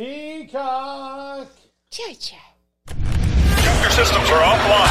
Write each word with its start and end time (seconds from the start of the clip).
Peacock. 0.00 1.52
Chai 1.90 2.14
chai. 2.14 2.38
Your 3.82 3.90
systems 3.90 4.30
are 4.30 4.40
offline. 4.40 4.88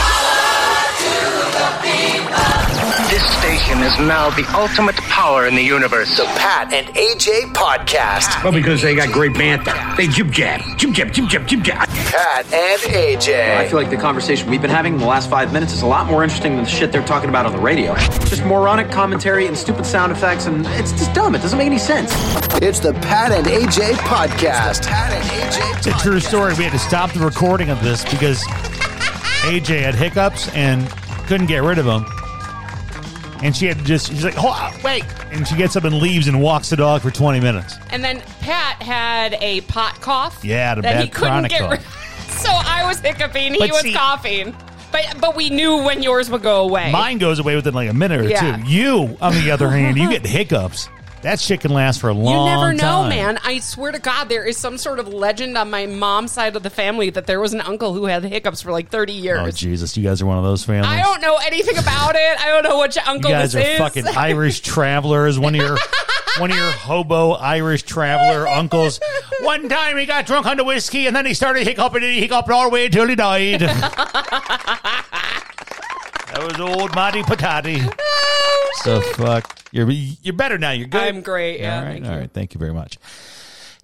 This 3.09 3.25
station 3.41 3.81
is 3.81 3.97
now 4.05 4.29
the 4.29 4.45
ultimate 4.55 4.98
power 5.19 5.47
in 5.47 5.53
the 5.53 5.61
universe. 5.61 6.15
The 6.15 6.23
Pat 6.23 6.71
and 6.71 6.87
AJ 6.95 7.51
Podcast. 7.53 8.41
Well, 8.41 8.53
because 8.53 8.81
they 8.81 8.95
got 8.95 9.11
great 9.11 9.33
banter. 9.33 9.73
They 9.97 10.07
jib 10.07 10.31
jab, 10.31 10.61
jib 10.77 10.93
jab, 10.93 11.11
jib 11.11 11.27
jab, 11.27 11.45
jib 11.45 11.61
jab. 11.61 11.89
Pat 11.89 12.45
and 12.53 12.81
AJ. 12.83 13.57
I 13.57 13.65
AJ. 13.65 13.69
feel 13.69 13.79
like 13.79 13.89
the 13.89 13.97
conversation 13.97 14.49
we've 14.49 14.61
been 14.61 14.71
having 14.71 14.93
in 14.93 14.99
the 14.99 15.05
last 15.05 15.29
five 15.29 15.51
minutes 15.51 15.73
is 15.73 15.81
a 15.81 15.85
lot 15.85 16.07
more 16.07 16.23
interesting 16.23 16.55
than 16.55 16.63
the 16.63 16.69
shit 16.69 16.93
they're 16.93 17.05
talking 17.05 17.27
about 17.27 17.45
on 17.45 17.51
the 17.51 17.59
radio. 17.59 17.95
Just 18.29 18.45
moronic 18.45 18.91
commentary 18.91 19.45
and 19.45 19.57
stupid 19.57 19.85
sound 19.85 20.13
effects, 20.13 20.45
and 20.45 20.65
it's 20.67 20.93
just 20.93 21.13
dumb. 21.13 21.35
It 21.35 21.41
doesn't 21.41 21.57
make 21.57 21.67
any 21.67 21.79
sense. 21.79 22.13
It's 22.61 22.79
the 22.79 22.93
Pat 22.93 23.33
and 23.33 23.45
AJ 23.45 23.95
Podcast. 23.95 24.87
Pat 24.87 25.11
and 25.11 25.53
AJ 25.53 25.77
It's 25.79 25.87
a 25.87 26.01
true 26.01 26.21
story. 26.21 26.53
We 26.53 26.63
had 26.63 26.71
to 26.71 26.79
stop 26.79 27.11
the 27.11 27.19
recording 27.19 27.69
of 27.69 27.83
this 27.83 28.05
because 28.05 28.41
AJ 29.43 29.81
had 29.81 29.95
hiccups 29.95 30.47
and 30.53 30.89
couldn't 31.27 31.47
get 31.47 31.61
rid 31.61 31.77
of 31.77 31.83
them. 31.83 32.05
And 33.41 33.55
she 33.55 33.67
had 33.67 33.77
to 33.77 33.83
just, 33.83 34.07
she's 34.09 34.23
like, 34.23 34.33
Hold 34.35 34.55
on, 34.55 34.81
wait. 34.83 35.03
And 35.31 35.47
she 35.47 35.55
gets 35.55 35.75
up 35.75 35.83
and 35.85 35.95
leaves 35.95 36.27
and 36.27 36.41
walks 36.41 36.69
the 36.69 36.75
dog 36.75 37.01
for 37.01 37.09
20 37.11 37.39
minutes. 37.39 37.75
And 37.89 38.03
then 38.03 38.21
Pat 38.41 38.81
had 38.81 39.35
a 39.41 39.61
pot 39.61 40.01
cough. 40.01 40.43
Yeah, 40.43 40.75
the 40.75 40.81
that 40.81 40.93
bad 40.95 41.03
he 41.03 41.09
couldn't 41.09 41.29
chronic 41.29 41.51
get 41.51 41.61
cough. 41.61 41.71
rid. 41.71 41.81
So 42.39 42.49
I 42.51 42.85
was 42.85 42.99
hiccuping. 42.99 43.53
He 43.53 43.59
But 43.59 43.71
was 43.71 43.81
see- 43.81 43.93
coughing. 43.93 44.55
But 44.91 45.15
but 45.19 45.35
we 45.35 45.49
knew 45.49 45.83
when 45.83 46.01
yours 46.01 46.29
would 46.29 46.41
go 46.41 46.63
away. 46.63 46.89
Mine 46.91 47.17
goes 47.17 47.37
away 47.39 47.55
within 47.55 47.73
like 47.73 47.89
a 47.89 47.93
minute 47.93 48.21
or 48.21 48.29
Yeah. 48.29 48.57
two. 48.57 48.63
You, 48.69 49.17
on 49.21 49.33
the 49.33 49.51
other 49.51 49.69
hand, 49.69 49.97
you 49.97 50.09
get 50.09 50.25
hiccups. 50.25 50.87
That 51.21 51.39
shit 51.39 51.59
can 51.61 51.71
last 51.71 51.99
for 51.99 52.09
a 52.09 52.13
long 52.13 52.47
time. 52.47 52.47
you 52.47 52.59
never 52.61 52.73
know, 52.73 53.01
time. 53.03 53.09
man. 53.09 53.39
I 53.43 53.59
swear 53.59 53.91
to 53.91 53.99
God, 53.99 54.29
there 54.29 54.45
is 54.45 54.55
some 54.57 54.77
sort 54.77 54.99
of 54.99 55.09
legend 55.09 55.57
on 55.57 55.69
my 55.69 55.85
mom's 55.85 56.31
side 56.31 56.55
of 56.55 56.63
the 56.63 56.69
family 56.69 57.09
that 57.09 57.27
there 57.27 57.41
was 57.41 57.53
an 57.53 57.59
uncle 57.61 57.93
who 57.93 58.05
had 58.05 58.23
hiccups 58.23 58.61
for 58.61 58.71
like 58.71 58.89
30 58.89 59.11
years. 59.13 59.39
Oh, 59.41 59.51
Jesus. 59.51 59.97
You 59.97 60.03
guys 60.03 60.21
are 60.21 60.25
one 60.25 60.37
of 60.37 60.45
those 60.45 60.63
families. 60.63 60.89
I 60.89 61.01
don't 61.01 61.21
know 61.21 61.37
anything 61.45 61.77
about 61.77 62.15
it. 62.15 62.39
I 62.41 62.47
don't 62.47 62.63
know 62.63 62.79
which 62.79 62.95
You 62.95 63.01
uncle 63.05 63.31
is. 63.31 63.53
You 63.53 63.59
guys 63.61 63.67
are 63.67 63.71
is. 63.71 63.77
fucking 63.79 64.07
Irish 64.17 64.61
travelers. 64.61 65.37
One 65.37 65.55
of 65.55 65.61
your 65.61 65.77
one 66.37 66.51
of 66.51 66.57
your 66.57 66.71
hobo 66.71 67.31
Irish 67.31 67.83
traveler 67.83 68.47
uncles. 68.57 69.01
One 69.41 69.67
time 69.67 69.97
he 69.97 70.05
got 70.05 70.25
drunk 70.25 70.45
on 70.45 70.55
the 70.55 70.63
whiskey 70.63 71.05
and 71.07 71.15
then 71.15 71.25
he 71.25 71.33
started 71.33 71.67
hiccuping 71.67 72.03
and 72.03 72.13
he 72.13 72.21
hiccuped 72.21 72.49
all 72.49 72.63
the 72.63 72.69
way 72.69 72.85
until 72.85 73.07
he 73.07 73.15
died. 73.15 73.59
that 73.59 75.03
was 76.37 76.59
old 76.61 76.95
Marty 76.95 77.23
Patati. 77.23 77.93
So 78.83 79.01
fuck. 79.01 79.59
You're 79.71 79.89
you're 79.89 80.33
better 80.33 80.57
now. 80.57 80.71
You're 80.71 80.87
good. 80.87 81.01
I'm 81.01 81.21
great. 81.21 81.59
Yeah, 81.59 81.79
all 81.79 81.83
right. 81.83 81.93
thank 81.93 82.05
all 82.05 82.11
you. 82.13 82.19
right. 82.19 82.31
Thank 82.31 82.53
you 82.53 82.59
very 82.59 82.73
much. 82.73 82.97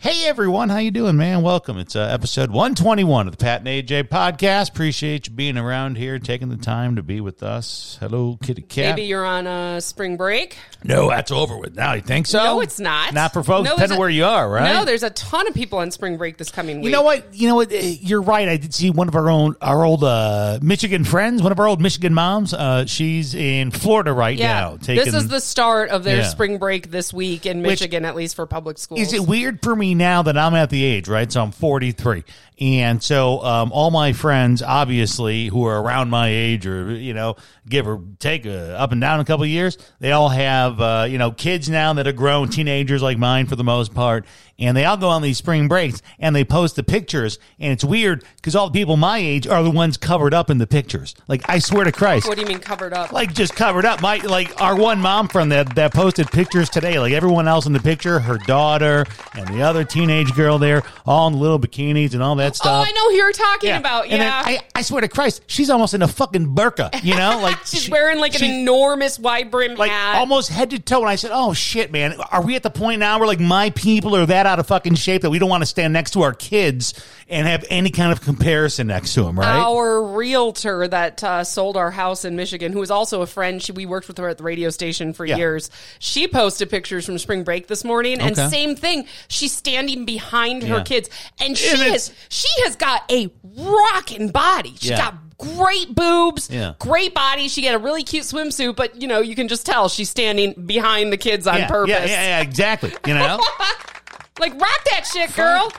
Hey 0.06 0.28
everyone, 0.28 0.70
how 0.70 0.78
you 0.78 0.92
doing, 0.92 1.18
man? 1.18 1.42
Welcome. 1.42 1.80
It's 1.80 1.96
uh, 1.96 2.02
episode 2.02 2.52
121 2.52 3.26
of 3.28 3.36
the 3.36 3.44
Pat 3.44 3.62
and 3.62 3.68
AJ 3.68 4.04
podcast. 4.04 4.70
Appreciate 4.70 5.26
you 5.26 5.34
being 5.34 5.58
around 5.58 5.98
here, 5.98 6.20
taking 6.20 6.50
the 6.50 6.58
time 6.58 6.98
to 6.98 7.02
be 7.02 7.22
with 7.22 7.42
us. 7.42 7.98
Hello, 8.00 8.38
kitty 8.44 8.62
cat. 8.62 8.96
Maybe 8.98 9.08
you're 9.08 9.26
on 9.26 9.48
a 9.48 9.82
spring 9.82 10.16
break. 10.16 10.60
No, 10.84 11.10
that's 11.10 11.32
over 11.32 11.58
with 11.58 11.76
now. 11.76 11.94
You 11.94 12.04
think 12.04 12.28
so? 12.28 12.38
No, 12.38 12.62
it's 12.62 12.80
not. 12.80 13.16
Not 13.16 13.34
for 13.34 13.42
folks, 13.42 13.66
No, 13.68 13.72
depending 13.74 13.94
on 13.94 13.98
a- 13.98 14.00
where 14.00 14.10
you 14.12 14.26
are, 14.26 14.48
right? 14.48 14.72
No, 14.76 14.86
there's 14.86 15.02
a 15.02 15.10
ton 15.10 15.48
of 15.48 15.56
people 15.56 15.80
on 15.80 15.90
spring 15.90 16.18
break 16.18 16.38
this 16.38 16.52
coming 16.52 16.76
week. 16.78 16.86
You 16.86 16.92
know 16.92 17.02
what? 17.02 17.34
You 17.34 17.48
know 17.48 17.56
what? 17.56 17.74
Uh, 17.74 17.78
You're 17.78 18.22
right. 18.22 18.48
I 18.48 18.58
did 18.58 18.76
see 18.76 18.92
one 18.92 19.08
of 19.08 19.16
our 19.16 19.28
own, 19.32 19.56
our 19.60 19.84
old 19.84 20.04
uh, 20.04 20.60
Michigan 20.62 21.04
friends, 21.04 21.42
one 21.42 21.52
of 21.52 21.60
our 21.60 21.68
old 21.68 21.82
Michigan 21.82 22.14
moms. 22.14 22.54
Uh, 22.54 22.86
she's 22.86 23.34
in 23.34 23.72
Florida 23.72 24.14
right 24.14 24.38
Yeah, 24.38 24.54
now. 24.54 24.78
Taking, 24.78 25.04
this 25.04 25.16
is 25.16 25.30
the 25.30 25.40
start 25.42 25.90
of 25.90 26.04
their 26.04 26.18
Yeah. 26.18 26.28
spring 26.28 26.60
break 26.60 26.92
this 26.92 27.12
week 27.12 27.48
in 27.48 27.64
Which- 27.64 27.82
Michigan, 27.82 28.06
at 28.06 28.16
least 28.16 28.36
for 28.36 28.46
public 28.46 28.78
schools. 28.78 29.02
Is 29.02 29.12
it 29.12 29.28
weird 29.28 29.64
for 29.64 29.76
me 29.76 29.95
now 29.98 30.22
that 30.24 30.38
I'm 30.38 30.54
at 30.56 30.70
the 30.70 30.84
age, 30.84 31.08
right? 31.08 31.32
So 31.32 31.42
I'm 31.42 31.52
43. 31.52 32.24
And 32.60 33.04
so 33.04 33.44
um, 33.44 33.72
all 33.74 33.92
my 33.92 34.14
friends, 34.14 34.62
obviously, 34.62 35.48
who 35.48 35.66
are 35.66 35.82
around 35.82 36.10
my 36.10 36.30
age 36.30 36.66
or, 36.66 36.94
you 36.94 37.14
know, 37.14 37.36
give 37.68 37.88
or 37.88 38.02
take 38.20 38.46
a, 38.46 38.80
up 38.80 38.92
and 38.92 39.02
down 39.02 39.20
a 39.20 39.26
couple 39.26 39.46
years, 39.46 39.78
they 40.00 40.14
all 40.14 40.30
have, 40.30 40.80
uh, 40.80 41.08
you 41.10 41.18
know, 41.18 41.32
kids 41.32 41.70
now 41.70 41.92
that 41.94 42.08
are 42.08 42.14
grown, 42.14 42.48
teenagers 42.48 43.02
like 43.02 43.18
mine 43.18 43.46
for 43.48 43.58
the 43.58 43.64
most 43.64 43.94
part. 43.94 44.26
And 44.58 44.76
they 44.78 44.86
all 44.86 44.96
go 44.96 45.10
on 45.10 45.22
these 45.22 45.38
spring 45.38 45.68
breaks 45.68 46.02
and 46.18 46.34
they 46.34 46.46
post 46.46 46.78
the 46.78 46.84
pictures. 46.84 47.40
And 47.60 47.74
it's 47.74 47.84
weird 47.84 48.24
because 48.38 48.56
all 48.56 48.70
the 48.70 48.80
people 48.80 48.96
my 48.96 49.18
age 49.18 49.48
are 49.48 49.62
the 49.62 49.70
ones 49.72 49.98
covered 49.98 50.34
up 50.34 50.50
in 50.50 50.60
the 50.60 50.68
pictures. 50.68 51.14
Like, 51.28 51.42
I 51.50 51.60
swear 51.60 51.84
to 51.84 51.92
Christ 51.92 52.26
What 52.28 52.36
do 52.38 52.42
you 52.42 52.48
mean 52.48 52.60
covered 52.60 52.94
up? 52.94 53.12
like 53.12 53.34
just 53.34 53.54
covered 53.56 53.84
up. 53.84 54.02
My 54.02 54.18
like 54.18 54.62
our 54.62 54.76
one 54.78 55.02
mom 55.02 55.28
friend 55.28 55.52
that 55.52 55.76
that 55.76 55.94
posted 55.94 56.32
pictures 56.32 56.70
today. 56.70 57.00
Like 57.00 57.12
everyone 57.12 57.48
else 57.50 57.66
in 57.66 57.74
the 57.74 57.82
picture, 57.82 58.20
her 58.20 58.38
daughter 58.38 59.06
and 59.34 59.48
the 59.50 59.62
other 59.62 59.84
teenage 59.84 60.34
girl 60.34 60.58
there, 60.58 60.84
all 61.06 61.28
in 61.28 61.38
little 61.38 61.60
bikinis 61.60 62.14
and 62.14 62.24
all 62.24 62.36
that 62.36 62.52
oh, 62.52 62.54
stuff. 62.54 62.86
oh. 62.88 62.90
I 62.90 62.92
know 62.94 63.10
who 63.10 63.16
you're 63.18 63.32
talking 63.34 63.72
about. 63.74 64.04
And 64.06 64.22
Yeah. 64.22 64.42
I, 64.46 64.60
I 64.74 64.82
swear 64.84 65.02
to 65.02 65.10
Christ, 65.10 65.42
she's 65.48 65.70
almost 65.70 65.94
in 65.94 66.02
a 66.02 66.08
fucking 66.08 66.56
burqa. 66.56 67.04
You 67.04 67.16
know, 67.16 67.40
like 67.42 67.58
She's 67.66 67.84
she- 67.84 67.92
wearing 67.92 68.20
like 68.20 68.36
an 68.42 68.44
enormous 68.50 69.20
wide 69.20 69.52
brim 69.52 69.76
like 69.76 69.92
hat. 69.92 70.16
almost 70.18 70.50
head 70.50 70.70
to 70.70 70.80
toe. 70.80 71.02
And 71.02 71.10
I 71.10 71.16
said, 71.16 71.32
"Oh 71.34 71.54
shit, 71.54 71.92
man, 71.92 72.16
are 72.32 72.42
we 72.42 72.56
at 72.56 72.64
the 72.64 72.70
point 72.70 73.00
now 73.00 73.20
where 73.20 73.28
like 73.28 73.40
my 73.42 73.70
people 73.72 74.16
are 74.16 74.26
that 74.26 74.45
out 74.46 74.60
of 74.60 74.68
fucking 74.68 74.96
shape 74.96 75.22
that 75.24 75.30
we 75.30 75.40
don't 75.40 75.50
want 75.50 75.62
to 75.62 75.66
stand 75.68 75.94
next 75.94 76.12
to 76.12 76.22
our 76.24 76.34
kids 76.34 76.94
and 77.28 77.48
have 77.48 77.66
any 77.70 77.90
kind 77.90 78.12
of 78.12 78.22
comparison 78.22 78.88
next 78.88 79.14
to 79.16 79.24
them, 79.24 79.40
right?" 79.40 79.60
Our 79.60 80.04
realtor 80.04 80.88
that 80.88 81.24
uh, 81.24 81.44
sold 81.44 81.78
our 81.78 81.92
house 81.92 82.26
in 82.26 82.36
Michigan, 82.36 82.72
who 82.74 82.80
was 82.80 82.92
also 82.92 83.22
a 83.22 83.28
friend, 83.28 83.62
she, 83.62 83.72
we 83.72 83.86
worked 83.86 84.08
with 84.08 84.18
her 84.18 84.30
at 84.30 84.38
the 84.38 84.44
radio 84.44 84.70
station 84.70 85.14
for 85.14 85.26
Yeah. 85.26 85.38
years. 85.38 85.70
She 86.00 86.28
posted 86.28 86.70
pictures 86.70 87.06
from 87.06 87.18
spring 87.18 87.44
break 87.44 87.68
this 87.68 87.84
morning, 87.84 88.20
and 88.22 88.36
same 88.36 88.76
thing. 88.76 89.06
She's 89.28 89.52
standing 89.52 90.06
behind 90.06 90.64
her 90.64 90.82
kids, 90.84 91.10
and 91.40 91.58
she 91.58 91.70
And 91.72 91.82
has 91.92 92.12
she 92.30 92.48
has 92.64 92.76
got 92.76 93.04
a 93.12 93.32
rocking 93.58 94.30
body. 94.30 94.76
She 94.80 94.90
Yeah. 94.90 94.98
got 94.98 95.16
great 95.38 95.94
boobs, 95.94 96.50
Yeah. 96.50 96.74
great 96.80 97.14
body. 97.14 97.48
She 97.50 97.62
got 97.62 97.76
a 97.76 97.78
really 97.78 98.04
cute 98.04 98.24
swimsuit, 98.24 98.76
but 98.76 99.02
you 99.02 99.08
know 99.08 99.20
you 99.20 99.36
can 99.36 99.48
just 99.48 99.66
tell 99.66 99.90
she's 99.90 100.10
standing 100.10 100.54
behind 100.66 101.12
the 101.12 101.18
kids 101.18 101.46
on 101.48 101.58
yeah, 101.58 101.68
purpose. 101.68 101.90
Yeah, 101.92 102.06
yeah, 102.06 102.24
yeah, 102.38 102.42
exactly. 102.42 102.94
You 103.06 103.16
know, 103.16 103.40
Like 104.40 104.54
rock 104.60 104.84
that 104.92 105.06
shit, 105.12 105.34
girl. 105.36 105.72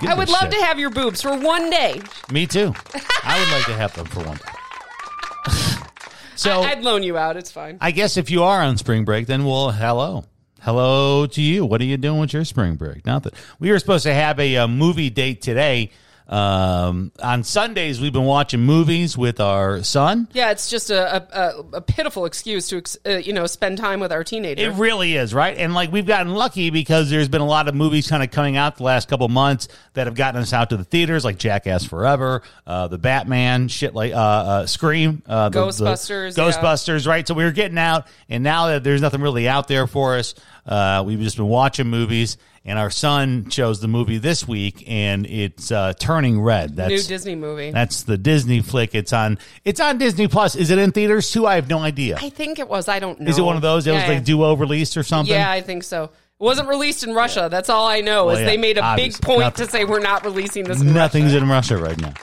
Give 0.00 0.10
I 0.10 0.14
a 0.14 0.16
would 0.16 0.28
love 0.28 0.42
shit. 0.42 0.52
to 0.52 0.64
have 0.64 0.78
your 0.78 0.90
boobs 0.90 1.22
for 1.22 1.36
one 1.38 1.70
day. 1.70 2.00
Me 2.32 2.46
too. 2.46 2.74
I 3.22 3.38
would 3.38 3.50
like 3.52 3.64
to 3.66 3.74
have 3.74 3.94
them 3.94 4.06
for 4.06 4.20
one. 4.24 4.36
day. 4.36 5.82
so 6.36 6.62
I'd 6.62 6.82
loan 6.82 7.02
you 7.02 7.16
out. 7.16 7.36
It's 7.36 7.52
fine. 7.52 7.78
I 7.80 7.92
guess 7.92 8.16
if 8.16 8.30
you 8.30 8.42
are 8.42 8.60
on 8.62 8.76
spring 8.78 9.04
break, 9.04 9.26
then 9.26 9.44
well, 9.44 9.70
hello. 9.70 10.24
Hello 10.60 11.26
to 11.26 11.42
you. 11.42 11.64
What 11.66 11.80
are 11.80 11.84
you 11.84 11.96
doing 11.96 12.18
with 12.20 12.32
your 12.32 12.44
spring 12.44 12.74
break? 12.76 13.04
Nothing. 13.06 13.32
We 13.60 13.70
were 13.70 13.78
supposed 13.78 14.04
to 14.04 14.14
have 14.14 14.40
a, 14.40 14.56
uh 14.56 14.66
movie 14.68 15.10
date 15.10 15.40
today. 15.42 15.90
Um, 16.26 17.12
on 17.22 17.44
Sundays, 17.44 18.00
we've 18.00 18.12
been 18.12 18.24
watching 18.24 18.60
movies 18.60 19.16
with 19.16 19.40
our 19.40 19.82
son. 19.82 20.26
Yeah, 20.32 20.52
it's 20.52 20.70
just 20.70 20.90
a, 20.90 21.16
a, 21.16 21.64
a, 21.74 21.80
pitiful 21.82 22.24
excuse 22.24 22.68
to 22.68 22.82
uh, 23.04 23.18
you 23.18 23.34
know 23.34 23.46
spend 23.46 23.76
time 23.76 24.00
with 24.00 24.10
our 24.10 24.24
teenager. 24.24 24.62
It 24.62 24.74
really 24.74 25.16
is, 25.16 25.34
right? 25.34 25.54
And 25.56 25.74
like 25.74 25.92
we've 25.92 26.06
gotten 26.06 26.32
lucky 26.32 26.70
because 26.70 27.10
there's 27.10 27.28
been 27.28 27.42
a 27.42 27.46
lot 27.46 27.68
of 27.68 27.74
movies 27.74 28.08
kind 28.08 28.22
of 28.22 28.30
coming 28.30 28.56
out 28.56 28.78
the 28.78 28.84
last 28.84 29.06
couple 29.08 29.28
months 29.28 29.68
that 29.92 30.06
have 30.06 30.14
gotten 30.14 30.40
us 30.40 30.54
out 30.54 30.70
to 30.70 30.78
the 30.78 30.84
theaters, 30.84 31.26
like 31.26 31.36
Jackass 31.36 31.84
Forever, 31.84 32.40
uh, 32.66 32.88
the 32.88 32.98
Batman, 32.98 33.68
shit 33.68 33.94
like 33.94 34.14
uh, 34.14 34.16
uh, 34.16 34.66
Scream, 34.66 35.22
uh, 35.26 35.50
the- 35.50 35.60
the 35.60 35.66
Ghostbusters, 35.66 36.38
yeah. 36.38 36.44
Ghostbusters, 36.44 37.06
right? 37.06 37.28
So 37.28 37.34
we 37.34 37.44
were 37.44 37.52
getting 37.52 37.78
out, 37.78 38.06
and 38.30 38.42
now 38.42 38.68
that 38.68 38.82
there's 38.82 39.02
nothing 39.02 39.20
really 39.20 39.46
out 39.46 39.68
there 39.68 39.86
for 39.86 40.16
us, 40.16 40.34
uh, 40.66 41.02
we've 41.06 41.20
just 41.20 41.36
been 41.36 41.48
watching 41.48 41.88
movies. 41.88 42.38
And 42.66 42.78
our 42.78 42.88
son 42.88 43.50
chose 43.50 43.80
the 43.80 43.88
movie 43.88 44.16
this 44.16 44.48
week, 44.48 44.84
and 44.86 45.26
it's 45.26 45.70
uh, 45.70 45.92
Turning 45.98 46.40
Red. 46.40 46.76
That's 46.76 46.88
New 46.88 47.02
Disney 47.02 47.34
movie. 47.34 47.70
That's 47.70 48.04
the 48.04 48.16
Disney 48.16 48.62
flick. 48.62 48.94
It's 48.94 49.12
on. 49.12 49.38
It's 49.66 49.80
on 49.80 49.98
Disney 49.98 50.28
Plus. 50.28 50.56
Is 50.56 50.70
it 50.70 50.78
in 50.78 50.90
theaters 50.90 51.30
too? 51.30 51.46
I 51.46 51.56
have 51.56 51.68
no 51.68 51.80
idea. 51.80 52.16
I 52.18 52.30
think 52.30 52.58
it 52.58 52.66
was. 52.66 52.88
I 52.88 53.00
don't 53.00 53.20
know. 53.20 53.28
Is 53.28 53.38
it 53.38 53.42
one 53.42 53.56
of 53.56 53.62
those 53.62 53.84
that 53.84 53.92
yeah. 53.92 54.08
was 54.08 54.16
like 54.16 54.24
duo 54.24 54.54
released 54.54 54.96
or 54.96 55.02
something? 55.02 55.34
Yeah, 55.34 55.50
I 55.50 55.60
think 55.60 55.82
so. 55.82 56.04
It 56.04 56.10
wasn't 56.38 56.68
released 56.68 57.04
in 57.04 57.12
Russia. 57.12 57.48
That's 57.50 57.68
all 57.68 57.86
I 57.86 58.00
know. 58.00 58.26
Well, 58.26 58.36
is 58.36 58.40
yeah, 58.40 58.46
they 58.46 58.56
made 58.56 58.78
a 58.78 58.96
big 58.96 59.12
point 59.20 59.40
Nothing. 59.40 59.66
to 59.66 59.70
say 59.70 59.84
we're 59.84 60.00
not 60.00 60.24
releasing 60.24 60.64
this. 60.64 60.80
In 60.80 60.94
Nothing's 60.94 61.34
Russia. 61.34 61.44
in 61.44 61.48
Russia 61.50 61.76
right 61.76 62.00
now. 62.00 62.14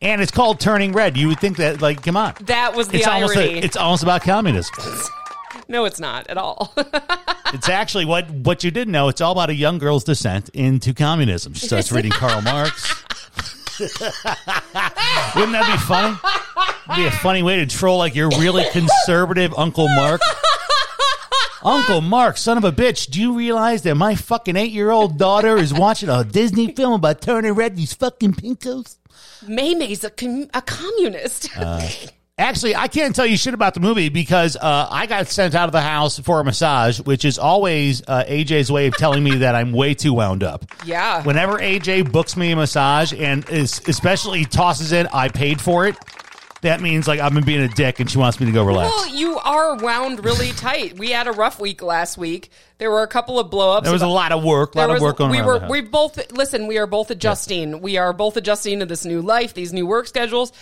And 0.00 0.22
it's 0.22 0.30
called 0.30 0.60
Turning 0.60 0.92
Red. 0.92 1.16
You 1.16 1.28
would 1.28 1.40
think 1.40 1.56
that, 1.58 1.82
like, 1.82 2.02
come 2.02 2.16
on. 2.16 2.34
That 2.42 2.74
was 2.74 2.88
the 2.88 2.98
it's 2.98 3.06
almost 3.06 3.36
irony. 3.36 3.58
a, 3.58 3.62
it's 3.62 3.76
almost 3.76 4.02
about 4.02 4.22
communism. 4.22 4.74
no, 5.68 5.84
it's 5.84 6.00
not 6.00 6.26
at 6.28 6.36
all. 6.38 6.74
It's 7.54 7.70
actually 7.70 8.04
what 8.04 8.28
what 8.30 8.62
you 8.62 8.70
didn't 8.70 8.92
know. 8.92 9.08
It's 9.08 9.22
all 9.22 9.32
about 9.32 9.48
a 9.48 9.54
young 9.54 9.78
girl's 9.78 10.04
descent 10.04 10.50
into 10.50 10.92
communism. 10.92 11.54
She 11.54 11.66
starts 11.66 11.90
reading 11.90 12.10
Karl 12.10 12.42
Marx. 12.42 13.04
Wouldn't 13.80 14.02
that 15.52 15.66
be 15.72 15.78
funny? 15.86 16.18
It'd 16.90 16.96
be 16.96 17.06
a 17.06 17.10
funny 17.22 17.42
way 17.42 17.56
to 17.56 17.66
troll 17.66 17.96
like 17.96 18.14
your 18.14 18.28
really 18.28 18.64
conservative 18.70 19.54
Uncle 19.56 19.88
Mark. 19.88 20.20
Uncle 21.62 22.02
Mark, 22.02 22.36
son 22.36 22.58
of 22.58 22.64
a 22.64 22.72
bitch, 22.72 23.08
do 23.10 23.18
you 23.18 23.34
realize 23.34 23.82
that 23.82 23.94
my 23.94 24.14
fucking 24.14 24.56
eight 24.56 24.70
year 24.72 24.90
old 24.90 25.16
daughter 25.18 25.56
is 25.56 25.72
watching 25.72 26.10
a 26.10 26.24
Disney 26.24 26.72
film 26.72 26.92
about 26.92 27.22
turning 27.22 27.52
red 27.52 27.76
these 27.76 27.94
fucking 27.94 28.34
pinkos? 28.34 28.98
Maymay's 29.42 30.04
a, 30.04 30.10
com- 30.10 30.50
a 30.52 30.60
communist. 30.60 31.48
Uh, 31.56 31.88
Actually, 32.38 32.76
I 32.76 32.86
can't 32.86 33.16
tell 33.16 33.26
you 33.26 33.36
shit 33.36 33.52
about 33.52 33.74
the 33.74 33.80
movie 33.80 34.10
because 34.10 34.54
uh, 34.56 34.88
I 34.88 35.06
got 35.06 35.26
sent 35.26 35.56
out 35.56 35.68
of 35.68 35.72
the 35.72 35.80
house 35.80 36.20
for 36.20 36.38
a 36.38 36.44
massage, 36.44 37.00
which 37.00 37.24
is 37.24 37.36
always 37.36 38.00
uh, 38.06 38.22
AJ's 38.28 38.70
way 38.70 38.86
of 38.86 38.96
telling 38.96 39.24
me 39.24 39.38
that 39.38 39.56
I'm 39.56 39.72
way 39.72 39.94
too 39.94 40.12
wound 40.14 40.44
up. 40.44 40.64
Yeah. 40.84 41.24
Whenever 41.24 41.58
AJ 41.58 42.12
books 42.12 42.36
me 42.36 42.52
a 42.52 42.56
massage 42.56 43.12
and 43.12 43.48
is 43.50 43.80
especially 43.88 44.44
tosses 44.44 44.92
in, 44.92 45.08
I 45.12 45.28
paid 45.30 45.60
for 45.60 45.88
it. 45.88 45.96
That 46.60 46.80
means 46.80 47.06
like 47.08 47.18
I've 47.20 47.34
been 47.34 47.44
being 47.44 47.60
a 47.60 47.68
dick 47.68 48.00
and 48.00 48.10
she 48.10 48.18
wants 48.18 48.38
me 48.40 48.46
to 48.46 48.52
go 48.52 48.64
relax. 48.64 48.92
Well, 48.92 49.08
you 49.16 49.38
are 49.38 49.76
wound 49.76 50.24
really 50.24 50.50
tight. 50.50 50.98
We 50.98 51.10
had 51.10 51.26
a 51.28 51.32
rough 51.32 51.60
week 51.60 51.82
last 51.82 52.18
week. 52.18 52.50
There 52.78 52.90
were 52.90 53.02
a 53.02 53.08
couple 53.08 53.38
of 53.40 53.48
blowups. 53.50 53.82
there 53.84 53.92
was 53.92 54.02
a 54.02 54.08
lot 54.08 54.30
of 54.32 54.42
work, 54.44 54.74
a 54.74 54.78
lot 54.78 54.86
There 54.88 54.96
of 54.96 55.02
was- 55.02 55.08
work 55.08 55.16
going 55.18 55.30
we 55.32 55.42
were 55.42 55.66
we 55.68 55.80
both 55.82 56.30
listen 56.32 56.66
we 56.68 56.78
are 56.78 56.86
both 56.86 57.10
adjusting 57.10 57.80
we 57.80 57.96
are 57.96 58.12
both 58.12 58.36
adjusting 58.36 58.78
to 58.80 58.86
this 58.86 59.04
new 59.04 59.20
life 59.22 59.54
these 59.54 59.72
new 59.72 59.86
work 59.86 60.06
schedules 60.08 60.52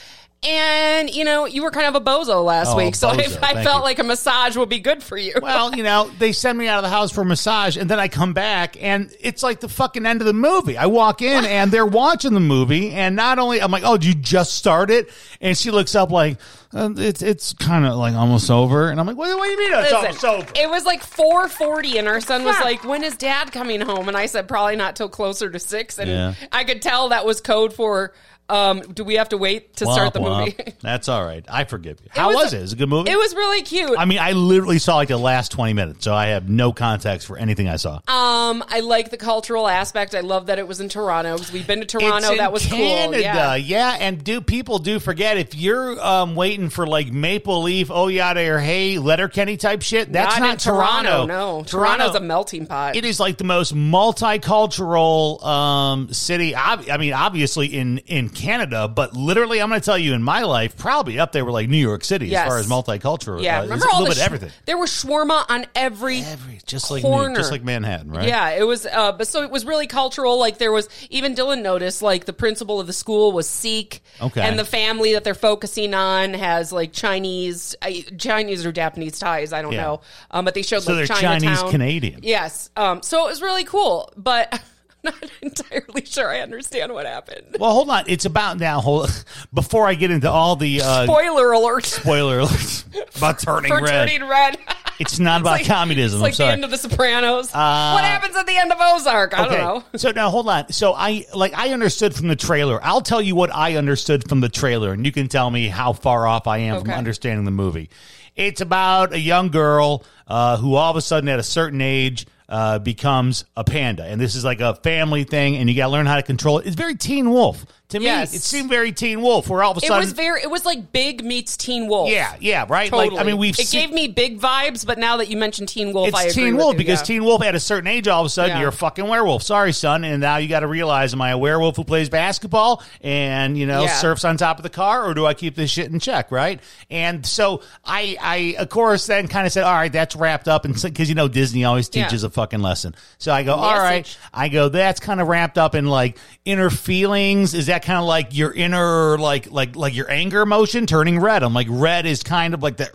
and 0.43 1.11
you 1.15 1.25
know 1.25 1.45
you 1.47 1.63
were 1.63 1.71
kind 1.71 1.87
of 1.87 2.01
a 2.01 2.05
bozo 2.05 2.45
last 2.45 2.69
Oh, 2.69 2.77
week 2.77 2.95
so 2.95 3.09
bozo. 3.11 3.43
I, 3.43 3.51
I 3.61 3.65
felt 3.65 3.79
you. 3.79 3.85
like 3.85 3.99
a 3.99 4.05
massage 4.05 4.57
would 4.57 4.69
be 4.69 4.79
good 4.81 5.03
for 5.03 5.17
you 5.17 5.33
Well, 5.43 5.75
you 5.75 5.83
know, 5.83 6.11
they 6.19 6.33
send 6.33 6.57
me 6.59 6.69
out 6.69 6.79
of 6.79 6.83
the 6.85 6.91
house 6.91 7.11
for 7.11 7.23
a 7.23 7.25
massage, 7.25 7.77
and 7.77 7.91
then 7.91 7.99
I 7.99 8.09
come 8.09 8.33
back, 8.33 8.77
and 8.83 9.13
it's 9.21 9.43
like 9.43 9.61
the 9.61 9.69
fucking 9.69 10.05
end 10.07 10.21
of 10.21 10.27
the 10.27 10.33
movie. 10.33 10.77
I 10.77 10.87
walk 10.87 11.23
in, 11.23 11.45
and 11.45 11.71
they're 11.73 11.87
watching 11.87 12.35
the 12.35 12.41
movie, 12.41 12.93
and 12.93 13.17
not 13.17 13.39
only 13.39 13.61
I'm 13.61 13.71
like, 13.71 13.83
"Oh, 13.85 13.97
did 13.97 14.05
you 14.07 14.15
just 14.15 14.55
start 14.55 14.91
it?" 14.91 15.11
And 15.41 15.57
she 15.57 15.71
looks 15.71 15.95
up 15.95 16.11
like, 16.11 16.39
uh, 16.75 16.91
"It's 16.97 17.23
it's 17.23 17.53
kind 17.55 17.85
of 17.87 17.97
like 17.97 18.15
almost 18.15 18.51
over," 18.51 18.91
and 18.91 19.01
I'm 19.01 19.07
like, 19.07 19.17
"What, 19.17 19.37
what 19.37 19.45
do 19.47 19.51
you 19.51 19.59
mean 19.59 19.73
it's 19.85 19.93
almost 19.93 20.25
over?" 20.25 20.47
it 20.55 20.69
was 20.71 20.85
like 20.85 21.03
4:40 21.03 21.99
and 21.99 22.09
our 22.09 22.21
son 22.21 22.45
was 22.45 22.57
Fuck. 22.57 22.65
like 22.65 22.85
when 22.85 23.03
is 23.05 23.17
dad 23.17 23.53
coming 23.53 23.81
home 23.81 24.09
and 24.09 24.17
I 24.17 24.27
said 24.27 24.49
probably 24.49 24.77
not 24.77 24.97
till 24.97 25.09
closer 25.09 25.51
to 25.51 25.59
6 25.59 25.99
and 25.99 26.11
Yeah. 26.11 26.35
I 26.53 26.65
could 26.65 26.83
tell 26.83 27.09
that 27.11 27.25
was 27.27 27.41
code 27.41 27.73
for 27.73 28.13
um 28.49 28.81
do 28.81 29.05
we 29.05 29.15
have 29.15 29.29
to 29.31 29.39
wait 29.39 29.77
to 29.77 29.87
start 29.87 30.13
the 30.13 30.21
Womp 30.21 30.57
movie. 30.57 30.75
That's 30.81 31.09
all 31.09 31.25
right. 31.25 31.45
I 31.49 31.65
forgive 31.65 32.01
you. 32.03 32.11
How 32.11 32.33
was, 32.35 32.53
it? 32.53 32.63
Is 32.63 32.73
it 32.73 32.77
a 32.77 32.79
good 32.79 32.89
movie? 32.89 33.11
It 33.11 33.17
was 33.17 33.35
really 33.35 33.63
cute. 33.63 33.95
I 33.99 34.05
mean, 34.05 34.19
I 34.19 34.33
literally 34.33 34.79
saw 34.79 34.97
like 34.97 35.09
the 35.09 35.17
last 35.17 35.53
20 35.53 35.73
minutes, 35.73 36.05
so 36.05 36.15
I 36.15 36.29
have 36.29 36.49
no 36.49 36.73
context 36.73 37.27
for 37.27 37.37
anything 37.37 37.69
I 37.69 37.77
saw. 37.77 37.97
Um, 38.09 38.65
I 38.69 38.81
like 38.81 39.11
the 39.11 39.17
cultural 39.17 39.67
aspect. 39.67 40.15
I 40.15 40.21
love 40.21 40.47
that 40.47 40.59
it 40.59 40.67
was 40.67 40.81
in 40.81 40.89
Toronto 40.89 41.35
because 41.35 41.53
we've 41.53 41.67
been 41.67 41.81
to 41.81 41.87
Toronto. 41.87 42.37
That 42.37 42.53
was 42.53 42.67
Canada, 42.67 43.13
cool. 43.13 43.21
Yeah. 43.21 43.55
yeah. 43.57 43.97
And 44.01 44.23
do 44.23 44.41
people 44.41 44.79
do 44.79 44.99
forget 45.01 45.39
if 45.39 45.55
you're 45.55 46.01
um, 46.01 46.35
waiting 46.35 46.69
for 46.69 46.87
like 46.87 47.13
Maple 47.13 47.63
Leaf, 47.63 47.91
oh 47.91 48.09
yada 48.09 48.49
or 48.49 48.59
hey, 48.59 48.99
Letterkenny 48.99 49.57
type 49.57 49.83
shit? 49.83 50.13
That's 50.13 50.39
not, 50.39 50.53
in 50.53 50.59
Toronto. 50.59 51.27
No, 51.27 51.65
Toronto- 51.65 51.65
Toronto's 51.65 52.15
a 52.15 52.21
melting 52.21 52.67
pot. 52.67 52.97
It 52.97 53.05
is 53.05 53.19
like 53.19 53.39
the 53.39 53.45
most 53.45 53.75
multicultural 53.75 55.45
um, 55.45 56.13
city. 56.13 56.55
Ob- 56.55 56.89
I 56.91 56.97
mean, 56.97 57.13
obviously 57.13 57.67
in 57.67 57.99
in 57.99 58.29
Canada, 58.37 58.87
but 58.87 59.17
literally, 59.17 59.61
I'm 59.61 59.69
going 59.69 59.81
to 59.81 59.85
tell 59.85 59.99
you, 59.99 60.15
in 60.15 60.23
my 60.23 60.43
life, 60.43 60.77
probably 60.77 61.19
up 61.19 61.33
there 61.33 61.45
were 61.45 61.51
like 61.51 61.69
New 61.69 61.77
York 61.77 62.05
City 62.05 62.29
Yes. 62.29 62.43
as 62.43 62.49
far 62.49 62.59
as 62.59 62.69
multicultural. 62.69 63.43
Yeah, 63.43 63.59
uh, 63.61 63.63
remember 63.63 63.87
all 63.93 64.03
little 64.03 64.05
the 64.05 64.11
bit 64.11 64.19
of 64.19 64.23
everything. 64.33 64.51
There 64.67 64.79
was 64.79 64.91
shawarma 64.91 65.45
on 65.49 65.67
every, 65.75 66.21
Every 66.21 66.61
just 66.67 66.91
like 66.91 67.03
corner. 67.03 67.31
New, 67.31 67.37
just 67.37 67.51
like 67.51 67.65
Manhattan, 67.65 68.11
right? 68.13 68.29
Yeah, 68.29 68.51
it 68.51 68.63
was. 68.65 68.87
Uh, 68.87 69.13
but 69.13 69.27
so 69.27 69.43
it 69.43 69.51
was 69.51 69.65
really 69.65 69.87
cultural. 69.87 70.39
Like 70.39 70.59
there 70.59 70.71
was 70.73 70.89
even 71.11 71.35
Dylan 71.35 71.63
noticed 71.63 72.03
like 72.03 72.27
the 72.27 72.33
principal 72.33 72.79
of 72.79 72.87
the 72.87 72.93
school 72.93 73.33
was 73.33 73.49
Sikh. 73.49 74.03
Okay. 74.21 74.41
and 74.43 74.59
the 74.59 74.65
family 74.65 75.15
that 75.15 75.25
they're 75.25 75.35
focusing 75.35 75.95
on 75.95 76.35
has 76.35 76.73
like 76.73 76.93
Chinese, 76.93 77.75
uh, 77.83 77.91
Chinese 78.19 78.65
or 78.67 78.73
Japanese 78.73 79.19
ties. 79.19 79.53
I 79.53 79.63
don't 79.63 79.73
Yeah. 79.73 79.83
know. 79.83 80.01
Um, 80.31 80.45
but 80.45 80.55
they 80.55 80.63
showed 80.63 80.83
So 80.83 80.93
like. 80.93 81.07
Chinese 81.09 81.63
Canadian. 81.65 82.21
Yes. 82.23 82.71
Um, 82.77 83.03
so 83.03 83.27
it 83.27 83.31
was 83.31 83.41
really 83.43 83.65
cool, 83.65 84.13
but. 84.17 84.61
I'm 85.09 85.15
not 85.21 85.31
entirely 85.43 86.05
sure 86.05 86.29
I 86.29 86.41
understand 86.41 86.93
what 86.93 87.07
happened. 87.07 87.57
Well, 87.59 87.73
hold 87.73 87.91
on. 87.91 88.05
It's 88.07 88.25
about 88.25 88.59
now. 88.59 88.81
Hold 88.81 89.25
before 89.53 89.87
I 89.87 89.95
get 89.95 90.11
into 90.11 90.31
all 90.31 90.57
the 90.57 90.83
uh, 90.83 91.05
Spoiler 91.05 91.53
alert 91.53 91.85
spoiler 91.85 92.41
alerts 92.41 93.17
about 93.17 93.39
turning 93.39 93.71
for 93.71 93.83
red. 93.83 94.09
turning 94.09 94.29
red. 94.29 94.59
It's 94.99 95.19
not 95.19 95.41
about 95.43 95.51
like- 95.53 95.67
communism. 95.67 96.23
It's 96.23 96.23
like 96.23 96.31
I'm 96.33 96.35
sorry. 96.35 96.49
Uh, 96.49 96.51
the 96.51 96.53
end 96.55 96.65
of 96.65 96.71
The 96.71 96.77
Sopranos. 96.79 97.53
what 97.53 98.05
happens 98.05 98.37
at 98.37 98.47
the 98.47 98.57
end 98.57 98.73
of 98.73 98.79
Ozark? 98.81 99.39
I 99.39 99.45
don't 99.49 99.59
know. 99.59 99.85
So 99.99 100.11
now 100.11 100.31
hold 100.31 100.49
on. 100.49 100.73
So 100.73 100.95
I 100.95 101.27
like 101.35 101.53
I 101.55 101.71
understood 101.73 102.15
from 102.15 102.29
the 102.29 102.37
trailer. 102.37 102.79
I'll 102.83 103.03
tell 103.03 103.21
you 103.21 103.35
what 103.35 103.55
I 103.55 103.77
understood 103.77 104.29
from 104.29 104.41
the 104.41 104.49
trailer, 104.49 104.93
and 104.93 105.05
you 105.05 105.13
can 105.13 105.29
tell 105.29 105.51
me 105.51 105.69
how 105.69 105.93
far 105.93 106.27
off 106.27 106.47
I 106.47 106.59
am 106.59 106.81
from 106.81 106.91
understanding 106.91 107.45
the 107.45 107.51
movie. 107.51 107.91
It's 108.35 108.61
about 108.61 109.13
a 109.13 109.19
young 109.19 109.49
girl 109.51 110.05
uh, 110.27 110.57
who 110.59 110.75
all 110.75 110.91
of 110.91 110.97
a 110.97 111.01
sudden 111.01 111.29
at 111.29 111.39
a 111.39 111.43
certain 111.43 111.81
age 111.81 112.27
uh, 112.49 112.79
becomes 112.79 113.45
a 113.57 113.65
panda, 113.65 114.05
and 114.05 114.21
this 114.21 114.35
is 114.35 114.45
like 114.45 114.61
a 114.61 114.75
family 114.77 115.25
thing, 115.25 115.57
and 115.57 115.69
you 115.69 115.77
got 115.77 115.87
to 115.87 115.93
learn 115.93 116.07
how 116.07 116.17
to 116.17 116.23
control 116.23 116.59
it. 116.59 116.67
It's 116.67 116.77
very 116.77 116.95
Teen 116.95 117.31
Wolf 117.31 117.67
to 117.89 118.01
Yes. 118.01 118.33
me. 118.33 118.37
It 118.37 118.43
seemed 118.43 118.69
very 118.69 118.91
Teen 118.93 119.23
Wolf, 119.23 119.49
where 119.49 119.63
all 119.63 119.71
of 119.71 119.77
a 119.77 119.81
sudden 119.81 119.97
It 119.97 120.01
was 120.01 120.13
very. 120.13 120.43
It 120.43 120.51
was 120.51 120.65
like 120.65 120.93
Big 120.93 121.25
meets 121.25 121.57
Teen 121.57 121.87
Wolf. 121.87 122.11
yeah, 122.11 122.35
yeah, 122.41 122.67
right. 122.69 122.91
totally. 122.91 123.11
Like 123.11 123.21
I 123.21 123.25
mean, 123.25 123.37
we've 123.39 123.59
It 123.59 123.67
seen, 123.69 123.81
gave 123.83 123.93
me 123.95 124.09
big 124.09 124.41
vibes, 124.41 124.85
but 124.85 124.99
now 124.99 125.19
that 125.19 125.29
you 125.29 125.37
mentioned 125.37 125.69
Teen 125.69 125.93
Wolf, 125.93 126.15
I 126.15 126.25
it's 126.25 126.33
agree 126.37 126.47
Teen 126.51 126.57
Wolf 126.57 126.75
you, 126.75 126.79
because 126.79 127.01
yeah. 127.01 127.05
Teen 127.07 127.25
Wolf 127.25 127.43
at 127.43 127.55
a 127.55 127.61
certain 127.61 127.87
age, 127.89 128.09
all 128.09 128.23
of 128.23 128.27
a 128.27 128.31
sudden 128.31 128.57
Yeah. 128.57 128.61
you're 128.61 128.69
a 128.71 128.73
fucking 128.73 129.07
werewolf. 129.07 129.43
Sorry, 129.43 129.73
son. 129.73 130.03
And 130.05 130.21
now 130.21 130.39
you 130.39 130.49
got 130.49 130.61
to 130.61 130.67
realize, 130.67 131.13
am 131.15 131.23
I 131.23 131.31
a 131.31 131.39
werewolf 131.39 131.77
who 131.77 131.85
plays 131.85 132.09
basketball 132.09 132.83
and 133.03 133.57
you 133.57 133.67
know 133.67 133.83
Yeah. 133.83 133.95
surfs 133.95 134.25
on 134.25 134.37
top 134.37 134.59
of 134.59 134.63
the 134.65 134.69
car, 134.71 135.05
or 135.07 135.15
do 135.15 135.25
I 135.27 135.35
keep 135.35 135.55
this 135.55 135.71
shit 135.71 135.91
in 135.91 136.01
check? 136.01 136.33
Right. 136.33 136.61
And 136.91 137.25
so 137.25 137.63
I, 137.85 138.17
I 138.21 138.57
of 138.59 138.69
course 138.69 139.07
then 139.07 139.29
kind 139.29 139.47
of 139.47 139.53
said, 139.53 139.63
all 139.65 139.73
right, 139.75 139.93
that's 139.93 140.17
wrapped 140.17 140.49
up, 140.49 140.65
and 140.65 140.75
because 140.81 141.09
you 141.09 141.15
know 141.15 141.29
Disney 141.29 141.65
always 141.65 141.89
teaches 141.89 142.25
a 142.25 142.31
fucking 142.31 142.61
lesson. 142.61 142.95
So 143.19 143.33
I 143.33 143.45
go, 143.45 143.55
all 143.55 143.79
right. 143.79 144.17
I 144.35 144.49
go, 144.49 144.69
that's 144.69 144.99
kind 144.99 145.21
of 145.21 145.29
wrapped 145.29 145.57
up 145.57 145.75
in 145.77 145.87
like 145.87 146.19
inner 146.45 146.69
feelings. 146.71 147.55
Is 147.55 147.67
that 147.67 147.76
kind 147.81 147.99
of 147.99 148.05
like 148.05 148.37
your 148.37 148.53
inner 148.53 149.19
like 149.19 149.51
like 149.51 149.77
like 149.77 149.95
your 149.95 150.11
anger 150.11 150.43
emotion 150.43 150.87
turning 150.87 151.19
red? 151.21 151.43
I'm 151.43 151.55
like 151.55 151.67
red 151.71 152.07
is 152.07 152.23
kind 152.23 152.55
of 152.55 152.63
like 152.63 152.77
the 152.77 152.91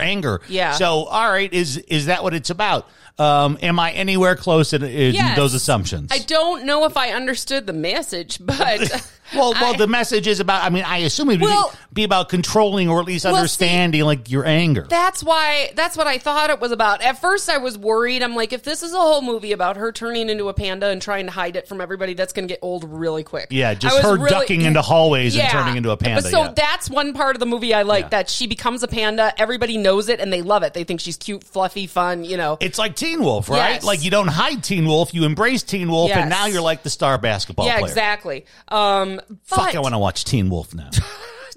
anger. 0.00 0.40
Yeah. 0.48 0.72
So 0.72 1.04
all 1.04 1.30
right, 1.30 1.52
is 1.52 1.76
is 1.78 2.06
that 2.06 2.22
what 2.22 2.34
it's 2.34 2.50
about? 2.50 2.88
Um, 3.18 3.58
am 3.62 3.80
I 3.80 3.90
anywhere 3.92 4.36
close 4.36 4.72
in, 4.72 4.84
in 4.84 5.12
Yes. 5.14 5.36
those 5.36 5.52
assumptions? 5.52 6.12
I 6.12 6.18
don't 6.18 6.64
know 6.66 6.84
if 6.84 6.96
I 6.96 7.10
understood 7.10 7.66
the 7.66 7.72
message, 7.72 8.38
but 8.40 9.10
well, 9.34 9.52
well, 9.52 9.74
I- 9.74 9.76
the 9.76 9.86
message 9.86 10.26
is 10.26 10.40
about. 10.40 10.64
I 10.64 10.70
mean, 10.70 10.84
I 10.84 10.98
assume 10.98 11.30
it 11.30 11.40
would 11.40 11.50
Well- 11.50 11.72
be 11.92 12.04
about 12.04 12.28
controlling 12.28 12.88
or 12.88 13.00
at 13.00 13.06
least 13.06 13.24
Well, 13.24 13.34
see- 13.34 13.38
understanding 13.38 14.02
like 14.04 14.30
your 14.30 14.44
anger. 14.46 14.86
That's 14.88 15.22
why. 15.22 15.70
That's 15.74 15.96
what 15.96 16.06
I 16.06 16.18
thought 16.18 16.50
it 16.50 16.60
was 16.60 16.70
about. 16.72 17.02
At 17.02 17.20
first, 17.20 17.48
I 17.48 17.58
was 17.58 17.76
worried. 17.78 18.22
I'm 18.22 18.34
like, 18.36 18.52
if 18.52 18.62
this 18.62 18.82
is 18.82 18.92
a 18.92 18.98
whole 18.98 19.22
movie 19.22 19.52
about 19.52 19.76
her 19.76 19.90
turning 19.92 20.28
into 20.28 20.48
a 20.48 20.54
panda 20.54 20.88
and 20.88 21.00
trying 21.02 21.26
to 21.26 21.32
hide 21.32 21.56
it 21.56 21.66
from 21.66 21.80
everybody, 21.80 22.14
that's 22.14 22.32
going 22.32 22.46
to 22.46 22.52
get 22.52 22.58
old 22.62 22.84
really 22.84 23.24
quick. 23.24 23.48
Yeah, 23.50 23.74
just 23.74 23.98
her 24.00 24.16
ducking 24.16 24.62
into 24.62 24.82
hallways 24.82 25.36
and 25.36 25.48
turning 25.50 25.76
into 25.76 25.90
a 25.90 25.96
panda, 25.96 26.22
But 26.22 26.30
so 26.30 26.42
yeah. 26.44 26.52
that's 26.54 26.88
one 26.90 27.12
part 27.14 27.36
of 27.36 27.40
the 27.40 27.46
movie 27.46 27.74
I 27.74 27.82
like 27.82 28.04
Yeah. 28.04 28.08
that 28.10 28.30
she 28.30 28.46
becomes 28.46 28.82
a 28.82 28.88
panda. 28.88 29.32
Everybody 29.38 29.76
knows 29.78 30.08
it 30.08 30.20
and 30.20 30.32
they 30.32 30.42
love 30.42 30.62
it. 30.62 30.74
They 30.74 30.84
think 30.84 31.00
she's 31.00 31.16
cute, 31.16 31.42
fluffy, 31.44 31.86
fun. 31.86 32.24
You 32.24 32.36
know. 32.36 32.56
it's 32.60 32.78
like 32.78 32.94
Teen 32.96 33.22
Wolf, 33.22 33.48
right? 33.48 33.74
Yes. 33.74 33.84
Like 33.84 34.04
you 34.04 34.10
don't 34.10 34.28
hide 34.28 34.62
Teen 34.62 34.86
Wolf, 34.86 35.12
you 35.14 35.24
embrace 35.24 35.62
Teen 35.62 35.90
Wolf, 35.90 36.10
and 36.12 36.28
now 36.30 36.46
you're 36.46 36.62
like 36.62 36.82
the 36.82 36.90
star 36.90 37.18
basketball 37.18 37.66
yeah, 37.66 37.78
player. 37.78 37.86
exactly. 37.88 38.44
Um, 38.68 39.17
Fuck, 39.44 39.58
but- 39.58 39.74
I 39.76 39.80
want 39.80 39.94
to 39.94 39.98
watch 39.98 40.24
Teen 40.24 40.50
Wolf 40.50 40.74
now. 40.74 40.90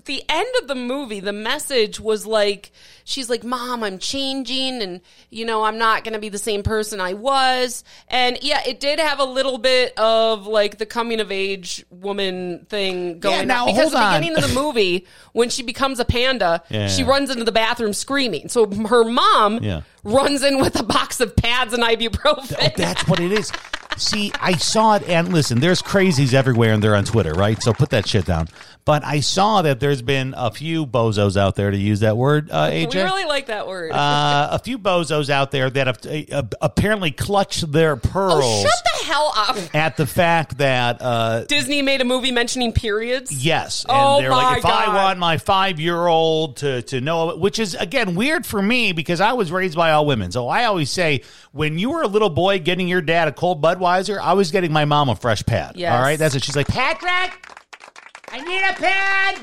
the 0.05 0.24
end 0.29 0.48
of 0.62 0.67
the 0.67 0.75
movie, 0.75 1.20
the 1.20 1.34
message 1.34 2.00
was 2.00 2.25
like, 2.25 2.72
she's 3.03 3.29
like, 3.29 3.43
Mom, 3.43 3.84
I'm 3.84 3.98
changing 4.00 4.81
and, 4.81 5.01
you 5.29 5.46
know, 5.46 5.63
I'm 5.63 5.77
not 5.77 6.03
going 6.03 6.13
to 6.13 6.20
be 6.20 6.29
the 6.29 6.38
same 6.38 6.63
person 6.63 7.00
I 7.00 7.13
was. 7.13 7.84
And 8.08 8.38
yeah, 8.41 8.62
it 8.65 8.79
did 8.79 9.00
have 9.00 9.20
a 9.20 9.24
little 9.25 9.58
bit 9.58 9.98
of 9.98 10.48
like 10.48 10.77
the 10.77 10.86
coming 10.86 11.20
of 11.20 11.31
age 11.31 11.86
woman 11.89 12.65
thing 12.70 13.20
going 13.20 13.48
now, 13.48 13.67
on. 13.67 13.74
Because 13.74 13.91
hold 13.93 14.03
the 14.03 14.17
beginning 14.20 14.43
of 14.43 14.50
the 14.50 14.55
movie, 14.62 15.05
when 15.34 15.50
she 15.50 15.63
becomes 15.63 16.00
a 16.00 16.05
panda, 16.05 16.63
Yeah. 16.70 16.88
she 16.88 17.03
runs 17.03 17.29
into 17.29 17.43
the 17.43 17.51
bathroom 17.51 17.93
screaming. 17.93 18.50
So 18.50 18.65
her 18.88 19.03
mom 19.03 19.60
Yeah. 19.63 19.81
runs 20.03 20.43
in 20.43 20.60
with 20.60 20.79
a 20.79 20.84
box 20.84 21.20
of 21.20 21.36
pads 21.36 21.74
and 21.74 21.84
ibuprofen. 21.84 22.55
Oh, 22.62 22.70
that's 22.75 23.08
what 23.08 23.20
it 23.20 23.31
is. 23.31 23.51
See, 23.98 24.31
I 24.39 24.53
saw 24.53 24.96
it, 24.96 25.03
and 25.08 25.34
listen, 25.34 25.60
there's 25.60 25.81
crazies 25.81 26.34
everywhere, 26.34 26.74
and 26.74 26.81
they're 26.81 26.96
on 26.96 27.03
Twitter, 27.03 27.34
right? 27.34 27.62
So 27.62 27.74
put 27.74 27.89
that 27.89 28.08
shit 28.08 28.25
down. 28.25 28.48
But 28.83 29.05
I 29.05 29.19
saw 29.19 29.61
that 29.61 29.79
there's 29.79 30.01
been 30.01 30.33
a 30.35 30.51
few 30.51 30.85
bozos 30.85 31.38
out 31.38 31.55
there 31.55 31.69
to 31.69 31.77
use 31.77 32.00
that 32.00 32.17
word, 32.17 32.50
uh, 32.51 32.69
AJ. 32.69 32.93
we 32.95 33.01
really 33.01 33.25
like 33.25 33.47
that 33.47 33.67
word. 33.67 33.91
uh, 33.91 34.50
a 34.51 34.59
few 34.59 34.79
bozos 34.79 35.29
out 35.29 35.51
there 35.51 35.69
that 35.69 35.88
have 35.88 36.00
uh, 36.31 36.43
apparently 36.61 37.11
clutched 37.11 37.71
their 37.71 37.95
pearls 37.95 38.41
oh, 38.43 38.63
shut 38.63 38.83
the 38.83 39.05
hell 39.05 39.33
up. 39.35 39.75
at 39.75 39.97
the 39.97 40.07
fact 40.07 40.57
that 40.57 40.97
uh, 41.01 41.43
Disney 41.45 41.81
made 41.81 42.01
a 42.01 42.05
movie 42.05 42.31
mentioning 42.31 42.73
periods. 42.73 43.31
Yes. 43.31 43.83
And 43.83 43.97
Oh 43.97 44.19
they're 44.19 44.31
like, 44.31 44.51
my 44.51 44.57
if 44.57 44.65
I 44.65 44.95
want 44.95 45.19
my 45.19 45.38
five 45.38 45.79
year 45.79 46.07
old 46.07 46.57
to, 46.57 46.81
to 46.83 47.01
know, 47.01 47.35
which 47.38 47.59
is, 47.59 47.75
again, 47.75 48.15
weird 48.15 48.45
for 48.45 48.61
me 48.61 48.93
because 48.93 49.21
I 49.21 49.33
was 49.33 49.51
raised 49.51 49.75
by 49.75 49.91
all 49.91 50.05
women. 50.05 50.31
So 50.31 50.47
I 50.47 50.65
always 50.65 50.89
say, 50.89 51.21
when 51.51 51.77
you 51.77 51.91
were 51.91 52.01
a 52.01 52.07
little 52.07 52.29
boy 52.29 52.59
getting 52.59 52.88
your 52.88 53.01
dad 53.01 53.27
a 53.27 53.31
cold 53.31 53.61
Budweiser, 53.61 54.19
I 54.19 54.33
was 54.33 54.51
getting 54.51 54.71
my 54.71 54.85
mom 54.85 55.09
a 55.09 55.15
fresh 55.15 55.45
pad. 55.45 55.73
Yes. 55.75 55.93
All 55.93 56.01
right. 56.01 56.17
That's 56.17 56.35
it. 56.35 56.43
she's 56.43 56.55
like, 56.55 56.67
Patrick, 56.67 57.47
I 58.31 58.39
need 58.41 58.61
a 58.63 58.73
pad. 58.73 59.39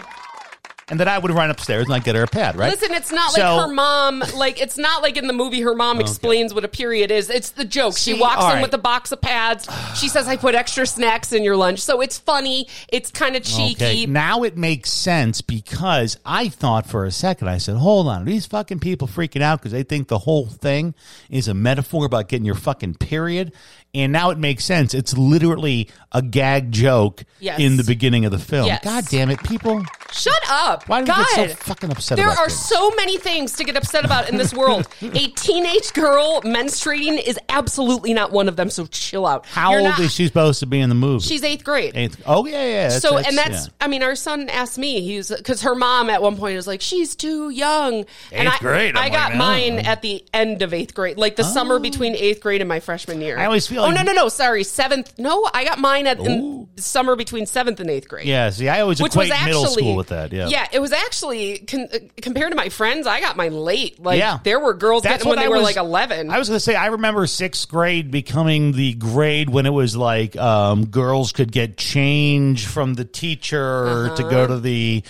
and 0.90 0.98
then 0.98 1.06
I 1.06 1.18
would 1.18 1.30
run 1.30 1.50
upstairs 1.50 1.84
and 1.84 1.92
I'd 1.94 2.02
get 2.04 2.14
her 2.14 2.22
a 2.22 2.26
pad, 2.26 2.56
right? 2.56 2.70
Listen, 2.72 2.94
it's 2.94 3.12
not 3.12 3.32
So- 3.32 3.42
like 3.56 3.66
her 3.68 3.74
mom. 3.74 4.24
Like 4.34 4.58
it's 4.58 4.78
not 4.78 5.02
like 5.02 5.18
in 5.18 5.26
the 5.26 5.34
movie 5.34 5.60
her 5.60 5.74
mom 5.74 6.00
explains 6.00 6.54
what 6.54 6.64
a 6.64 6.68
period 6.68 7.10
is. 7.10 7.28
It's 7.28 7.50
the 7.50 7.66
joke. 7.66 7.98
she 7.98 8.14
walks 8.14 8.36
all 8.42 8.48
in 8.48 8.54
right. 8.54 8.62
with 8.62 8.72
a 8.72 8.78
box 8.78 9.12
of 9.12 9.20
pads. 9.20 9.68
She 9.96 10.08
says, 10.08 10.26
"I 10.26 10.36
put 10.38 10.54
extra 10.54 10.86
snacks 10.86 11.34
in 11.34 11.44
your 11.44 11.56
lunch," 11.56 11.80
so 11.80 12.00
it's 12.00 12.16
funny. 12.18 12.68
It's 12.90 13.10
kind 13.10 13.36
of 13.36 13.42
cheeky. 13.42 13.84
Okay, 13.84 14.06
now 14.06 14.44
it 14.44 14.56
makes 14.56 14.90
sense 14.90 15.42
because 15.42 16.16
I 16.24 16.48
thought 16.48 16.86
for 16.86 17.04
a 17.04 17.10
second, 17.10 17.48
I 17.48 17.58
said, 17.58 17.76
hold 17.76 18.08
on, 18.08 18.22
are 18.22 18.24
these 18.24 18.46
fucking 18.46 18.78
people 18.80 19.06
freaking 19.08 19.42
out 19.42 19.58
because 19.60 19.72
they 19.72 19.82
think 19.82 20.08
the 20.08 20.20
whole 20.20 20.46
thing 20.46 20.94
is 21.28 21.48
a 21.48 21.54
metaphor 21.54 22.06
about 22.06 22.28
getting 22.28 22.46
your 22.46 22.54
fucking 22.54 22.94
period? 22.94 23.52
And 23.94 24.12
now 24.12 24.30
it 24.30 24.38
makes 24.38 24.64
sense. 24.64 24.92
It's 24.94 25.16
literally 25.16 25.88
a 26.12 26.22
gag 26.22 26.72
joke 26.72 27.24
Yes. 27.40 27.60
in 27.60 27.76
the 27.76 27.84
beginning 27.84 28.24
of 28.24 28.32
the 28.32 28.38
film. 28.38 28.66
Yes. 28.66 28.82
God 28.82 29.04
damn 29.08 29.30
it, 29.30 29.42
people. 29.44 29.82
Shut 30.10 30.40
up! 30.48 30.88
Why 30.88 31.02
do 31.02 31.12
we 31.12 31.16
get 31.36 31.50
so 31.50 31.54
fucking 31.56 31.90
upset 31.90 32.16
There 32.16 32.26
about 32.26 32.38
are 32.38 32.48
things? 32.48 32.64
so 32.64 32.90
many 32.92 33.18
things 33.18 33.52
to 33.56 33.64
get 33.64 33.76
upset 33.76 34.04
about 34.06 34.30
in 34.30 34.38
this 34.38 34.54
world. 34.54 34.88
a 35.02 35.28
teenage 35.28 35.92
girl 35.92 36.40
menstruating 36.42 37.22
is 37.22 37.38
absolutely 37.50 38.14
not 38.14 38.32
one 38.32 38.48
of 38.48 38.56
them. 38.56 38.70
So 38.70 38.86
chill 38.86 39.26
out. 39.26 39.44
How 39.46 39.72
You're 39.72 39.80
old 39.80 39.90
not- 39.90 40.00
is 40.00 40.12
she 40.14 40.26
supposed 40.26 40.60
to 40.60 40.66
be 40.66 40.80
in 40.80 40.88
the 40.88 40.94
movie? 40.94 41.26
She's 41.26 41.44
eighth 41.44 41.62
grade. 41.62 41.94
Eighth. 41.94 42.22
Oh, 42.26 42.46
yeah, 42.46 42.64
yeah. 42.64 42.72
that's- 42.88 43.02
so 43.02 43.18
and 43.18 43.36
that's 43.36 43.66
yeah. 43.66 43.72
I 43.82 43.88
mean 43.88 44.02
our 44.02 44.14
son 44.14 44.48
asked 44.48 44.78
me 44.78 45.00
he's 45.02 45.28
because 45.30 45.62
her 45.62 45.74
mom 45.74 46.08
at 46.10 46.22
one 46.22 46.36
point 46.36 46.56
was 46.56 46.66
like 46.66 46.80
she's 46.80 47.14
too 47.14 47.50
young 47.50 48.04
and 48.32 48.48
Eighth 48.48 48.54
I, 48.54 48.58
grade, 48.58 48.96
I'm 48.96 49.04
I 49.04 49.08
got 49.10 49.30
like, 49.30 49.32
no. 49.32 49.38
mine 49.38 49.78
at 49.80 50.02
the 50.02 50.24
end 50.32 50.62
of 50.62 50.72
eighth 50.72 50.94
grade 50.94 51.18
like 51.18 51.36
the 51.36 51.44
summer 51.44 51.76
oh. 51.76 51.80
between 51.80 52.14
eighth 52.16 52.40
grade 52.40 52.60
and 52.60 52.68
my 52.68 52.80
freshman 52.80 53.20
year 53.20 53.38
I 53.38 53.44
always 53.44 53.66
feel 53.66 53.77
oh 53.84 53.90
no 53.90 54.02
no 54.02 54.12
no 54.12 54.28
sorry 54.28 54.64
seventh 54.64 55.18
no 55.18 55.48
I 55.52 55.64
got 55.64 55.78
mine 55.78 56.06
at 56.06 56.18
in 56.20 56.68
summer 56.76 57.16
between 57.16 57.46
seventh 57.46 57.80
and 57.80 57.90
eighth 57.90 58.08
grade 58.08 58.26
Yeah, 58.26 58.50
see, 58.50 58.68
I 58.68 58.80
always 58.82 59.00
which 59.02 59.12
equate 59.12 59.28
was 59.30 59.30
actually 59.32 59.46
middle 59.52 59.66
school 59.66 59.96
with 59.96 60.08
that. 60.08 60.32
Yeah. 60.32 60.48
yeah 60.48 60.66
it 60.72 60.78
was 60.80 60.92
actually 60.92 61.58
con- 61.58 61.88
uh, 61.92 61.98
compared 62.22 62.50
to 62.52 62.56
my 62.56 62.68
friends 62.68 63.06
I 63.06 63.20
got 63.20 63.36
mine 63.36 63.52
late 63.54 64.00
like 64.02 64.18
Yeah. 64.18 64.38
there 64.44 64.60
were 64.60 64.74
girls 64.74 65.02
That's 65.02 65.24
getting 65.24 65.28
when 65.30 65.36
what 65.38 65.42
they 65.42 65.46
I 65.46 65.48
were 65.48 65.56
was- 65.56 65.64
like 65.64 65.76
11 65.76 66.30
I 66.30 66.38
was 66.38 66.48
going 66.48 66.56
to 66.56 66.60
say, 66.60 66.74
I 66.76 66.86
remember 66.86 67.26
sixth 67.26 67.68
grade 67.68 68.10
becoming 68.10 68.72
the 68.72 68.94
grade 68.94 69.50
when 69.50 69.66
it 69.66 69.72
was 69.72 69.96
like 69.96 70.36
um, 70.36 70.86
girls 70.86 71.32
could 71.32 71.50
get 71.52 71.76
change 71.76 72.66
from 72.66 72.94
the 72.94 73.04
teacher 73.04 74.10
to 74.16 74.22
Uh-huh. 74.22 74.30
go 74.30 74.46
to 74.46 74.58
the 74.60 75.02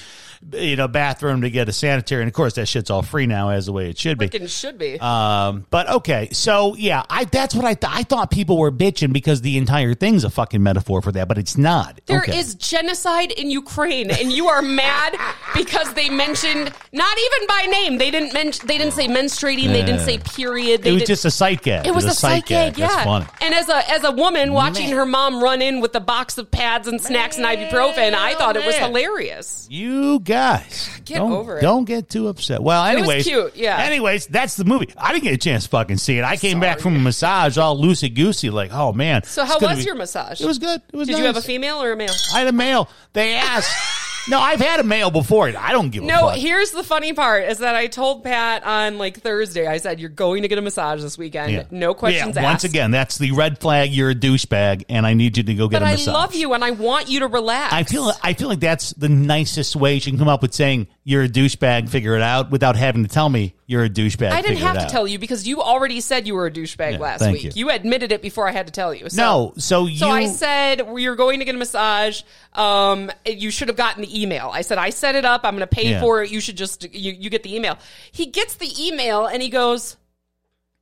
you 0.53 0.77
know 0.77 0.89
bathroom 0.89 1.43
to 1.43 1.51
get 1.51 1.69
a 1.69 1.73
sanitary, 1.73 2.23
and 2.23 2.29
of 2.29 2.35
course 2.35 2.55
that 2.55 2.67
shit's 2.67 2.91
all 2.91 3.03
free 3.03 3.27
now, 3.27 3.51
as 3.51 3.67
the 3.67 3.73
way 3.73 3.91
it 3.91 3.99
should 3.99 4.19
be. 4.19 4.29
Freaking 4.29 4.49
should 4.49 4.79
be 4.79 4.99
Um, 5.01 5.67
but 5.71 5.89
okay, 5.89 6.29
so 6.33 6.75
yeah, 6.77 7.03
I 7.09 7.25
that's 7.25 7.55
what 7.55 7.65
I 7.65 7.75
th- 7.75 7.93
I 7.95 8.03
thought 8.03 8.31
people 8.31 8.59
were 8.59 8.73
bitching 8.73 9.13
because 9.13 9.41
the 9.41 9.59
entire 9.59 9.95
thing's 9.95 10.25
a 10.25 10.31
fucking 10.31 10.63
metaphor 10.63 11.03
for 11.03 11.13
that, 11.13 11.29
but 11.29 11.39
it's 11.39 11.57
not. 11.57 12.01
There 12.07 12.25
is 12.25 12.55
okay. 12.55 12.59
genocide 12.59 13.33
in 13.33 13.51
Ukraine, 13.51 14.11
and 14.11 14.33
you 14.33 14.49
are 14.49 14.63
mad 14.63 15.17
because 15.55 15.93
they 15.95 16.09
mentioned 16.09 16.73
not 16.93 17.19
even 17.19 17.47
by 17.49 17.67
name. 17.71 17.99
They 17.99 18.11
didn't 18.11 18.33
mention. 18.33 18.67
They 18.67 18.79
didn't 18.79 18.95
say 18.95 19.09
menstruating. 19.09 19.69
They 19.69 19.85
didn't 19.85 20.01
say 20.01 20.19
period. 20.19 20.83
They 20.83 20.91
It 20.91 20.95
was 20.95 21.03
just 21.05 21.25
a 21.25 21.31
sight 21.31 21.63
gag. 21.63 21.87
It 21.87 21.95
was 21.95 22.05
a 22.05 22.15
sight 22.15 22.47
gag, 22.47 22.79
yeah. 22.79 22.89
That's 22.89 23.05
funny. 23.05 23.27
And 23.41 23.55
as 23.55 23.69
a 23.69 23.91
as 23.91 24.05
a 24.05 24.13
woman 24.13 24.53
watching 24.53 24.89
Man. 24.89 24.97
her 24.97 25.07
mom 25.07 25.43
run 25.43 25.63
in 25.63 25.81
with 25.81 25.95
a 25.95 26.01
box 26.01 26.39
of 26.39 26.51
pads 26.51 26.89
and 26.89 27.01
snacks 27.01 27.37
and 27.37 27.47
ibuprofen, 27.47 28.15
I 28.15 28.35
thought 28.35 28.57
it 28.57 28.65
was 28.65 28.77
hilarious. 28.77 29.67
You 29.71 30.21
guys, 30.29 30.89
Get 31.05 31.19
don't, 31.19 31.33
over 31.33 31.59
it. 31.59 31.63
Don't 31.63 31.85
get 31.85 32.09
too 32.09 32.29
upset. 32.29 32.63
Well, 32.63 32.83
was 32.83 32.97
anyways, 32.97 33.25
cute, 33.25 33.57
yeah. 33.57 33.79
Anyways, 33.79 34.27
that's 34.27 34.57
the 34.57 34.65
movie. 34.65 34.93
I 34.97 35.13
didn't 35.13 35.25
get 35.25 35.35
a 35.35 35.39
chance 35.39 35.65
to 35.65 35.71
fucking 35.71 35.97
see 35.97 36.19
it. 36.19 36.25
I 36.25 36.37
came 36.37 36.61
back 36.61 36.81
from 36.81 36.95
a 36.95 36.99
massage 36.99 37.59
all 37.59 37.77
loosey 37.77 38.15
goosey, 38.15 38.51
like, 38.51 38.71
oh 38.73 38.93
man. 38.93 39.25
So 39.25 39.45
how 39.45 39.59
was 39.59 39.79
be- 39.79 39.85
your 39.85 39.95
massage? 39.95 40.41
It 40.41 40.47
was 40.47 40.59
good. 40.59 40.83
It 40.93 40.97
was. 40.97 41.09
Did 41.09 41.19
you 41.19 41.25
have 41.25 41.37
a 41.37 41.43
female 41.43 41.83
or 41.83 41.93
a 41.93 41.97
male? 41.97 42.15
I 42.35 42.41
had 42.41 42.49
a 42.49 42.53
male. 42.53 42.89
They 43.15 43.35
asked. 43.35 43.98
No, 44.29 44.39
I've 44.41 44.61
had 44.61 44.81
a 44.81 44.83
male 44.85 45.11
before. 45.11 45.49
I 45.49 45.73
don't 45.73 45.91
give 45.91 46.03
a 46.03 46.07
No, 46.07 46.29
fuck. 46.29 46.37
here's 46.37 46.71
the 46.71 46.83
funny 46.85 47.13
part 47.13 47.45
is 47.49 47.59
that 47.59 47.75
I 47.75 47.87
told 47.87 48.25
Pat 48.25 48.63
on 48.65 48.99
like 48.99 49.21
Thursday, 49.21 49.67
I 49.67 49.79
said, 49.79 50.01
You're 50.01 50.09
going 50.11 50.43
to 50.43 50.49
get 50.49 50.59
a 50.59 50.63
massage 50.63 51.03
this 51.03 51.17
weekend. 51.19 51.53
Yeah. 51.53 51.65
No 51.71 51.95
questions 51.95 52.37
Yeah, 52.37 52.43
asked. 52.43 52.45
Once 52.53 52.65
again, 52.65 52.91
that's 52.91 53.19
the 53.19 53.33
red 53.33 53.59
flag. 53.59 53.91
You're 53.91 54.11
a 54.11 54.15
douchebag, 54.15 54.85
and 54.89 55.07
I 55.07 55.15
need 55.15 55.37
you 55.37 55.43
to 55.43 55.55
go 55.55 55.69
get 55.69 55.81
But 55.81 55.87
a 55.87 55.89
I 55.89 55.93
massage. 55.93 56.15
love 56.15 56.35
you 56.35 56.53
and 56.55 56.63
I 56.65 56.73
want 56.73 57.09
you 57.09 57.21
to 57.21 57.27
relax. 57.27 57.73
I 57.73 57.83
feel 57.85 58.13
I 58.23 58.35
feel 58.35 58.49
like 58.49 58.61
that's 58.61 58.91
the 58.93 59.09
nicest 59.09 59.77
way 59.77 59.99
she 59.99 60.11
can 60.11 60.19
come 60.19 60.29
up 60.29 60.43
with 60.43 60.55
saying 60.55 60.89
you're 61.09 61.23
a 61.23 61.29
douchebag. 61.29 61.89
Figure 61.89 62.15
it 62.17 62.21
out 62.23 62.51
without 62.51 62.77
having 62.77 63.03
to 63.03 63.09
tell 63.09 63.31
me 63.31 63.55
you're 63.67 63.83
a 63.85 63.89
douchebag. 63.89 64.31
I 64.31 64.43
didn't 64.43 64.59
have 64.59 64.77
to 64.77 64.83
out. 64.83 64.91
tell 64.91 65.09
you 65.09 65.19
because 65.19 65.49
you 65.49 65.63
already 65.63 66.03
said 66.03 66.27
you 66.27 66.35
were 66.35 66.45
a 66.45 66.51
douchebag 66.51 66.93
Yeah, 66.93 66.99
last 66.99 67.27
week. 67.33 67.57
you. 67.57 67.71
admitted 67.71 68.13
it 68.13 68.21
before 68.21 68.47
I 68.47 68.53
had 68.53 68.67
to 68.67 68.73
tell 68.75 68.93
you. 68.95 69.09
So, 69.09 69.17
No, 69.23 69.53
so 69.57 69.87
you. 69.87 69.97
So 69.97 70.11
I 70.11 70.27
said 70.27 70.87
you're 70.97 71.17
going 71.17 71.39
to 71.39 71.47
get 71.47 71.55
a 71.55 71.59
massage. 71.59 72.21
Um, 72.53 73.11
you 73.25 73.51
should 73.51 73.69
have 73.69 73.77
gotten 73.79 74.03
the 74.03 74.23
email. 74.23 74.51
I 74.53 74.61
said 74.61 74.77
I 74.77 74.91
set 74.91 75.15
it 75.15 75.25
up. 75.25 75.43
I'm 75.45 75.55
going 75.55 75.61
to 75.61 75.67
pay 75.67 75.93
Yeah. 75.93 76.01
for 76.03 76.23
it. 76.23 76.31
You 76.31 76.41
should 76.41 76.57
just 76.59 76.83
you, 76.95 77.13
you 77.13 77.31
get 77.31 77.43
the 77.43 77.57
email. 77.57 77.79
He 78.13 78.27
gets 78.27 78.57
the 78.57 78.71
email 78.79 79.25
and 79.25 79.41
he 79.43 79.49
goes, 79.49 79.97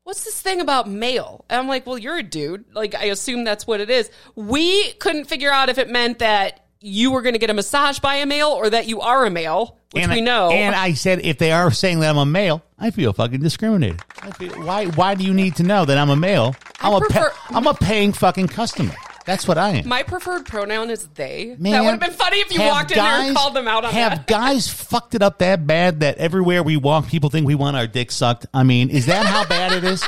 "What's 0.03 0.25
this 0.25 0.41
thing 0.43 0.61
about 0.61 0.91
mail?" 0.91 1.45
And 1.49 1.61
I'm 1.61 1.69
like, 1.69 1.87
"Well, 1.87 1.99
you're 1.99 2.19
a 2.19 2.23
dude. 2.25 2.65
Like 2.75 2.97
I 2.97 3.05
assume 3.05 3.45
that's 3.45 3.65
what 3.65 3.81
it 3.81 3.91
is." 3.91 4.11
We 4.35 4.93
couldn't 4.95 5.27
figure 5.27 5.53
out 5.53 5.69
if 5.69 5.79
it 5.79 5.89
meant 5.89 6.19
that 6.19 6.66
you 6.87 7.11
were 7.11 7.21
going 7.21 7.33
to 7.33 7.39
get 7.41 7.51
a 7.51 7.55
massage 7.55 7.99
by 7.99 8.17
a 8.17 8.27
male 8.27 8.49
or 8.49 8.71
that 8.71 8.87
you 8.87 9.01
are 9.01 9.27
a 9.27 9.31
male, 9.31 9.77
which 9.91 10.05
and 10.05 10.13
we 10.13 10.19
I- 10.19 10.21
know. 10.21 10.51
And 10.51 10.75
I 10.75 10.93
said, 10.95 11.21
if 11.25 11.37
they 11.39 11.51
are 11.51 11.71
saying 11.73 12.01
that 12.01 12.11
I'm 12.11 12.17
a 12.19 12.25
male, 12.25 12.63
I 12.79 12.91
feel 12.93 13.13
fucking 13.13 13.41
discriminated. 13.41 14.01
I 14.23 14.31
feel, 14.31 14.53
why? 14.63 14.87
Why 14.87 15.15
do 15.17 15.25
you 15.25 15.35
need 15.35 15.57
to 15.57 15.65
know 15.65 15.85
that 15.85 15.99
I'm 15.99 16.11
a 16.11 16.17
male? 16.17 16.55
I'm 16.81 16.95
a 16.95 17.01
prefer- 17.01 17.33
I'm 17.49 17.67
a 17.67 17.75
paying 17.75 18.13
fucking 18.13 18.49
customer. 18.49 18.95
That's 19.25 19.49
what 19.49 19.59
I 19.59 19.71
am. 19.71 19.89
My 19.89 20.05
preferred 20.05 20.47
pronoun 20.47 20.89
is 20.89 21.09
they. 21.15 21.57
Man, 21.59 21.73
that 21.73 21.83
would 21.83 21.91
have 21.91 22.01
been 22.01 22.13
funny 22.13 22.37
if 22.39 22.53
you 22.55 22.61
have 22.61 22.71
walked 22.71 22.93
in 22.93 22.99
there 22.99 23.05
and 23.07 23.37
called 23.37 23.55
them 23.55 23.67
out 23.67 23.85
on 23.85 23.93
have 23.93 24.13
that. 24.19 24.27
guys 24.29 24.69
fucked 24.69 25.17
it 25.17 25.23
up 25.23 25.41
that 25.41 25.67
bad 25.67 25.99
that 26.01 26.19
everywhere 26.19 26.63
we 26.63 26.77
walk, 26.77 27.09
people 27.09 27.29
think 27.29 27.45
we 27.45 27.57
want 27.57 27.77
our 27.77 27.89
dick 27.89 28.13
sucked? 28.13 28.47
I 28.55 28.63
mean, 28.63 28.89
is 28.89 29.07
that 29.07 29.27
how 29.27 29.45
bad 29.45 29.73
it 29.73 29.83
is? 29.83 30.05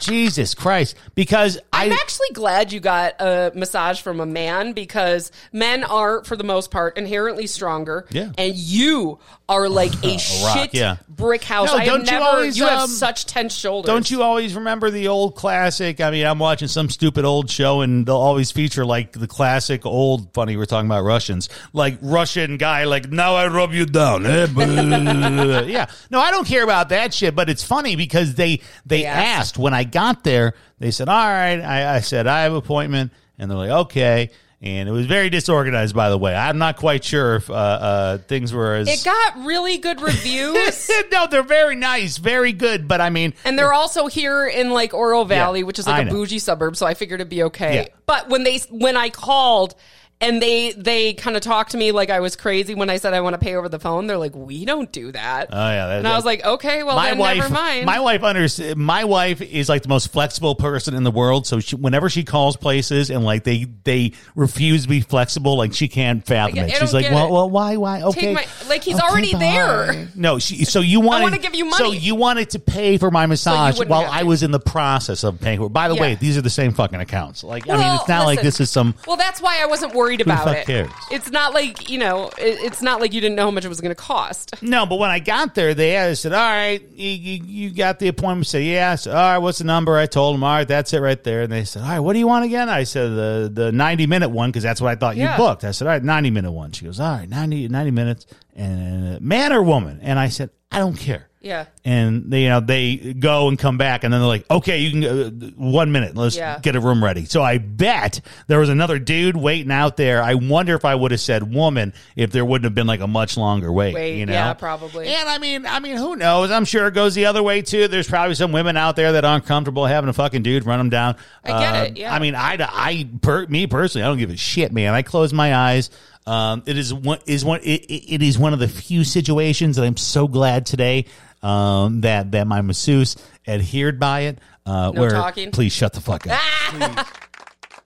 Jesus 0.00 0.54
Christ! 0.54 0.96
Because 1.14 1.58
I'm 1.72 1.92
I 1.92 1.94
actually 1.94 2.30
glad 2.32 2.72
you 2.72 2.80
got 2.80 3.20
a 3.20 3.52
massage 3.54 4.00
from 4.00 4.20
a 4.20 4.26
man 4.26 4.72
because 4.72 5.32
men 5.52 5.84
are, 5.84 6.24
for 6.24 6.36
the 6.36 6.44
most 6.44 6.70
part, 6.70 6.96
inherently 6.98 7.46
stronger. 7.46 8.06
Yeah. 8.10 8.32
And 8.36 8.54
you 8.54 9.18
are 9.48 9.68
like 9.68 9.92
a, 10.04 10.12
rock, 10.42 10.56
shit 10.56 10.74
yeah. 10.74 10.96
brick 11.08 11.42
house. 11.42 11.70
No, 11.70 11.78
I 11.78 11.84
don't 11.84 12.00
you 12.00 12.12
never. 12.12 12.24
always, 12.24 12.58
have 12.58 12.80
um, 12.80 12.88
such 12.88 13.26
tense 13.26 13.54
shoulders. 13.54 13.86
Don't 13.86 14.10
you 14.10 14.22
always 14.22 14.54
remember 14.54 14.90
the 14.90 15.08
old 15.08 15.36
classic? 15.36 16.00
I 16.00 16.10
mean, 16.10 16.26
I'm 16.26 16.38
watching 16.38 16.68
some 16.68 16.90
stupid 16.90 17.24
old 17.24 17.50
show 17.50 17.80
and 17.80 18.06
they'll 18.06 18.16
always 18.16 18.50
feature 18.50 18.84
like 18.84 19.12
the 19.12 19.26
classic 19.26 19.86
old 19.86 20.32
funny. 20.32 20.56
We're 20.56 20.66
talking 20.66 20.88
about 20.88 21.04
Russians, 21.04 21.48
like 21.72 21.98
Russian 22.02 22.56
guy, 22.56 22.84
like 22.84 23.10
now 23.10 23.34
I 23.34 23.46
rub 23.48 23.72
you 23.72 23.86
down. 23.86 24.26
eh, 24.26 24.46
yeah, 25.66 25.86
no, 26.10 26.20
I 26.20 26.30
don't 26.30 26.46
care 26.46 26.64
about 26.64 26.90
that 26.90 27.14
shit. 27.14 27.34
But 27.34 27.48
it's 27.48 27.62
funny 27.64 27.96
because 27.96 28.34
they 28.34 28.60
they 28.84 29.04
asked 29.04 29.58
when 29.58 29.74
I 29.74 29.84
got 29.86 30.24
there. 30.24 30.54
They 30.78 30.90
said, 30.90 31.08
"All 31.08 31.14
right." 31.14 31.60
I, 31.60 31.96
I 31.96 32.00
said, 32.00 32.26
"I 32.26 32.42
have 32.42 32.52
an 32.52 32.58
appointment," 32.58 33.12
and 33.38 33.50
they're 33.50 33.58
like, 33.58 33.70
"Okay." 33.70 34.30
And 34.62 34.88
it 34.88 34.92
was 34.92 35.04
very 35.04 35.28
disorganized, 35.28 35.94
by 35.94 36.08
the 36.08 36.16
way. 36.16 36.34
I'm 36.34 36.56
not 36.56 36.76
quite 36.76 37.04
sure 37.04 37.36
if 37.36 37.50
uh, 37.50 37.52
uh, 37.52 38.18
things 38.18 38.54
were 38.54 38.74
as. 38.74 38.88
It 38.88 39.04
got 39.04 39.44
really 39.44 39.76
good 39.76 40.00
reviews. 40.00 40.90
no, 41.12 41.26
they're 41.26 41.42
very 41.42 41.76
nice, 41.76 42.16
very 42.16 42.52
good. 42.52 42.88
But 42.88 43.02
I 43.02 43.10
mean, 43.10 43.34
And 43.44 43.58
they're 43.58 43.74
also 43.74 44.06
here 44.06 44.46
in 44.46 44.70
like 44.70 44.94
Oro 44.94 45.24
Valley, 45.24 45.62
which 45.62 45.78
is 45.78 45.86
like 45.86 46.02
a 46.02 46.04
know. 46.06 46.12
bougie 46.12 46.38
suburb, 46.38 46.74
so 46.74 46.86
I 46.86 46.94
figured 46.94 47.20
it'd 47.20 47.28
be 47.28 47.42
okay. 47.44 47.74
Yeah. 47.74 47.88
But 48.06 48.30
when 48.30 48.44
they 48.44 48.58
when 48.70 48.96
I 48.96 49.10
called 49.10 49.74
and 50.20 50.40
they 50.40 50.72
they 50.72 51.12
kind 51.12 51.36
of 51.36 51.42
talked 51.42 51.72
to 51.72 51.76
me 51.76 51.92
like 51.92 52.08
I 52.08 52.20
was 52.20 52.36
crazy 52.36 52.74
when 52.74 52.88
I 52.88 52.96
said 52.96 53.12
I 53.12 53.20
want 53.20 53.34
to 53.34 53.38
pay 53.38 53.54
over 53.54 53.68
the 53.68 53.78
phone, 53.78 54.06
they're 54.06 54.16
like, 54.16 54.34
"We 54.34 54.64
don't 54.64 54.90
do 54.90 55.12
that." 55.12 55.48
Oh, 55.52 55.56
yeah, 55.56 55.86
that- 55.88 55.98
and 55.98 56.08
I 56.08 56.16
was 56.16 56.24
like, 56.24 56.42
"Okay, 56.44 56.82
well 56.82 56.96
my 56.96 57.10
then 57.10 57.18
wife, 57.18 57.36
never 57.38 57.52
mind." 57.52 57.84
my 57.86 58.00
wife 58.00 58.22
understands. 58.22 58.76
My 58.76 59.04
wife 59.04 59.42
is 59.42 59.68
like 59.68 59.82
the 59.82 59.88
most 59.90 60.12
flexible 60.12 60.54
person 60.54 60.94
in 60.94 61.02
the 61.04 61.10
world. 61.10 61.46
So 61.46 61.60
she, 61.60 61.76
whenever 61.76 62.08
she 62.08 62.24
calls 62.24 62.56
places 62.56 63.10
and 63.10 63.24
like 63.24 63.44
they 63.44 63.66
they 63.84 64.12
refuse 64.34 64.84
to 64.84 64.88
be 64.88 65.02
flexible, 65.02 65.56
like 65.58 65.74
she 65.74 65.86
can't 65.88 66.24
fathom 66.24 66.60
it. 66.60 66.70
She's 66.72 66.94
like, 66.94 67.10
well, 67.10 67.26
it. 67.26 67.32
well, 67.32 67.50
why, 67.50 67.76
why? 67.76 68.02
Okay, 68.02 68.32
my- 68.32 68.46
like, 68.68 68.82
he's 68.84 68.96
Okay, 68.96 69.06
already 69.06 69.32
bye. 69.34 69.38
there. 69.38 70.08
No, 70.14 70.38
she. 70.38 70.64
So 70.64 70.80
you 70.80 71.00
wanted 71.06 71.24
wanna 71.24 71.38
give 71.38 71.54
you 71.54 71.66
money. 71.66 71.84
So 71.84 71.92
you 71.92 72.14
wanted 72.14 72.50
to 72.50 72.58
pay 72.58 72.96
for 72.96 73.10
my 73.10 73.26
massage 73.26 73.74
wouldn't 73.74 73.90
while 73.90 74.08
I 74.10 74.22
was 74.22 74.42
in 74.42 74.50
the 74.50 74.60
process 74.60 75.24
of 75.24 75.40
paying 75.40 75.58
for. 75.58 75.66
it. 75.66 75.74
By 75.74 75.88
the 75.88 75.94
Yeah. 75.94 76.00
way, 76.00 76.14
these 76.14 76.38
are 76.38 76.42
the 76.42 76.48
same 76.48 76.72
fucking 76.72 77.00
accounts. 77.00 77.44
Like, 77.44 77.68
I 77.68 77.76
mean, 77.76 77.94
it's 77.96 78.08
not 78.08 78.24
like 78.24 78.40
this 78.40 78.60
is 78.60 78.70
some. 78.70 78.94
Well, 79.06 79.18
that's 79.18 79.42
why 79.42 79.58
I 79.60 79.66
wasn't 79.66 79.92
worried 79.94 80.05
the 80.14 80.22
about 80.22 80.48
it. 80.48 80.66
cares? 80.66 80.90
It's 81.10 81.30
not 81.30 81.52
like 81.54 81.88
you 81.90 81.98
know, 81.98 82.28
it, 82.38 82.58
it's 82.64 82.82
not 82.82 83.00
like 83.00 83.12
you 83.12 83.20
didn't 83.20 83.34
know 83.36 83.46
how 83.46 83.50
much 83.50 83.64
it 83.64 83.68
was 83.68 83.80
going 83.80 83.90
to 83.94 84.00
cost. 84.00 84.54
No, 84.62 84.86
but 84.86 84.98
when 84.98 85.10
I 85.10 85.18
got 85.18 85.54
there, 85.54 85.74
they 85.74 86.14
said, 86.14 86.32
"All 86.32 86.38
right, 86.40 86.80
you, 86.94 87.10
you, 87.10 87.42
you 87.44 87.70
got 87.70 87.98
the 87.98 88.08
appointment." 88.08 88.46
I 88.46 88.50
said, 88.50 88.62
"Yeah." 88.64 88.92
I 88.92 88.94
said, 88.94 89.14
"All 89.14 89.22
right, 89.32 89.38
what's 89.38 89.58
the 89.58 89.64
number?" 89.64 89.96
I 89.96 90.06
told 90.06 90.34
them, 90.34 90.44
"All 90.44 90.50
right, 90.54 90.68
that's 90.68 90.92
it 90.92 91.00
right 91.00 91.22
there." 91.24 91.42
And 91.42 91.52
they 91.52 91.64
said, 91.64 91.82
"All 91.82 91.88
right, 91.88 92.00
what 92.00 92.12
do 92.12 92.18
you 92.20 92.26
want 92.26 92.44
again?" 92.44 92.68
I 92.68 92.84
said, 92.84 93.10
"The 93.10 93.50
the 93.52 93.72
ninety 93.72 94.06
minute 94.06 94.28
one 94.28 94.50
because 94.50 94.62
that's 94.62 94.80
what 94.80 94.90
I 94.90 94.94
thought 94.96 95.16
Yeah. 95.16 95.32
you 95.32 95.36
booked." 95.36 95.64
I 95.64 95.72
said, 95.72 95.86
"All 95.88 95.92
right, 95.94 96.02
ninety 96.04 96.30
minute 96.30 96.52
one." 96.52 96.72
She 96.72 96.84
goes, 96.84 97.00
"All 97.00 97.10
right, 97.10 97.28
90, 97.28 97.68
90 97.68 97.90
minutes, 97.90 98.26
and 98.54 99.16
uh, 99.16 99.18
man 99.20 99.52
or 99.52 99.62
woman?" 99.62 100.00
And 100.02 100.18
I 100.18 100.28
said, 100.28 100.50
"I 100.70 100.78
don't 100.78 100.96
care." 100.96 101.28
Yeah. 101.46 101.66
And 101.84 102.30
they, 102.30 102.42
you 102.42 102.48
know, 102.48 102.60
they 102.60 102.96
go 102.96 103.48
and 103.48 103.58
come 103.58 103.78
back, 103.78 104.02
and 104.04 104.12
then 104.12 104.20
they're 104.20 104.28
like, 104.28 104.44
"Okay, 104.50 104.78
you 104.80 104.90
can 104.90 105.00
go, 105.00 105.30
one 105.56 105.92
minute. 105.92 106.16
Let's 106.16 106.36
Yeah. 106.36 106.58
get 106.60 106.74
a 106.76 106.80
room 106.80 107.02
ready." 107.02 107.24
So 107.24 107.42
I 107.42 107.58
bet 107.58 108.20
there 108.48 108.58
was 108.58 108.68
another 108.68 108.98
dude 108.98 109.36
waiting 109.36 109.70
out 109.70 109.96
there. 109.96 110.22
I 110.22 110.34
wonder 110.34 110.74
if 110.74 110.84
I 110.84 110.94
would 110.94 111.10
have 111.12 111.20
said 111.20 111.54
woman 111.54 111.92
if 112.16 112.32
there 112.32 112.44
wouldn't 112.44 112.64
have 112.64 112.74
been 112.74 112.86
like 112.88 113.00
a 113.00 113.06
much 113.06 113.36
longer 113.36 113.72
wait. 113.72 113.94
Wait, 113.94 114.16
you 114.18 114.26
know? 114.26 114.32
yeah, 114.32 114.52
probably. 114.54 115.06
And 115.08 115.28
I 115.28 115.38
mean, 115.38 115.66
I 115.66 115.78
mean, 115.80 115.96
who 115.96 116.16
knows? 116.16 116.50
I'm 116.50 116.64
sure 116.64 116.86
it 116.88 116.94
goes 116.94 117.14
the 117.14 117.26
other 117.26 117.42
way 117.42 117.62
too. 117.62 117.88
There's 117.88 118.08
probably 118.08 118.34
some 118.34 118.52
women 118.52 118.76
out 118.76 118.96
there 118.96 119.12
that 119.12 119.24
aren't 119.24 119.46
comfortable 119.46 119.86
having 119.86 120.10
a 120.10 120.12
fucking 120.12 120.42
dude 120.42 120.66
run 120.66 120.78
them 120.78 120.90
down. 120.90 121.16
I 121.44 121.48
get 121.60 121.74
Uh, 121.74 121.84
it, 121.84 121.96
yeah. 121.98 122.14
I 122.14 122.18
mean, 122.18 122.34
I, 122.34 122.56
I, 122.60 123.08
per, 123.22 123.46
me 123.46 123.66
personally, 123.66 124.04
I 124.04 124.08
don't 124.08 124.18
give 124.18 124.30
a 124.30 124.36
shit, 124.36 124.72
man. 124.72 124.94
I 124.94 125.02
close 125.02 125.32
my 125.32 125.54
eyes. 125.54 125.90
Um, 126.26 126.62
it 126.66 126.76
is 126.76 126.92
one 126.92 127.20
is 127.26 127.44
one 127.44 127.60
it, 127.62 127.84
it 127.88 128.22
is 128.22 128.38
one 128.38 128.52
of 128.52 128.58
the 128.58 128.68
few 128.68 129.04
situations 129.04 129.76
that 129.76 129.84
I'm 129.84 129.96
so 129.96 130.26
glad 130.26 130.66
today 130.66 131.06
um, 131.42 132.00
that 132.00 132.32
that 132.32 132.46
my 132.46 132.60
masseuse 132.62 133.16
adhered 133.46 134.00
by 134.00 134.20
it. 134.20 134.38
Uh, 134.64 134.90
No 134.92 135.00
where 135.00 135.10
talking? 135.10 135.52
please 135.52 135.72
shut 135.72 135.92
the 135.92 136.00
fuck 136.00 136.26
up. 136.26 136.40
Please. 136.70 137.04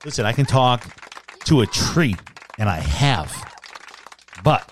Listen, 0.05 0.25
I 0.25 0.31
can 0.33 0.45
talk 0.45 0.83
to 1.45 1.61
a 1.61 1.67
tree, 1.67 2.15
and 2.57 2.67
I 2.67 2.77
have, 2.77 3.31
but 4.43 4.67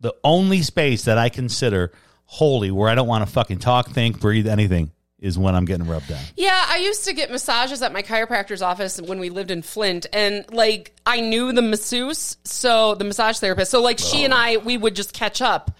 the 0.00 0.14
only 0.24 0.62
space 0.62 1.04
that 1.04 1.16
I 1.16 1.28
consider 1.28 1.92
holy, 2.24 2.72
where 2.72 2.88
I 2.90 2.96
don't 2.96 3.06
want 3.06 3.24
to 3.24 3.30
fucking 3.32 3.58
talk, 3.58 3.90
think, 3.90 4.18
breathe, 4.18 4.48
anything, 4.48 4.90
is 5.24 5.38
when 5.38 5.54
I'm 5.54 5.64
getting 5.64 5.86
rubbed 5.86 6.08
down. 6.08 6.20
Yeah, 6.36 6.66
I 6.68 6.76
used 6.76 7.06
to 7.06 7.14
get 7.14 7.30
massages 7.30 7.80
at 7.80 7.94
my 7.94 8.02
chiropractor's 8.02 8.60
office 8.60 9.00
when 9.00 9.18
we 9.18 9.30
lived 9.30 9.50
in 9.50 9.62
Flint, 9.62 10.04
and 10.12 10.44
like 10.52 10.94
I 11.06 11.20
knew 11.20 11.52
the 11.52 11.62
masseuse, 11.62 12.36
so 12.44 12.94
the 12.94 13.04
massage 13.04 13.38
therapist. 13.38 13.70
So 13.70 13.80
like 13.80 13.98
she 13.98 14.24
and 14.24 14.34
oh. 14.34 14.36
I, 14.36 14.56
we 14.58 14.76
would 14.76 14.94
just 14.94 15.14
catch 15.14 15.40
up. 15.40 15.70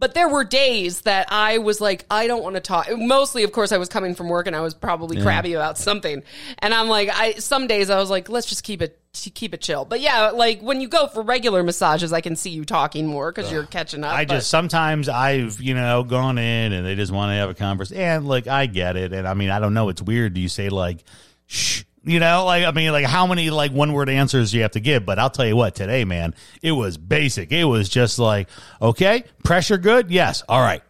But 0.00 0.14
there 0.14 0.28
were 0.28 0.44
days 0.44 1.02
that 1.02 1.30
I 1.30 1.58
was 1.58 1.78
like, 1.78 2.06
I 2.10 2.26
don't 2.26 2.42
want 2.42 2.56
to 2.56 2.60
talk. 2.60 2.88
Mostly, 2.90 3.42
of 3.44 3.52
course, 3.52 3.70
I 3.70 3.76
was 3.76 3.90
coming 3.90 4.14
from 4.14 4.30
work 4.30 4.46
and 4.46 4.56
I 4.56 4.62
was 4.62 4.72
probably 4.72 5.20
crabby 5.20 5.52
about 5.52 5.76
something. 5.76 6.22
And 6.58 6.72
I'm 6.72 6.88
like, 6.88 7.10
I 7.10 7.34
some 7.34 7.66
days 7.66 7.90
I 7.90 7.98
was 7.98 8.08
like, 8.08 8.30
let's 8.30 8.46
just 8.46 8.64
keep 8.64 8.80
it 8.80 8.98
keep 9.12 9.52
it 9.52 9.60
chill. 9.60 9.84
But 9.84 10.00
yeah, 10.00 10.30
like 10.30 10.62
when 10.62 10.80
you 10.80 10.88
go 10.88 11.06
for 11.06 11.22
regular 11.22 11.62
massages, 11.62 12.14
I 12.14 12.22
can 12.22 12.34
see 12.34 12.48
you 12.48 12.64
talking 12.64 13.06
more 13.06 13.30
because 13.30 13.52
you're 13.52 13.66
catching 13.66 14.02
up. 14.02 14.14
I 14.14 14.24
but- 14.24 14.34
just 14.36 14.48
sometimes 14.48 15.10
I've 15.10 15.60
you 15.60 15.74
know 15.74 16.02
gone 16.02 16.38
in 16.38 16.72
and 16.72 16.86
they 16.86 16.94
just 16.94 17.12
want 17.12 17.30
to 17.30 17.34
have 17.34 17.50
a 17.50 17.54
conversation. 17.54 18.02
And 18.02 18.26
like 18.26 18.46
I 18.46 18.64
get 18.66 18.96
it, 18.96 19.12
and 19.12 19.28
I 19.28 19.34
mean 19.34 19.50
I 19.50 19.58
don't 19.58 19.74
know. 19.74 19.90
It's 19.90 20.00
weird. 20.00 20.32
Do 20.32 20.40
you 20.40 20.48
say 20.48 20.70
like, 20.70 21.04
shh? 21.46 21.82
You 22.02 22.18
know, 22.18 22.46
like 22.46 22.64
I 22.64 22.70
mean, 22.70 22.92
like 22.92 23.04
how 23.04 23.26
many 23.26 23.50
like 23.50 23.72
one 23.72 23.92
word 23.92 24.08
answers 24.08 24.54
you 24.54 24.62
have 24.62 24.70
to 24.72 24.80
give? 24.80 25.04
But 25.04 25.18
I'll 25.18 25.30
tell 25.30 25.46
you 25.46 25.56
what, 25.56 25.74
today, 25.74 26.04
man, 26.04 26.34
it 26.62 26.72
was 26.72 26.96
basic. 26.96 27.52
It 27.52 27.64
was 27.64 27.88
just 27.88 28.18
like, 28.18 28.48
okay, 28.80 29.24
pressure 29.44 29.76
good, 29.76 30.10
yes, 30.10 30.42
all 30.48 30.62
right. 30.62 30.82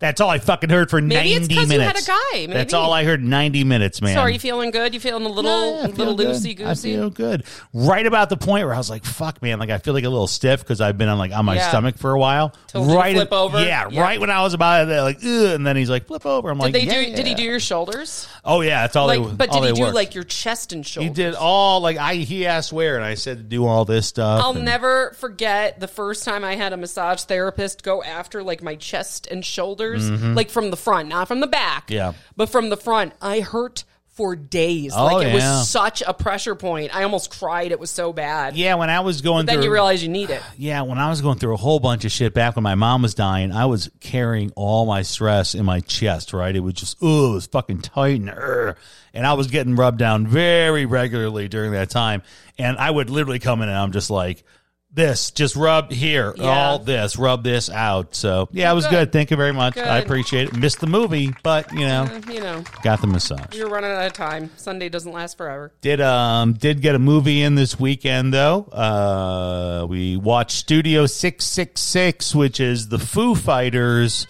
That's 0.00 0.20
all 0.20 0.30
I 0.30 0.38
fucking 0.38 0.70
heard 0.70 0.88
for 0.88 1.00
Maybe 1.00 1.34
it's 1.34 1.40
ninety 1.48 1.54
'cause 1.56 1.70
you 1.72 1.80
had 1.80 1.96
a 1.96 2.02
guy, 2.02 2.46
That's 2.46 2.72
all 2.72 2.90
I 2.92 3.04
heard. 3.04 3.22
Ninety 3.22 3.64
minutes, 3.64 4.00
man. 4.00 4.14
so 4.14 4.20
are 4.20 4.30
you 4.30 4.38
feeling 4.38 4.70
good? 4.70 4.94
You 4.94 4.98
feeling 5.00 5.26
a 5.26 5.28
little 5.28 5.82
Yeah, 5.82 5.86
little 5.88 6.16
loosey 6.16 6.50
I 6.60 6.70
goosey? 6.70 6.94
feel 6.94 7.10
good. 7.10 7.44
Right 7.74 8.06
about 8.06 8.30
the 8.30 8.38
point 8.38 8.64
where 8.64 8.74
I 8.74 8.78
was 8.78 8.88
like, 8.88 9.04
"Fuck, 9.04 9.42
man!" 9.42 9.58
Like 9.58 9.68
I 9.68 9.76
feel 9.76 9.92
like 9.92 10.04
a 10.04 10.08
little 10.08 10.26
stiff 10.26 10.60
because 10.60 10.80
I've 10.80 10.96
been 10.96 11.08
on 11.10 11.18
like 11.18 11.32
on 11.32 11.44
my 11.44 11.56
Yeah. 11.56 11.68
stomach 11.68 11.98
for 11.98 12.12
a 12.12 12.18
while. 12.18 12.54
Told 12.68 12.90
right, 12.90 13.14
flip 13.14 13.30
over? 13.32 13.62
Yeah, 13.62 13.88
Yeah. 13.90 14.00
right 14.00 14.18
when 14.18 14.30
I 14.30 14.42
was 14.42 14.54
about 14.54 14.88
it, 14.88 15.00
like, 15.02 15.18
Ugh, 15.18 15.26
and 15.54 15.66
then 15.66 15.76
he's 15.76 15.90
like, 15.90 16.06
"Flip 16.06 16.24
over." 16.24 16.48
I'm 16.50 16.56
Did 16.56 16.62
like, 16.64 16.72
they 16.72 16.80
yeah, 16.84 17.10
do? 17.10 17.16
Did 17.16 17.26
he 17.26 17.34
do 17.34 17.42
your 17.42 17.60
shoulders? 17.60 18.26
Oh 18.42 18.62
yeah, 18.62 18.80
that's 18.82 18.96
all. 18.96 19.06
Like, 19.06 19.22
they, 19.22 19.34
but 19.34 19.52
did 19.52 19.64
he 19.64 19.72
do 19.72 19.82
worked. 19.82 19.94
like 19.94 20.14
your 20.14 20.24
chest 20.24 20.72
and 20.72 20.86
shoulders? 20.86 21.08
He 21.10 21.14
did 21.14 21.34
all 21.34 21.80
like 21.82 21.98
I. 21.98 22.14
He 22.14 22.46
asked 22.46 22.72
where, 22.72 22.96
and 22.96 23.04
I 23.04 23.16
said 23.16 23.36
to 23.36 23.42
do 23.42 23.66
all 23.66 23.84
this 23.84 24.06
stuff. 24.06 24.42
I'll 24.42 24.52
and- 24.52 24.64
never 24.64 25.14
forget 25.18 25.78
the 25.78 25.88
first 25.88 26.24
time 26.24 26.42
I 26.42 26.56
had 26.56 26.72
a 26.72 26.78
massage 26.78 27.20
therapist 27.24 27.82
go 27.82 28.02
after 28.02 28.42
like 28.42 28.62
my 28.62 28.76
chest 28.76 29.26
and 29.30 29.44
shoulders, 29.44 29.89
like 29.98 30.50
from 30.50 30.70
the 30.70 30.76
front, 30.76 31.08
not 31.08 31.28
from 31.28 31.40
the 31.40 31.46
back. 31.46 31.86
Mm-hmm. 31.86 31.94
Yeah. 31.94 32.12
But 32.36 32.50
from 32.50 32.68
the 32.68 32.76
front. 32.76 33.12
I 33.20 33.40
hurt 33.40 33.84
for 34.20 34.36
days. 34.36 34.92
Oh, 34.94 35.06
like 35.06 35.28
it 35.28 35.30
yeah. 35.30 35.34
was 35.34 35.68
such 35.70 36.02
a 36.06 36.12
pressure 36.12 36.54
point. 36.54 36.94
I 36.94 37.04
almost 37.04 37.30
cried. 37.38 37.72
It 37.72 37.80
was 37.80 37.90
so 37.90 38.12
bad. 38.12 38.54
Yeah, 38.54 38.74
when 38.74 38.90
I 38.90 39.00
was 39.00 39.22
going 39.22 39.46
through 39.46 39.54
Then 39.54 39.62
through, 39.62 39.64
you 39.64 39.72
realize 39.72 40.02
you 40.02 40.10
need 40.10 40.28
it. 40.28 40.42
Yeah, 40.58 40.82
when 40.82 40.98
I 40.98 41.08
was 41.08 41.22
going 41.22 41.38
through 41.38 41.54
a 41.54 41.56
whole 41.56 41.80
bunch 41.80 42.04
of 42.04 42.12
shit 42.12 42.34
back 42.34 42.54
when 42.54 42.62
my 42.62 42.74
mom 42.74 43.00
was 43.00 43.14
dying, 43.14 43.50
I 43.50 43.64
was 43.64 43.88
carrying 44.00 44.52
all 44.56 44.84
my 44.84 45.00
stress 45.00 45.54
in 45.54 45.64
my 45.64 45.80
chest, 45.80 46.34
right? 46.34 46.54
It 46.54 46.60
was 46.60 46.74
just, 46.74 46.98
oh, 47.00 47.30
it 47.30 47.34
was 47.36 47.46
fucking 47.46 47.80
tight 47.80 48.20
and, 48.20 48.76
and 49.14 49.26
I 49.26 49.32
was 49.32 49.46
getting 49.46 49.74
rubbed 49.74 49.98
down 49.98 50.26
very 50.26 50.84
regularly 50.84 51.48
during 51.48 51.72
that 51.72 51.88
time. 51.88 52.22
And 52.58 52.76
I 52.76 52.90
would 52.90 53.08
literally 53.08 53.38
come 53.38 53.62
in 53.62 53.70
and 53.70 53.78
I'm 53.78 53.92
just 53.92 54.10
like, 54.10 54.44
this, 54.92 55.30
just 55.30 55.54
rub 55.54 55.92
here, 55.92 56.34
Yeah. 56.36 56.46
all 56.48 56.78
this, 56.80 57.16
rub 57.16 57.44
this 57.44 57.70
out. 57.70 58.14
So, 58.14 58.48
yeah, 58.52 58.70
it 58.72 58.74
was 58.74 58.86
good. 58.88 59.12
Thank 59.12 59.30
you 59.30 59.36
very 59.36 59.52
much. 59.52 59.76
I 59.78 59.98
appreciate 59.98 60.48
it. 60.48 60.56
Missed 60.56 60.80
the 60.80 60.86
movie, 60.88 61.32
but, 61.42 61.72
you 61.72 61.80
know, 61.86 62.08
You 62.28 62.40
know, 62.40 62.64
got 62.82 63.00
the 63.00 63.06
massage. 63.06 63.54
you're 63.54 63.68
running 63.68 63.90
out 63.92 64.04
of 64.06 64.12
time. 64.12 64.50
Sunday 64.56 64.88
doesn't 64.88 65.12
last 65.12 65.36
forever. 65.38 65.72
Did 65.80 66.00
um 66.00 66.54
did 66.54 66.80
get 66.82 66.94
a 66.94 66.98
movie 66.98 67.40
in 67.42 67.54
this 67.54 67.78
weekend 67.78 68.34
though. 68.34 68.62
Uh 68.72 69.86
we 69.88 70.16
watched 70.16 70.52
Studio 70.56 71.06
666 71.06 72.34
which 72.34 72.58
is 72.60 72.88
the 72.88 72.98
Foo 72.98 73.34
Fighters. 73.34 74.26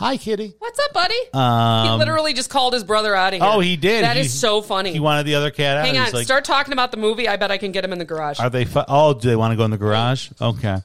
Hi 0.00 0.16
Kitty. 0.16 0.54
What's 0.58 0.78
up, 0.78 0.94
buddy? 0.94 1.14
he 1.34 1.98
literally 1.98 2.32
just 2.32 2.48
called 2.48 2.72
his 2.72 2.84
brother 2.84 3.14
out 3.14 3.34
of 3.34 3.40
here. 3.40 3.42
Um, 3.46 3.56
Oh, 3.56 3.60
he 3.60 3.76
did. 3.76 4.02
That 4.02 4.16
He- 4.16 4.22
is 4.22 4.32
so 4.32 4.62
funny. 4.62 4.92
He 4.94 4.98
wanted 4.98 5.24
the 5.26 5.34
other 5.34 5.50
cat 5.50 5.76
out. 5.76 5.84
Hang 5.84 5.98
on. 5.98 6.10
like, 6.12 6.24
Start 6.24 6.46
talking 6.46 6.72
about 6.72 6.90
the 6.90 6.96
movie. 6.96 7.28
I 7.28 7.36
bet 7.36 7.50
I 7.50 7.58
can 7.58 7.70
get 7.70 7.84
him 7.84 7.92
in 7.92 7.98
the 7.98 8.06
garage. 8.06 8.40
Are 8.40 8.48
they 8.48 8.64
fu- 8.64 8.80
Oh, 8.88 9.12
do 9.12 9.28
they 9.28 9.36
want 9.36 9.52
to 9.52 9.56
go 9.56 9.64
in 9.66 9.70
the 9.70 9.76
garage? 9.76 10.30
Okay. 10.40 10.78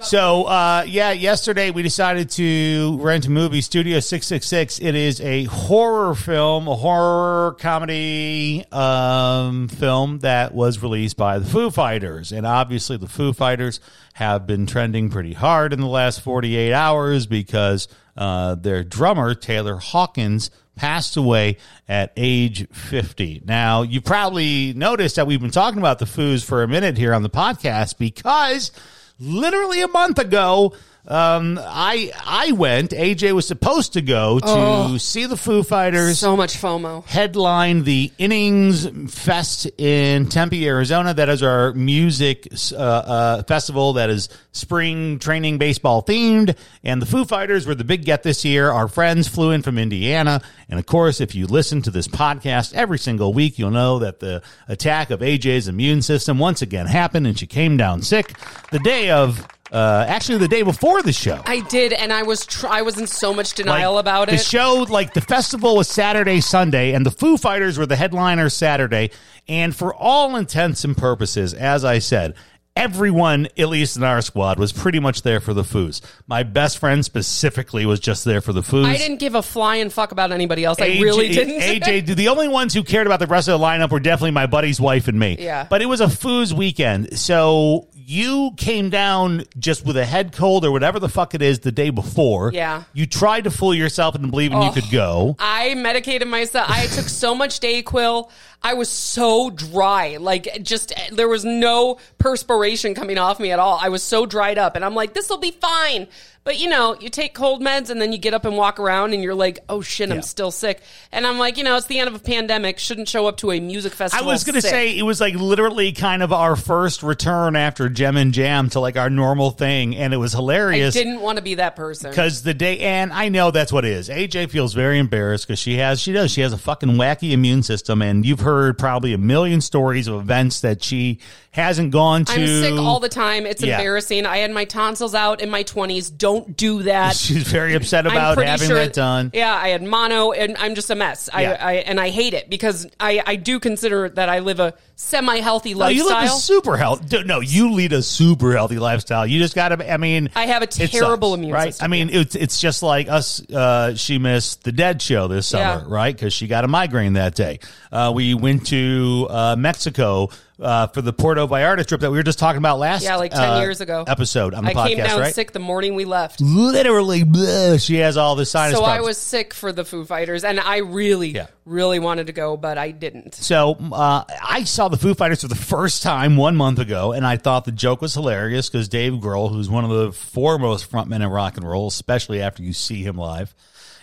So, 0.00 0.44
uh, 0.44 0.84
yeah, 0.86 1.12
yesterday 1.12 1.70
we 1.70 1.82
decided 1.82 2.30
to 2.30 2.98
rent 3.00 3.26
a 3.26 3.30
movie, 3.30 3.60
Studio 3.60 4.00
666. 4.00 4.80
It 4.80 4.94
is 4.94 5.20
a 5.20 5.44
horror 5.44 6.14
film, 6.14 6.68
a 6.68 6.76
horror 6.76 7.56
comedy 7.58 8.64
um, 8.70 9.68
film 9.68 10.20
that 10.20 10.54
was 10.54 10.82
released 10.82 11.16
by 11.16 11.38
the 11.38 11.46
Foo 11.46 11.70
Fighters. 11.70 12.32
And 12.32 12.46
obviously, 12.46 12.96
the 12.96 13.08
Foo 13.08 13.32
Fighters 13.32 13.80
have 14.14 14.46
been 14.46 14.66
trending 14.66 15.10
pretty 15.10 15.32
hard 15.32 15.72
in 15.72 15.80
the 15.80 15.86
last 15.86 16.20
48 16.20 16.72
hours 16.72 17.26
because 17.26 17.88
uh, 18.16 18.54
their 18.54 18.84
drummer, 18.84 19.34
Taylor 19.34 19.76
Hawkins, 19.76 20.50
passed 20.76 21.16
away 21.16 21.56
at 21.88 22.12
age 22.16 22.68
50. 22.70 23.42
Now, 23.44 23.82
you 23.82 24.00
probably 24.00 24.72
noticed 24.74 25.16
that 25.16 25.26
we've 25.26 25.40
been 25.40 25.50
talking 25.50 25.80
about 25.80 25.98
the 25.98 26.04
Foos 26.04 26.44
for 26.44 26.62
a 26.62 26.68
minute 26.68 26.96
here 26.96 27.12
on 27.12 27.22
the 27.22 27.30
podcast 27.30 27.98
because 27.98 28.70
literally 29.18 29.80
a 29.82 29.88
month 29.88 30.18
ago, 30.18 30.72
um, 31.06 31.58
I 31.62 32.12
I 32.24 32.52
went. 32.52 32.90
AJ 32.90 33.32
was 33.32 33.46
supposed 33.46 33.94
to 33.94 34.02
go 34.02 34.38
to 34.40 34.98
see 34.98 35.26
the 35.26 35.36
Foo 35.36 35.62
Fighters 35.62 36.18
so 36.18 36.36
much 36.36 36.54
FOMO. 36.54 37.04
headline 37.06 37.84
the 37.84 38.12
Innings 38.18 38.86
Fest 39.12 39.66
in 39.78 40.28
Tempe, 40.28 40.66
Arizona. 40.66 41.14
That 41.14 41.28
is 41.28 41.42
our 41.42 41.72
music 41.72 42.48
uh, 42.72 42.76
uh, 42.76 43.42
festival 43.44 43.94
that 43.94 44.10
is 44.10 44.28
spring 44.52 45.18
training 45.18 45.58
baseball 45.58 46.02
themed. 46.02 46.56
And 46.84 47.00
the 47.00 47.06
Foo 47.06 47.24
Fighters 47.24 47.66
were 47.66 47.74
the 47.74 47.84
big 47.84 48.04
get 48.04 48.22
this 48.22 48.44
year. 48.44 48.70
Our 48.70 48.88
friends 48.88 49.28
flew 49.28 49.50
in 49.52 49.62
from 49.62 49.78
Indiana. 49.78 50.42
And 50.68 50.78
of 50.78 50.84
course, 50.86 51.20
if 51.20 51.34
you 51.34 51.46
listen 51.46 51.80
to 51.82 51.90
this 51.90 52.08
podcast 52.08 52.74
every 52.74 52.98
single 52.98 53.32
week, 53.32 53.58
you'll 53.58 53.70
know 53.70 53.98
that 54.00 54.20
the 54.20 54.42
attack 54.68 55.10
of 55.10 55.20
AJ's 55.20 55.68
immune 55.68 56.02
system 56.02 56.38
once 56.38 56.60
again 56.60 56.86
happened 56.86 57.26
and 57.26 57.38
she 57.38 57.46
came 57.46 57.76
down 57.76 58.02
sick 58.02 58.34
the 58.72 58.78
day 58.78 59.10
of. 59.10 59.46
Uh, 59.70 60.04
actually, 60.08 60.38
the 60.38 60.48
day 60.48 60.62
before 60.62 61.02
the 61.02 61.12
show. 61.12 61.42
I 61.44 61.60
did, 61.60 61.92
and 61.92 62.12
I 62.12 62.22
was 62.22 62.46
tr- 62.46 62.68
I 62.68 62.82
was 62.82 62.98
in 62.98 63.06
so 63.06 63.34
much 63.34 63.54
denial 63.54 63.94
Like, 63.94 64.00
about 64.00 64.28
it. 64.28 64.32
the 64.32 64.38
show, 64.38 64.86
like 64.88 65.12
the 65.14 65.20
festival 65.20 65.76
was 65.76 65.88
Saturday, 65.88 66.40
Sunday, 66.40 66.92
and 66.94 67.04
the 67.04 67.10
Foo 67.10 67.36
Fighters 67.36 67.78
were 67.78 67.86
the 67.86 67.96
headliner 67.96 68.48
Saturday. 68.48 69.10
And 69.46 69.74
for 69.76 69.94
all 69.94 70.36
intents 70.36 70.84
and 70.84 70.96
purposes, 70.96 71.52
as 71.54 71.84
I 71.84 71.98
said, 71.98 72.34
everyone, 72.76 73.48
at 73.58 73.68
least 73.68 73.96
in 73.96 74.04
our 74.04 74.22
squad, 74.22 74.58
was 74.58 74.72
pretty 74.72 75.00
much 75.00 75.22
there 75.22 75.40
for 75.40 75.52
the 75.52 75.62
Foos. 75.62 76.00
My 76.26 76.44
best 76.44 76.78
friend 76.78 77.04
specifically 77.04 77.84
was 77.86 77.98
just 77.98 78.24
there 78.24 78.40
for 78.40 78.52
the 78.52 78.60
Foos. 78.60 78.84
I 78.86 78.96
didn't 78.96 79.18
give 79.18 79.34
a 79.34 79.42
flying 79.42 79.90
fuck 79.90 80.12
about 80.12 80.32
anybody 80.32 80.64
else. 80.64 80.80
I 80.80 80.86
really 81.00 81.28
didn't. 81.28 81.60
AJ, 81.60 82.06
the 82.16 82.28
only 82.28 82.48
ones 82.48 82.72
who 82.74 82.84
cared 82.84 83.06
about 83.06 83.18
the 83.20 83.26
rest 83.26 83.48
of 83.48 83.58
the 83.58 83.66
lineup 83.66 83.90
were 83.90 84.00
definitely 84.00 84.30
my 84.30 84.46
buddy's 84.46 84.80
wife 84.80 85.08
and 85.08 85.18
me. 85.18 85.36
Yeah. 85.40 85.66
But 85.68 85.82
it 85.82 85.86
was 85.86 86.00
a 86.00 86.06
foos 86.06 86.52
weekend. 86.52 87.18
So 87.18 87.88
you 88.08 88.52
came 88.56 88.88
down 88.88 89.44
just 89.58 89.84
with 89.84 89.94
a 89.98 90.04
head 90.04 90.32
cold 90.32 90.64
or 90.64 90.72
whatever 90.72 90.98
the 90.98 91.10
fuck 91.10 91.34
it 91.34 91.42
is 91.42 91.60
the 91.60 91.70
day 91.70 91.90
before. 91.90 92.50
Yeah. 92.54 92.84
You 92.94 93.04
tried 93.04 93.44
to 93.44 93.50
fool 93.50 93.74
yourself 93.74 94.14
into 94.14 94.28
believing 94.28 94.62
you 94.62 94.68
oh, 94.68 94.72
could 94.72 94.90
go. 94.90 95.36
I 95.38 95.74
medicated 95.74 96.26
myself. 96.26 96.70
I 96.70 96.86
took 96.86 97.06
so 97.06 97.34
much 97.34 97.60
Dayquil. 97.60 98.30
I 98.62 98.74
was 98.74 98.88
so 98.88 99.50
dry. 99.50 100.16
Like 100.18 100.48
just 100.62 100.92
there 101.12 101.28
was 101.28 101.44
no 101.44 101.98
perspiration 102.18 102.94
coming 102.94 103.18
off 103.18 103.40
me 103.40 103.50
at 103.52 103.58
all. 103.58 103.78
I 103.80 103.88
was 103.88 104.02
so 104.02 104.26
dried 104.26 104.58
up 104.58 104.76
and 104.76 104.84
I'm 104.84 104.94
like, 104.94 105.14
this 105.14 105.28
will 105.30 105.38
be 105.38 105.52
fine. 105.52 106.08
But 106.44 106.58
you 106.58 106.68
know, 106.70 106.96
you 106.98 107.10
take 107.10 107.34
cold 107.34 107.60
meds 107.60 107.90
and 107.90 108.00
then 108.00 108.10
you 108.10 108.16
get 108.16 108.32
up 108.32 108.46
and 108.46 108.56
walk 108.56 108.80
around 108.80 109.12
and 109.12 109.22
you're 109.22 109.34
like, 109.34 109.58
oh 109.68 109.82
shit, 109.82 110.08
I'm 110.10 110.16
Yeah. 110.18 110.22
still 110.22 110.50
sick. 110.50 110.80
And 111.12 111.26
I'm 111.26 111.38
like, 111.38 111.58
you 111.58 111.64
know, 111.64 111.76
it's 111.76 111.86
the 111.88 111.98
end 111.98 112.08
of 112.08 112.14
a 112.14 112.18
pandemic. 112.18 112.78
Shouldn't 112.78 113.06
show 113.08 113.26
up 113.26 113.36
to 113.38 113.52
a 113.52 113.60
music 113.60 113.92
festival." 113.92 114.26
I 114.26 114.32
was 114.32 114.44
going 114.44 114.54
to 114.54 114.62
say 114.62 114.96
it 114.96 115.02
was 115.02 115.20
like 115.20 115.34
literally 115.34 115.92
kind 115.92 116.22
of 116.22 116.32
our 116.32 116.56
first 116.56 117.02
return 117.02 117.54
after 117.54 117.90
Gem 117.90 118.16
and 118.16 118.32
Jam 118.32 118.70
to 118.70 118.80
like 118.80 118.96
our 118.96 119.10
normal 119.10 119.50
thing, 119.50 119.94
and 119.94 120.14
it 120.14 120.16
was 120.16 120.34
I 120.34 120.38
hilarious. 120.38 120.94
didn't 120.94 121.20
want 121.20 121.36
to 121.36 121.42
be 121.42 121.56
that 121.56 121.76
person. 121.76 122.08
Because 122.10 122.42
the 122.42 122.54
day, 122.54 122.78
and 122.78 123.12
I 123.12 123.28
know 123.28 123.50
that's 123.50 123.72
what 123.72 123.84
it 123.84 123.92
is. 123.92 124.08
AJ 124.08 124.48
feels 124.50 124.72
very 124.72 124.98
embarrassed 124.98 125.46
because 125.46 125.58
she 125.58 125.76
has, 125.76 126.00
she 126.00 126.12
does, 126.12 126.30
she 126.30 126.40
has 126.40 126.54
a 126.54 126.58
fucking 126.58 126.90
wacky 126.92 127.32
immune 127.32 127.62
system, 127.62 128.00
and 128.00 128.24
you've 128.24 128.40
heard 128.48 128.78
probably 128.78 129.12
a 129.12 129.18
million 129.18 129.60
stories 129.60 130.08
of 130.08 130.20
events 130.20 130.62
that 130.62 130.82
she 130.82 131.18
hasn't 131.58 131.90
gone 131.90 132.24
to. 132.24 132.32
I'm 132.32 132.46
sick 132.46 132.72
all 132.74 133.00
the 133.00 133.08
time. 133.08 133.44
It's 133.46 133.62
Yeah. 133.62 133.76
embarrassing. 133.76 134.24
I 134.26 134.38
had 134.38 134.50
my 134.50 134.64
tonsils 134.64 135.14
out 135.14 135.40
in 135.42 135.50
my 135.50 135.62
20s. 135.64 136.08
Don't 136.16 136.56
do 136.56 136.84
that. 136.84 137.16
She's 137.16 137.42
very 137.46 137.74
upset 137.74 138.06
about 138.06 138.38
having 138.42 138.68
sure- 138.68 138.76
that 138.78 138.92
done. 138.94 139.30
Yeah, 139.34 139.54
I 139.54 139.68
had 139.68 139.82
mono, 139.82 140.32
and 140.32 140.56
I'm 140.58 140.74
just 140.74 140.90
a 140.90 140.94
mess. 140.94 141.28
Yeah. 141.36 141.56
I 141.60 141.74
and 141.74 142.00
I 142.00 142.08
hate 142.10 142.34
it 142.34 142.48
because 142.48 142.86
I, 142.98 143.22
I 143.26 143.36
do 143.36 143.60
consider 143.60 144.08
that 144.10 144.28
I 144.28 144.38
live 144.40 144.60
a 144.60 144.74
semi 144.96 145.38
healthy 145.38 145.74
No, 145.74 145.86
you 145.88 146.06
live 146.08 146.24
a 146.24 146.28
super 146.28 146.76
healthy. 146.76 147.22
No, 147.24 147.40
you 147.40 147.72
lead 147.72 147.92
a 147.92 148.02
super 148.02 148.52
healthy 148.56 148.78
lifestyle. 148.78 149.26
You 149.26 149.38
just 149.38 149.54
got 149.54 149.68
to. 149.70 149.92
I 149.92 149.96
mean, 149.96 150.30
I 150.34 150.46
have 150.46 150.62
a 150.62 150.64
it 150.64 150.72
sucks, 150.72 150.90
terrible 150.92 151.34
immune 151.34 151.52
right? 151.52 151.66
system, 151.74 151.84
I 151.84 151.88
mean, 151.88 152.10
it's 152.10 152.34
it's 152.34 152.60
just 152.60 152.82
like 152.82 153.08
us. 153.08 153.40
Uh, 153.50 153.94
she 153.94 154.18
missed 154.18 154.64
the 154.64 154.72
Dead 154.72 155.02
show 155.02 155.28
this 155.28 155.46
summer, 155.46 155.84
Yeah. 155.86 155.94
right? 155.94 156.14
Because 156.14 156.32
she 156.32 156.46
got 156.46 156.64
a 156.64 156.68
migraine 156.68 157.14
that 157.14 157.34
day. 157.34 157.58
Uh, 157.90 158.12
we 158.14 158.34
went 158.34 158.66
to 158.68 159.26
uh, 159.30 159.56
Mexico 159.58 160.28
uh, 160.60 160.88
for 160.88 161.02
the 161.02 161.12
Puerto 161.12 161.46
Vallarta 161.46 161.86
trip 161.86 162.00
that 162.00 162.10
we 162.10 162.16
were 162.16 162.22
just 162.22 162.38
talking 162.38 162.58
about 162.58 162.78
last. 162.78 163.02
Yeah, 163.04 163.16
like 163.16 163.30
10 163.32 163.40
uh, 163.40 163.60
years 163.60 163.80
ago. 163.80 164.04
episode 164.06 164.54
on 164.54 164.64
the 164.64 164.70
I 164.70 164.74
podcast, 164.74 164.86
came 164.88 164.98
down 164.98 165.20
right? 165.20 165.34
sick 165.34 165.52
the 165.52 165.58
morning 165.60 165.94
we 165.94 166.04
left. 166.04 166.40
Literally, 166.40 167.22
bleh, 167.24 167.84
she 167.84 167.96
has 167.96 168.16
all 168.16 168.34
the 168.34 168.44
sinus. 168.44 168.76
So 168.76 168.84
I 168.84 169.00
was 169.00 169.18
sick 169.18 169.54
for 169.54 169.72
the 169.72 169.84
Foo 169.84 170.04
Fighters, 170.04 170.44
and 170.44 170.58
I 170.58 170.78
really, 170.78 171.28
Yeah. 171.30 171.46
really 171.64 171.98
wanted 172.00 172.26
to 172.28 172.32
go, 172.32 172.56
but 172.56 172.76
I 172.78 172.90
didn't. 172.90 173.34
So 173.34 173.76
uh, 173.92 174.24
I 174.42 174.64
saw 174.64 174.88
the 174.88 174.96
Foo 174.96 175.14
Fighters 175.14 175.42
for 175.42 175.48
the 175.48 175.54
first 175.54 176.02
time 176.02 176.36
one 176.36 176.56
month 176.56 176.78
ago, 176.80 177.12
and 177.12 177.26
I 177.26 177.36
thought 177.36 177.64
the 177.64 177.72
joke 177.72 178.00
was 178.00 178.14
hilarious 178.14 178.68
because 178.68 178.88
Dave 178.88 179.12
Grohl, 179.14 179.50
who's 179.50 179.70
one 179.70 179.84
of 179.84 179.90
the 179.90 180.12
foremost 180.12 180.90
frontmen 180.90 181.22
in 181.22 181.28
rock 181.28 181.56
and 181.56 181.68
roll, 181.68 181.86
especially 181.88 182.40
after 182.42 182.62
you 182.62 182.72
see 182.72 183.02
him 183.02 183.16
live, 183.16 183.54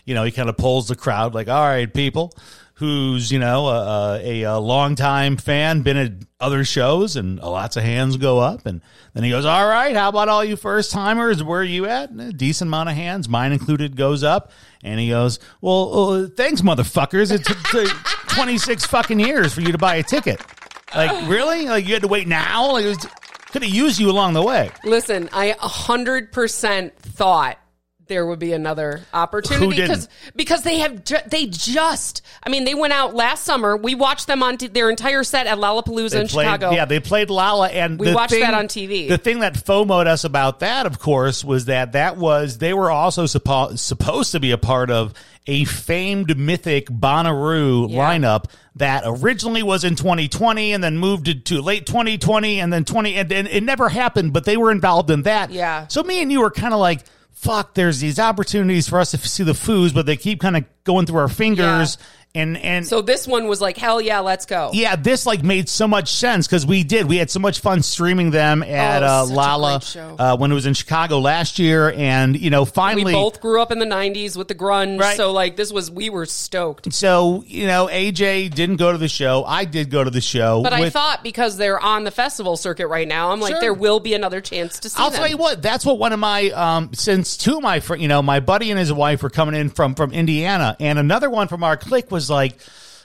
you 0.06 0.14
know, 0.14 0.24
he 0.24 0.32
kind 0.32 0.50
of 0.50 0.56
pulls 0.58 0.88
the 0.88 0.96
crowd 0.96 1.34
like, 1.34 1.48
"All 1.50 1.64
right, 1.66 1.92
people." 1.92 2.32
Who's 2.76 3.32
you 3.32 3.40
know 3.40 3.68
a, 3.68 4.20
a, 4.22 4.44
a 4.44 4.58
longtime 4.60 5.38
fan, 5.38 5.82
been 5.82 5.96
at 5.96 6.12
other 6.42 6.66
shows, 6.66 7.16
and 7.16 7.40
lots 7.40 7.78
of 7.78 7.84
hands 7.84 8.18
go 8.18 8.40
up, 8.40 8.66
and 8.66 8.82
then 9.14 9.24
he 9.24 9.30
goes, 9.30 9.46
"All 9.46 9.66
right, 9.66 9.96
how 9.96 10.10
about 10.10 10.28
all 10.28 10.44
you 10.44 10.58
first 10.58 10.92
timers? 10.92 11.42
Where 11.42 11.62
are 11.62 11.64
you 11.64 11.86
at?" 11.86 12.10
And 12.10 12.20
a 12.20 12.34
decent 12.34 12.68
amount 12.68 12.90
of 12.90 12.96
hands, 12.96 13.30
mine 13.30 13.54
included, 13.54 13.96
goes 13.96 14.24
up, 14.24 14.52
and 14.84 15.00
he 15.00 15.10
goes, 15.10 15.40
"Well, 15.62 16.12
uh, 16.14 16.28
thanks, 16.36 16.62
motherfuckers. 16.62 17.32
It 17.32 17.46
took 17.46 17.64
took 17.64 17.88
26 18.36 18.86
fucking 18.86 19.20
years 19.20 19.54
for 19.54 19.62
you 19.62 19.72
to 19.72 19.78
buy 19.78 19.96
a 19.96 20.04
ticket. 20.04 20.42
Like, 20.94 21.30
really? 21.30 21.68
Like, 21.68 21.88
you 21.88 21.94
had 21.94 22.04
to 22.04 22.08
wait 22.08 22.28
now? 22.28 22.74
Like, 22.74 22.86
it 22.86 22.90
was, 22.90 23.08
could 23.52 23.64
have 23.64 23.74
used 23.74 24.00
you 24.00 24.10
along 24.10 24.34
the 24.34 24.42
way. 24.42 24.70
Listen, 24.84 25.30
I 25.32 25.54
100% 25.54 26.94
thought 26.94 27.58
there 28.08 28.26
would 28.26 28.40
be 28.40 28.54
another 28.54 29.02
opportunity 29.14 29.82
because 29.82 30.08
because 30.36 30.62
they 30.64 30.80
have 30.80 31.04
ju- 31.04 31.18
they 31.28 31.46
just 31.48 32.22
I 32.44 32.50
mean 32.50 32.64
they 32.66 32.76
went 32.76 32.94
out 32.94 33.16
last 33.16 33.44
summer 33.44 33.76
we 33.76 33.96
watched 33.96 34.28
them 34.28 34.44
on 34.44 34.58
t- 34.58 34.68
their 34.68 34.90
entire 34.90 35.24
set 35.24 35.48
at 35.48 35.58
Lollapalooza 35.58 36.12
They 36.12 36.22
in 36.22 36.28
played, 36.28 36.46
Chicago 36.46 36.72
Yeah, 36.72 36.86
they 36.86 37.00
played 37.00 37.30
Lala, 37.30 37.70
and 37.70 38.00
We 38.00 38.14
watched 38.14 38.32
thing- 38.32 38.42
that 38.42 38.54
on 38.54 38.68
TV. 38.68 39.08
The 39.10 39.18
thing 39.18 39.40
that 39.40 39.54
FOMOed 39.56 40.08
us 40.08 40.24
about 40.24 40.60
that, 40.60 40.86
of 40.86 41.00
course, 41.00 41.44
was 41.44 41.66
that 41.66 41.94
that 41.94 42.18
was 42.18 42.60
they 42.60 42.74
were 42.74 42.92
also 42.92 43.24
suppo- 43.26 43.78
supposed 43.78 44.32
to 44.34 44.40
be 44.40 44.52
a 44.52 44.58
part 44.58 44.90
of 44.92 45.14
a 45.48 45.64
famed 45.66 46.38
mythic 46.38 46.88
Bonnaroo 46.90 47.88
Yeah. 47.90 48.10
lineup 48.18 48.46
that 48.78 49.04
originally 49.06 49.64
was 49.64 49.84
in 49.84 49.96
2020 49.96 50.74
and 50.74 50.84
then 50.84 50.98
moved 50.98 51.46
to 51.46 51.62
late 51.62 51.86
2020 51.86 52.60
and 52.60 52.74
then 52.74 52.84
20 52.84 53.16
and, 53.16 53.32
and 53.32 53.48
it 53.48 53.64
never 53.64 53.88
happened, 53.90 54.34
but 54.34 54.46
they 54.46 54.58
were 54.58 54.72
involved 54.72 55.10
in 55.12 55.22
that. 55.24 55.52
Yeah. 55.52 55.88
So 55.88 56.04
me 56.04 56.22
and 56.22 56.32
you 56.32 56.42
were 56.42 56.52
kind 56.52 56.74
of 56.74 56.80
like. 56.80 57.02
Fuck! 57.36 57.74
There's 57.76 58.00
these 58.00 58.18
opportunities 58.18 58.88
for 58.88 59.00
us 59.00 59.12
to 59.12 59.18
see 59.18 59.44
the 59.44 59.52
foos, 59.52 59.94
but 59.94 60.06
they 60.06 60.16
keep 60.16 60.40
kind 60.40 60.58
of 60.58 60.64
going 60.86 61.06
through 61.06 61.20
our 61.20 61.28
fingers, 61.28 61.98
and 62.36 62.58
and 62.58 62.86
so 62.86 63.02
this 63.02 63.28
one 63.28 63.48
was 63.48 63.62
like 63.62 63.78
hell 63.78 64.00
yeah 64.02 64.20
let's 64.20 64.46
go 64.46 64.70
yeah, 64.74 64.96
this 64.96 65.26
like 65.26 65.44
made 65.44 65.70
so 65.70 65.88
much 65.88 66.12
sense 66.12 66.48
because 66.48 66.66
we 66.66 66.84
did. 66.84 67.08
We 67.08 67.18
had 67.18 67.30
so 67.32 67.40
much 67.40 67.60
fun 67.60 67.82
streaming 67.82 68.32
them 68.32 68.62
at 68.64 69.04
Oh, 69.04 69.06
uh, 69.06 69.26
Lala 69.26 69.82
show. 69.82 70.16
uh, 70.20 70.38
when 70.38 70.52
it 70.52 70.54
was 70.56 70.66
in 70.66 70.74
Chicago 70.74 71.20
last 71.20 71.60
year, 71.60 71.92
and 71.96 72.40
you 72.40 72.50
know, 72.50 72.66
finally, 72.66 73.06
we 73.06 73.14
both 73.14 73.40
grew 73.42 73.62
up 73.62 73.72
in 73.72 73.80
the 73.80 73.86
90s 73.86 74.36
with 74.36 74.48
the 74.48 74.56
grunge 74.56 75.00
Right. 75.00 75.16
so 75.18 75.32
like 75.32 75.56
this 75.56 75.72
was 75.72 75.90
we 75.90 76.10
were 76.10 76.26
stoked 76.26 76.94
so 76.94 77.44
you 77.48 77.68
know, 77.68 77.88
AJ 77.92 78.54
didn't 78.54 78.76
go 78.78 78.92
to 78.92 78.98
the 78.98 79.08
show. 79.08 79.44
I 79.46 79.66
did 79.66 79.90
go 79.90 80.04
to 80.04 80.10
the 80.10 80.22
show, 80.22 80.62
but 80.64 80.74
I 80.74 80.90
thought 80.90 81.24
because 81.24 81.58
they're 81.58 81.80
on 81.80 82.04
the 82.04 82.12
festival 82.12 82.58
circuit 82.58 82.88
right 82.88 83.08
now 83.08 83.32
I'm 83.32 83.40
like 83.40 83.54
Sure. 83.54 83.62
there 83.62 83.74
will 83.74 84.00
be 84.00 84.14
another 84.14 84.42
chance 84.42 84.80
to 84.80 84.90
see 84.90 84.96
I'll 85.00 85.10
them 85.10 85.20
tell 85.20 85.28
you 85.30 85.38
what. 85.38 85.62
That's 85.62 85.86
what 85.86 85.98
one 86.00 86.12
of 86.14 86.20
my 86.20 86.50
um 86.50 86.94
since 86.94 87.38
two 87.38 87.58
of 87.58 87.64
my 87.64 87.80
fr- 87.80 87.96
you 87.96 88.08
know 88.08 88.22
my 88.22 88.40
buddy 88.40 88.72
and 88.72 88.80
his 88.80 88.92
wife 88.92 89.24
were 89.24 89.30
coming 89.30 89.56
in 89.56 89.70
from 89.70 89.96
from 89.96 90.12
Indiana, 90.12 90.76
and 90.80 91.00
another 91.00 91.30
one 91.30 91.48
from 91.48 91.64
our 91.64 91.78
clique 91.78 92.12
was 92.12 92.25
like, 92.30 92.58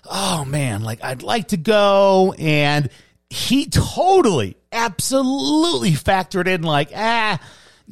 oh 0.09 0.44
man, 0.44 0.83
like 0.83 1.02
I'd 1.02 1.22
like 1.22 1.48
to 1.48 1.56
go, 1.56 2.35
and 2.38 2.88
he 3.28 3.66
totally, 3.66 4.56
absolutely 4.72 5.92
factored 5.92 6.46
in 6.46 6.62
like 6.62 6.90
ah. 6.94 7.40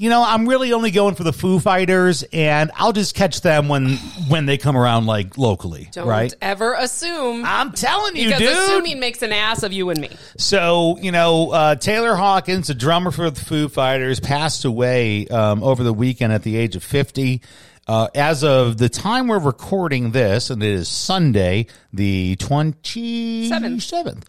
You 0.00 0.10
know, 0.10 0.22
I'm 0.24 0.48
really 0.48 0.72
only 0.72 0.92
going 0.92 1.16
for 1.16 1.24
the 1.24 1.32
Foo 1.32 1.58
Fighters, 1.58 2.22
and 2.32 2.70
I'll 2.76 2.92
just 2.92 3.16
catch 3.16 3.40
them 3.40 3.66
when 3.66 3.96
when 4.28 4.46
they 4.46 4.56
come 4.56 4.76
around, 4.76 5.06
like 5.06 5.36
locally, 5.36 5.88
don't 5.90 6.06
right? 6.06 6.32
ever 6.40 6.74
assume 6.74 7.44
I'm 7.44 7.72
telling 7.72 8.14
you, 8.14 8.26
because 8.26 8.38
dude. 8.38 8.48
assuming 8.50 9.00
makes 9.00 9.22
an 9.22 9.32
ass 9.32 9.64
of 9.64 9.72
you 9.72 9.90
and 9.90 10.00
me 10.00 10.10
So, 10.36 10.98
you 11.00 11.10
know, 11.10 11.50
uh, 11.50 11.74
Taylor 11.74 12.14
Hawkins, 12.14 12.70
a 12.70 12.74
drummer 12.74 13.10
for 13.10 13.28
the 13.28 13.40
Foo 13.40 13.68
Fighters, 13.68 14.20
passed 14.20 14.64
away 14.64 15.26
um, 15.26 15.64
over 15.64 15.82
the 15.82 15.92
weekend 15.92 16.32
at 16.32 16.44
the 16.44 16.56
age 16.56 16.76
of 16.76 16.84
50. 16.84 17.42
Uh, 17.88 18.06
as 18.14 18.44
of 18.44 18.76
the 18.76 18.90
time 18.90 19.28
we're 19.28 19.38
recording 19.38 20.10
this, 20.10 20.50
and 20.50 20.62
it 20.62 20.68
is 20.68 20.88
Sunday, 20.88 21.66
the 21.90 22.36
27th, 22.36 24.24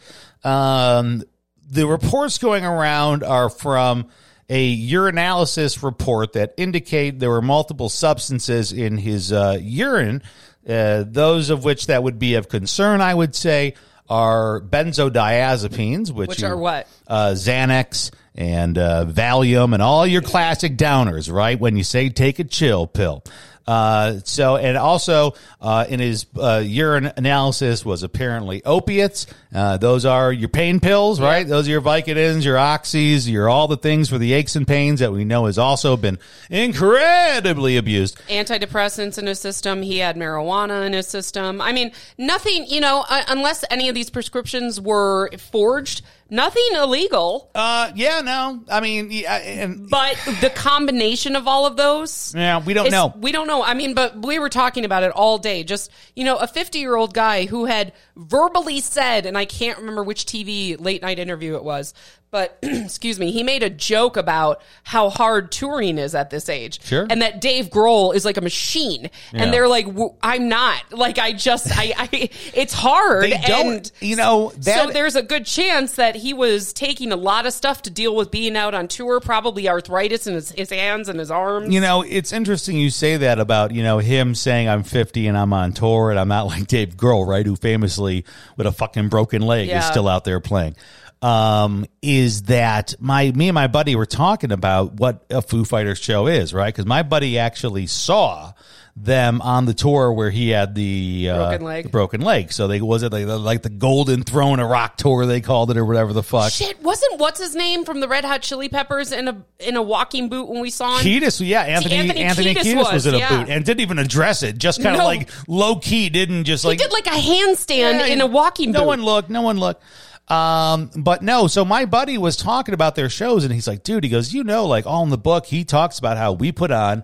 um, 0.45 1.23
the 1.69 1.85
reports 1.85 2.37
going 2.37 2.63
around 2.63 3.21
are 3.21 3.49
from 3.49 4.07
a 4.47 4.89
urinalysis 4.89 5.83
report 5.83 6.33
that 6.33 6.53
indicate 6.55 7.19
there 7.19 7.29
were 7.29 7.41
multiple 7.41 7.89
substances 7.89 8.71
in 8.71 8.97
his 8.97 9.33
uh, 9.33 9.57
urine, 9.61 10.23
uh, 10.67 11.03
those 11.05 11.49
of 11.49 11.65
which 11.65 11.87
that 11.87 12.01
would 12.01 12.17
be 12.17 12.35
of 12.35 12.47
concern, 12.47 13.01
I 13.01 13.13
would 13.13 13.35
say, 13.35 13.75
are 14.09 14.61
benzodiazepines, 14.61 16.11
which, 16.11 16.29
Which 16.29 16.43
are 16.43 16.57
what? 16.57 16.87
Uh, 17.07 17.31
Xanax 17.31 18.11
and 18.39 18.77
uh, 18.77 19.05
Valium 19.05 19.73
and 19.73 19.83
all 19.83 20.07
your 20.07 20.21
classic 20.21 20.77
downers, 20.77 21.31
right? 21.31 21.59
When 21.59 21.75
you 21.75 21.83
say 21.83 22.07
take 22.09 22.39
a 22.39 22.45
chill 22.45 22.87
pill. 22.87 23.23
Uh, 23.67 24.19
so, 24.23 24.55
and 24.55 24.77
also 24.77 25.35
uh, 25.61 25.85
in 25.87 25.99
his 25.99 26.25
uh, 26.35 26.63
urine 26.65 27.11
analysis 27.17 27.85
was 27.85 28.01
apparently 28.01 28.63
opiates. 28.63 29.27
Uh, 29.53 29.77
those 29.77 30.05
are 30.05 30.31
your 30.31 30.47
pain 30.49 30.79
pills, 30.79 31.19
right? 31.19 31.47
Those 31.47 31.67
are 31.67 31.71
your 31.71 31.81
Vicodins, 31.81 32.45
your 32.45 32.57
Oxys, 32.57 33.27
your 33.27 33.49
all 33.49 33.67
the 33.67 33.77
things 33.77 34.07
for 34.07 34.19
the 34.19 34.33
aches 34.33 34.55
and 34.55 34.67
pains 34.67 34.99
that 34.99 35.11
we 35.11 35.25
know 35.25 35.45
has 35.47 35.57
also 35.57 35.97
been 35.97 36.19
incredibly 36.49 37.77
abused. 37.77 38.19
antidepressants 38.27 39.17
in 39.17 39.25
his 39.27 39.39
system. 39.39 39.81
He 39.81 39.97
had 39.97 40.15
marijuana 40.15 40.85
in 40.85 40.93
his 40.93 41.07
system. 41.07 41.61
I 41.61 41.73
mean, 41.73 41.91
nothing, 42.17 42.67
you 42.67 42.79
know, 42.79 43.03
uh, 43.09 43.23
unless 43.27 43.65
any 43.71 43.89
of 43.89 43.95
these 43.95 44.09
prescriptions 44.11 44.79
were 44.79 45.29
forged, 45.37 46.03
nothing 46.29 46.67
illegal. 46.75 47.49
Uh, 47.55 47.91
yeah, 47.95 48.21
no, 48.21 48.61
I 48.69 48.81
mean, 48.81 49.09
yeah, 49.11 49.35
and 49.37 49.89
But 49.89 50.15
the 50.41 50.51
combination 50.51 51.35
of 51.35 51.47
all 51.47 51.65
of 51.65 51.75
those. 51.75 52.33
yeah, 52.35 52.63
we 52.63 52.73
don't 52.75 52.91
know. 52.91 53.13
We 53.17 53.31
don't 53.31 53.47
know. 53.47 53.63
I 53.63 53.73
mean, 53.73 53.93
but 53.95 54.23
we 54.25 54.37
were 54.37 54.49
talking 54.49 54.85
about 54.85 55.01
it 55.03 55.11
all 55.11 55.37
day. 55.39 55.63
Just, 55.63 55.91
you 56.15 56.23
know, 56.23 56.37
a 56.37 56.45
50 56.47 56.77
year 56.79 56.95
old 56.95 57.13
guy 57.13 57.45
who 57.45 57.65
had 57.65 57.93
verbally 58.15 58.79
said, 58.79 59.25
and 59.25 59.37
I 59.39 59.45
can't 59.45 59.79
remember 59.79 60.03
which 60.03 60.25
TV 60.25 60.77
late 60.77 61.01
night 61.01 61.17
interview 61.17 61.55
it 61.55 61.63
was, 61.63 61.93
but 62.31 62.57
excuse 62.63 63.19
me, 63.19 63.31
he 63.31 63.43
made 63.43 63.63
a 63.63 63.69
joke 63.69 64.17
about 64.17 64.61
how 64.83 65.09
hard 65.09 65.51
touring 65.51 65.97
is 65.97 66.13
at 66.15 66.29
this 66.29 66.49
age. 66.49 66.83
Sure. 66.85 67.07
And 67.09 67.21
that 67.21 67.41
Dave 67.41 67.69
Grohl 67.69 68.13
is 68.13 68.25
like 68.25 68.37
a 68.37 68.41
machine. 68.41 69.09
Yeah. 69.33 69.43
And 69.43 69.53
they're 69.53 69.67
like, 69.67 69.85
"W- 69.87 70.13
I'm 70.21 70.49
not. 70.49 70.91
Like, 70.91 71.17
I 71.17 71.33
just, 71.33 71.67
I, 71.71 71.93
I 71.97 72.29
it's 72.53 72.73
hard. 72.73 73.23
They 73.23 73.37
don't- 73.47 73.67
and 73.77 73.91
you 74.01 74.15
know, 74.15 74.51
that- 74.57 74.87
so 74.87 74.91
there's 74.91 75.15
a 75.15 75.23
good 75.23 75.45
chance 75.45 75.93
that 75.93 76.15
he 76.15 76.33
was 76.33 76.73
taking 76.73 77.11
a 77.11 77.15
lot 77.15 77.45
of 77.45 77.53
stuff 77.53 77.81
to 77.83 77.89
deal 77.89 78.15
with 78.15 78.31
being 78.31 78.55
out 78.55 78.73
on 78.73 78.87
tour, 78.87 79.19
probably 79.19 79.67
arthritis 79.69 80.27
in 80.27 80.33
his, 80.35 80.51
his 80.51 80.69
hands 80.69 81.09
and 81.09 81.19
his 81.19 81.31
arms. 81.31 81.73
You 81.73 81.81
know, 81.81 82.01
it's 82.03 82.31
interesting 82.31 82.77
you 82.77 82.89
say 82.89 83.17
that 83.17 83.39
about, 83.39 83.71
you 83.71 83.83
know, 83.83 83.97
him 83.99 84.35
saying 84.35 84.69
I'm 84.69 84.83
50 84.83 85.27
and 85.27 85.37
I'm 85.37 85.53
on 85.53 85.73
tour 85.73 86.11
and 86.11 86.19
I'm 86.19 86.27
not 86.27 86.47
like 86.47 86.67
Dave 86.67 86.95
Grohl, 86.95 87.25
right? 87.25 87.45
Who 87.45 87.55
famously 87.55 88.25
with 88.57 88.67
a 88.67 88.71
fucking 88.71 89.09
broken 89.09 89.41
leg 89.41 89.69
is 89.69 89.85
still 89.85 90.07
out 90.07 90.25
there 90.25 90.39
playing. 90.39 90.75
Um, 91.21 91.85
is 92.01 92.43
that 92.43 92.95
my, 92.99 93.29
me 93.31 93.49
and 93.49 93.55
my 93.55 93.67
buddy 93.67 93.95
were 93.95 94.05
talking 94.05 94.53
about 94.53 94.93
what 94.93 95.25
a 95.29 95.41
Foo 95.41 95.65
Fighters 95.65 95.99
show 95.99 96.27
is, 96.27 96.53
right? 96.53 96.73
Cause 96.73 96.85
my 96.85 97.03
buddy 97.03 97.37
actually 97.37 97.87
saw 97.87 98.53
them 98.95 99.41
on 99.41 99.65
the 99.65 99.73
tour 99.73 100.11
where 100.11 100.29
he 100.29 100.49
had 100.49 100.75
the, 100.75 101.29
uh, 101.29 101.37
Broken 101.37 101.65
leg. 101.65 101.83
the 101.85 101.89
broken 101.89 102.21
leg. 102.21 102.51
So 102.51 102.67
they, 102.67 102.81
was 102.81 103.03
it 103.03 103.11
like, 103.13 103.25
like 103.27 103.61
the 103.61 103.69
Golden 103.69 104.23
Throne 104.23 104.59
of 104.59 104.69
Rock 104.69 104.97
tour, 104.97 105.25
they 105.25 105.39
called 105.41 105.71
it 105.71 105.77
or 105.77 105.85
whatever 105.85 106.11
the 106.13 106.23
fuck. 106.23 106.51
Shit, 106.51 106.81
wasn't 106.81 107.19
what's 107.19 107.39
his 107.39 107.55
name 107.55 107.85
from 107.85 107.99
the 108.01 108.07
Red 108.07 108.25
Hot 108.25 108.41
Chili 108.41 108.67
Peppers 108.67 109.11
in 109.11 109.27
a 109.27 109.43
in 109.59 109.75
a 109.77 109.81
walking 109.81 110.27
boot 110.27 110.49
when 110.49 110.61
we 110.61 110.69
saw 110.69 110.97
him? 110.97 111.05
Kiedis, 111.05 111.45
yeah, 111.45 111.61
Anthony 111.61 111.95
Anthony 111.95 112.19
Anthony, 112.21 112.55
Kiedis 112.55 112.61
Kiedis 112.61 112.77
was, 112.77 112.93
was, 112.93 113.05
in 113.07 113.15
a 113.15 113.17
yeah. 113.19 113.29
boot 113.29 113.49
and 113.49 113.63
didn't 113.63 113.81
even 113.81 113.99
address 113.99 114.43
it. 114.43 114.57
Just 114.57 114.81
kind 114.81 114.95
of 114.95 114.99
No. 114.99 115.05
like 115.05 115.29
low 115.47 115.77
key, 115.77 116.09
didn't 116.09 116.43
just 116.45 116.65
like 116.65 116.79
He 116.79 116.83
did 116.85 116.91
like 116.91 117.07
a 117.07 117.09
handstand 117.11 117.99
Yeah, 117.99 118.05
in 118.07 118.21
a 118.21 118.27
walking 118.27 118.71
No 118.71 118.81
boot. 118.81 118.87
one 118.87 119.03
looked. 119.03 119.29
No 119.29 119.41
one 119.43 119.57
looked. 119.59 119.81
Um, 120.29 120.91
but 120.95 121.21
no. 121.23 121.47
So 121.47 121.65
my 121.65 121.85
buddy 121.85 122.17
was 122.17 122.37
talking 122.37 122.73
about 122.73 122.95
their 122.95 123.09
shows, 123.09 123.43
and 123.43 123.53
he's 123.53 123.67
like, 123.67 123.83
"Dude," 123.83 124.03
he 124.03 124.09
goes, 124.09 124.33
"You 124.33 124.43
know, 124.43 124.65
like 124.67 124.85
all 124.85 125.03
in 125.03 125.09
the 125.09 125.17
book, 125.17 125.45
he 125.47 125.63
talks 125.63 125.97
about 125.99 126.17
how 126.17 126.33
we 126.33 126.51
put 126.51 126.71
on." 126.71 127.03